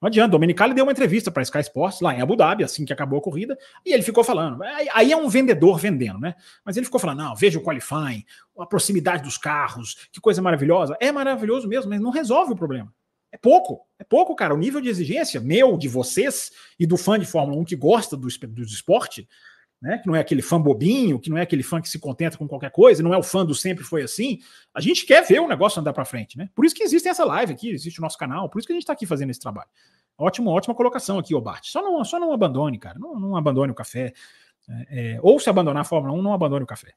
[0.00, 0.32] Não adianta.
[0.32, 3.22] Domenicali deu uma entrevista para Sky Sports lá em Abu Dhabi, assim que acabou a
[3.22, 4.60] corrida, e ele ficou falando.
[4.92, 6.34] Aí é um vendedor vendendo, né?
[6.64, 8.24] Mas ele ficou falando: não, veja o qualifying,
[8.58, 10.96] a proximidade dos carros, que coisa maravilhosa.
[10.98, 12.92] É maravilhoso mesmo, mas não resolve o problema.
[13.32, 14.54] É pouco, é pouco, cara.
[14.54, 18.14] O nível de exigência meu, de vocês e do fã de Fórmula 1 que gosta
[18.14, 19.26] do, do esporte,
[19.80, 19.98] né?
[19.98, 22.46] Que não é aquele fã bobinho, que não é aquele fã que se contenta com
[22.46, 24.38] qualquer coisa, não é o fã do sempre foi assim.
[24.74, 26.50] A gente quer ver o negócio andar para frente, né?
[26.54, 28.76] Por isso que existe essa live aqui, existe o nosso canal, por isso que a
[28.76, 29.68] gente está aqui fazendo esse trabalho.
[30.16, 31.64] Ótimo, ótima colocação aqui, Bart.
[31.66, 32.98] Só não, só não abandone, cara.
[32.98, 34.12] Não, não abandone o café.
[34.68, 36.92] É, é, ou se abandonar a Fórmula 1, não abandone o café.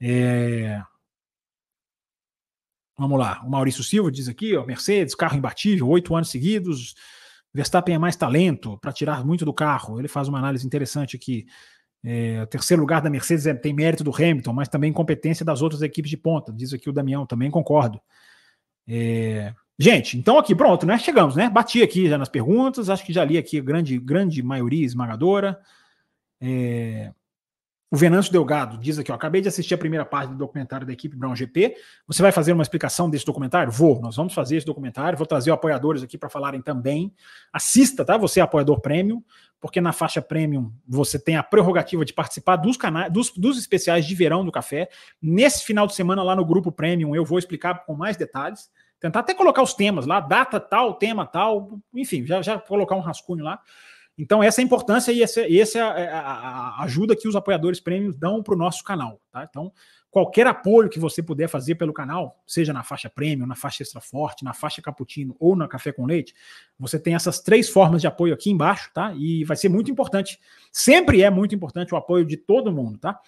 [0.00, 0.80] É...
[3.00, 3.40] Vamos lá.
[3.46, 6.94] O Maurício Silva diz aqui, ó, Mercedes, carro imbatível, oito anos seguidos.
[7.54, 9.98] Verstappen é mais talento para tirar muito do carro.
[9.98, 11.46] Ele faz uma análise interessante aqui.
[12.04, 15.62] É, o terceiro lugar da Mercedes é, tem mérito do Hamilton, mas também competência das
[15.62, 16.52] outras equipes de ponta.
[16.52, 17.98] Diz aqui o Damião, também concordo.
[18.86, 20.98] É, Gente, então aqui, pronto, né?
[20.98, 21.48] Chegamos, né?
[21.48, 25.58] Bati aqui já nas perguntas, acho que já li aqui a grande, grande maioria esmagadora.
[26.38, 27.14] É...
[27.92, 30.92] O Venâncio Delgado diz aqui, ó, acabei de assistir a primeira parte do documentário da
[30.92, 31.74] equipe Brown GP.
[32.06, 33.72] Você vai fazer uma explicação desse documentário?
[33.72, 37.12] Vou, nós vamos fazer esse documentário, vou trazer apoiadores aqui para falarem também.
[37.52, 38.16] Assista, tá?
[38.16, 39.20] Você é apoiador premium,
[39.60, 44.06] porque na faixa premium você tem a prerrogativa de participar dos canais, dos, dos especiais
[44.06, 44.88] de verão do café.
[45.20, 48.70] Nesse final de semana, lá no grupo premium, eu vou explicar com mais detalhes.
[49.00, 53.00] Tentar até colocar os temas lá, data tal, tema tal, enfim, já, já colocar um
[53.00, 53.60] rascunho lá.
[54.20, 57.26] Então, essa é a importância e essa, essa é a, é a, a ajuda que
[57.26, 59.18] os apoiadores prêmios dão para o nosso canal.
[59.32, 59.46] Tá?
[59.48, 59.72] Então,
[60.10, 63.98] qualquer apoio que você puder fazer pelo canal, seja na faixa prêmio, na faixa extra
[63.98, 66.34] forte, na faixa cappuccino ou na café com leite,
[66.78, 69.14] você tem essas três formas de apoio aqui embaixo, tá?
[69.16, 70.38] E vai ser muito importante.
[70.70, 73.18] Sempre é muito importante o apoio de todo mundo, tá?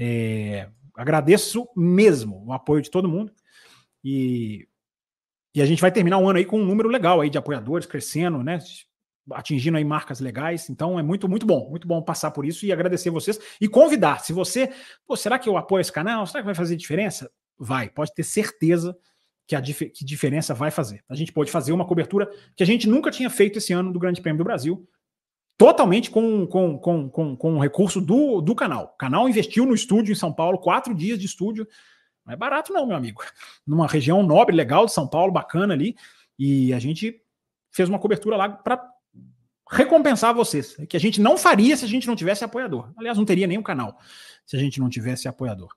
[0.00, 3.30] É, agradeço mesmo o apoio de todo mundo.
[4.02, 4.66] E
[5.54, 7.86] e a gente vai terminar um ano aí com um número legal aí de apoiadores
[7.86, 8.58] crescendo, né?
[9.30, 10.68] Atingindo aí marcas legais.
[10.68, 14.20] Então é muito, muito bom, muito bom passar por isso e agradecer vocês e convidar.
[14.20, 14.72] Se você,
[15.06, 16.26] pô, será que eu apoio esse canal?
[16.26, 17.30] Será que vai fazer diferença?
[17.58, 18.96] Vai, pode ter certeza
[19.46, 21.02] que a dif que diferença vai fazer.
[21.08, 23.98] A gente pode fazer uma cobertura que a gente nunca tinha feito esse ano do
[23.98, 24.88] Grande Prêmio do Brasil,
[25.56, 28.92] totalmente com, com, com, com, com recurso do, do canal.
[28.94, 31.66] O canal investiu no estúdio em São Paulo, quatro dias de estúdio.
[32.24, 33.22] Não é barato, não, meu amigo.
[33.66, 35.94] Numa região nobre, legal de São Paulo, bacana ali.
[36.38, 37.20] E a gente
[37.70, 38.91] fez uma cobertura lá para
[39.70, 42.92] recompensar vocês, que a gente não faria se a gente não tivesse apoiador.
[42.96, 43.98] Aliás, não teria nenhum canal
[44.44, 45.74] se a gente não tivesse apoiador.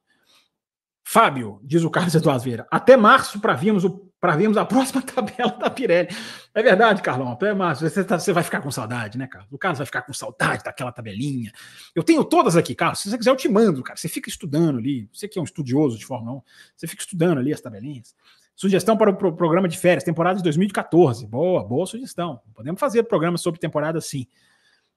[1.07, 5.51] Fábio, diz o Carlos Eduardo Vieira, até março para vermos, o, vermos a próxima tabela
[5.51, 6.09] da Pirelli.
[6.51, 7.87] É verdade, Carlão, até março.
[7.87, 9.51] Você, tá, você vai ficar com saudade, né, Carlos?
[9.51, 11.51] O Carlos vai ficar com saudade daquela tabelinha.
[11.93, 12.99] Eu tenho todas aqui, Carlos.
[12.99, 13.95] Se você quiser, eu te mando, cara.
[13.95, 15.07] Você fica estudando ali.
[15.13, 16.41] Você que é um estudioso de Fórmula 1,
[16.75, 18.15] você fica estudando ali as tabelinhas.
[18.55, 21.27] Sugestão para o pro programa de férias, temporada de 2014.
[21.27, 22.39] Boa, boa sugestão.
[22.53, 24.27] Podemos fazer programa sobre temporada sim.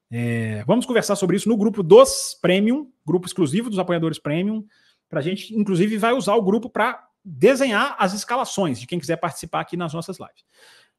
[0.09, 4.65] É, vamos conversar sobre isso no grupo dos Premium, grupo exclusivo dos apoiadores Premium,
[5.09, 9.17] para a gente, inclusive, vai usar o grupo para desenhar as escalações de quem quiser
[9.17, 10.45] participar aqui nas nossas lives.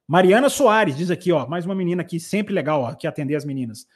[0.07, 3.45] Mariana Soares diz aqui, ó, mais uma menina aqui, sempre legal, ó, que atender as
[3.45, 3.87] meninas.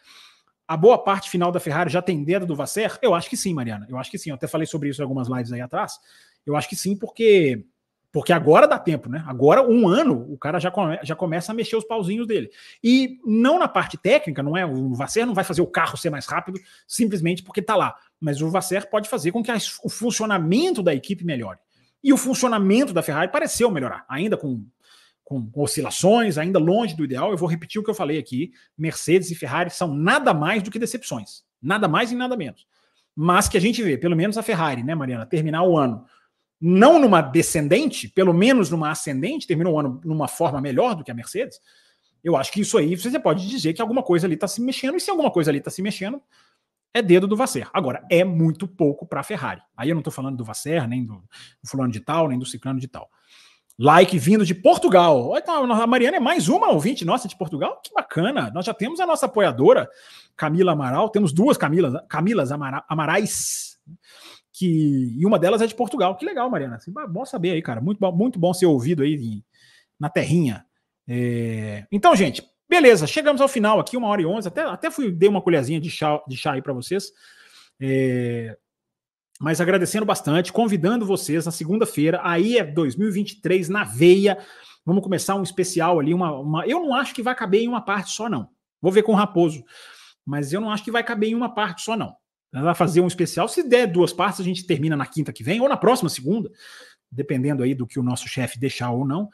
[0.67, 2.99] A boa parte final da Ferrari já tem dedo do Vasser?
[3.03, 3.87] Eu acho que sim, Mariana.
[3.91, 4.31] Eu acho que sim.
[4.31, 5.99] Eu até falei sobre isso em algumas lives aí atrás.
[6.47, 7.67] Eu acho que sim, porque
[8.15, 9.25] porque agora dá tempo, né?
[9.27, 12.49] Agora, um ano, o cara já, come, já começa a mexer os pauzinhos dele.
[12.81, 14.65] E não na parte técnica, não é?
[14.65, 17.97] O Vasser não vai fazer o carro ser mais rápido simplesmente porque tá lá.
[18.21, 19.51] Mas o Vasser pode fazer com que
[19.83, 21.59] o funcionamento da equipe melhore.
[22.05, 24.65] E o funcionamento da Ferrari pareceu melhorar, ainda com,
[25.25, 27.33] com oscilações, ainda longe do ideal.
[27.33, 30.71] Eu vou repetir o que eu falei aqui: Mercedes e Ferrari são nada mais do
[30.71, 31.43] que decepções.
[31.61, 32.65] Nada mais e nada menos.
[33.13, 36.07] Mas que a gente vê, pelo menos a Ferrari, né, Mariana, terminar o ano
[36.61, 41.11] não numa descendente, pelo menos numa ascendente, terminou o ano numa forma melhor do que
[41.11, 41.61] a Mercedes,
[42.23, 44.97] eu acho que isso aí você pode dizer que alguma coisa ali está se mexendo,
[44.97, 46.23] e se alguma coisa ali está se mexendo,
[46.95, 47.69] é dedo do Vasser.
[47.73, 49.61] Agora, é muito pouco para a Ferrari.
[49.77, 51.23] Aí eu não estou falando do Vasser, nem do,
[51.67, 53.11] fulano de tal, nem do ciclano de tal.
[53.77, 55.37] Like vindo de Portugal.
[55.37, 57.81] Então, a Mariana é mais uma ouvinte nossa de Portugal.
[57.83, 58.49] Que bacana.
[58.55, 59.91] Nós já temos a nossa apoiadora,
[60.37, 61.11] Camila Amaral.
[61.11, 63.77] Temos duas Camilas, Camilas Amara, Amarais
[64.55, 66.17] que e uma delas é de Portugal.
[66.17, 66.77] Que legal, Mariana.
[66.77, 67.81] Assim, bom saber aí, cara.
[67.81, 69.43] Muito bom, muito bom ser ouvido aí
[69.99, 70.65] na terrinha.
[71.09, 71.85] É...
[71.91, 73.05] Então, gente, beleza.
[73.07, 74.47] Chegamos ao final aqui, uma hora e onze.
[74.47, 77.11] Até, até fui dei uma colherzinha de chá, de chá aí para vocês.
[77.81, 78.57] É...
[79.41, 82.21] Mas agradecendo bastante, convidando vocês na segunda-feira.
[82.23, 84.39] Aí é 2023 na veia.
[84.87, 86.15] Vamos começar um especial ali.
[86.15, 86.65] Uma, uma...
[86.65, 88.49] Eu não acho que vai caber em uma parte só, não.
[88.81, 89.65] Vou ver com o Raposo.
[90.25, 92.15] Mas eu não acho que vai caber em uma parte só, não.
[92.55, 93.49] Ela vai fazer um especial.
[93.49, 96.51] Se der duas partes, a gente termina na quinta que vem, ou na próxima segunda,
[97.11, 99.29] dependendo aí do que o nosso chefe deixar ou não.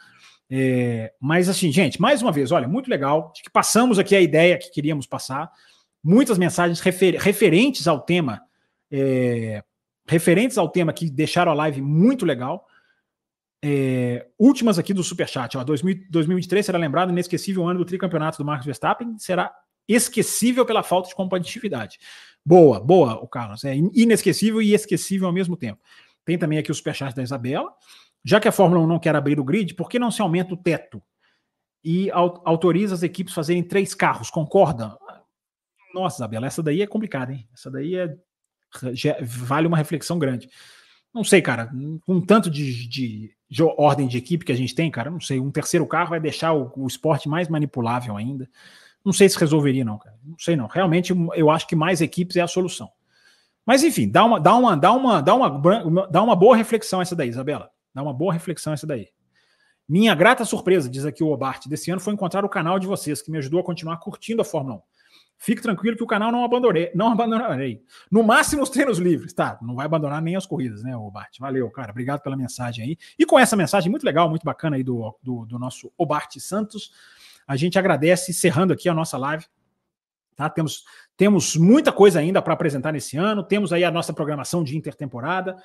[0.51, 3.31] É, mas assim, gente, mais uma vez, olha, muito legal.
[3.33, 5.51] Acho que passamos aqui a ideia que queríamos passar.
[6.03, 8.41] Muitas mensagens refer, referentes ao tema,
[8.91, 9.63] é,
[10.09, 12.67] referentes ao tema que deixaram a live muito legal.
[13.63, 15.59] É, últimas aqui do Superchat.
[15.59, 19.19] Ó, 2023 será lembrado inesquecível ano do tricampeonato do Marcos Verstappen.
[19.19, 19.53] Será
[19.87, 21.99] esquecível pela falta de competitividade.
[22.45, 23.65] Boa, boa, o Carlos.
[23.65, 25.81] É inesquecível e esquecível ao mesmo tempo.
[26.25, 27.73] Tem também aqui o superchat da Isabela.
[28.25, 30.55] Já que a Fórmula 1 não quer abrir o grid, por que não se aumenta
[30.55, 31.03] o teto
[31.83, 34.31] e autoriza as equipes a fazerem três carros?
[34.31, 34.97] Concorda?
[35.95, 37.49] Nossa, Isabela, essa daí é complicada, hein?
[37.53, 38.15] Essa daí é
[39.23, 40.49] vale uma reflexão grande.
[41.13, 41.69] Não sei, cara,
[42.07, 45.41] com tanto de, de, de, ordem de equipe que a gente tem, cara, não sei.
[45.41, 48.49] Um terceiro carro vai deixar o, o esporte mais manipulável ainda.
[49.05, 50.17] Não sei se resolveria, não, cara.
[50.25, 50.67] Não sei, não.
[50.67, 52.91] Realmente, eu acho que mais equipes é a solução.
[53.65, 57.15] Mas, enfim, dá uma, dá uma, dá uma, dá uma, dá uma boa reflexão essa
[57.15, 57.71] daí, Isabela.
[57.95, 59.09] Dá uma boa reflexão essa daí.
[59.89, 63.21] Minha grata surpresa, diz aqui o Obart, desse ano foi encontrar o canal de vocês,
[63.21, 64.81] que me ajudou a continuar curtindo a Fórmula 1.
[65.43, 67.83] Fique tranquilo que o canal não abandonei, não abandonarei.
[68.11, 69.33] No máximo os treinos livres.
[69.33, 71.39] Tá, não vai abandonar nem as corridas, né, Obart?
[71.41, 71.91] Valeu, cara.
[71.91, 72.99] Obrigado pela mensagem aí.
[73.19, 76.93] E com essa mensagem muito legal, muito bacana aí do, do, do nosso Obart Santos,
[77.51, 79.45] a gente agradece, encerrando aqui a nossa live.
[80.37, 80.49] Tá?
[80.49, 80.85] Temos,
[81.17, 85.57] temos muita coisa ainda para apresentar nesse ano, temos aí a nossa programação de intertemporada,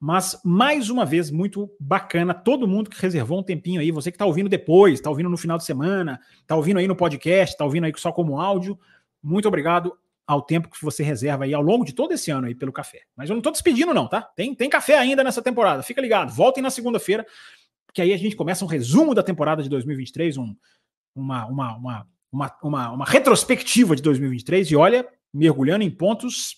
[0.00, 4.14] mas mais uma vez, muito bacana, todo mundo que reservou um tempinho aí, você que
[4.14, 7.66] está ouvindo depois, está ouvindo no final de semana, está ouvindo aí no podcast, está
[7.66, 8.78] ouvindo aí só como áudio,
[9.22, 9.94] muito obrigado
[10.26, 13.02] ao tempo que você reserva aí ao longo de todo esse ano aí pelo café.
[13.14, 14.22] Mas eu não estou despedindo não, tá?
[14.22, 17.26] Tem, tem café ainda nessa temporada, fica ligado, voltem na segunda-feira,
[17.84, 20.56] porque aí a gente começa um resumo da temporada de 2023, um,
[21.16, 26.56] uma, uma, uma, uma, uma, uma retrospectiva de 2023 e olha, mergulhando em pontos,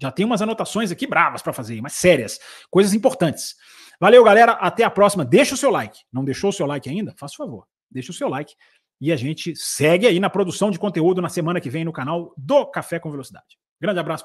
[0.00, 2.40] já tem umas anotações aqui bravas para fazer, mas sérias,
[2.70, 3.54] coisas importantes.
[4.00, 4.52] Valeu, galera.
[4.52, 5.24] Até a próxima.
[5.24, 6.00] Deixa o seu like.
[6.12, 7.14] Não deixou o seu like ainda?
[7.16, 7.68] Faça o favor.
[7.88, 8.54] Deixa o seu like.
[9.00, 12.34] E a gente segue aí na produção de conteúdo na semana que vem no canal
[12.36, 13.58] do Café com Velocidade.
[13.80, 14.20] Grande abraço.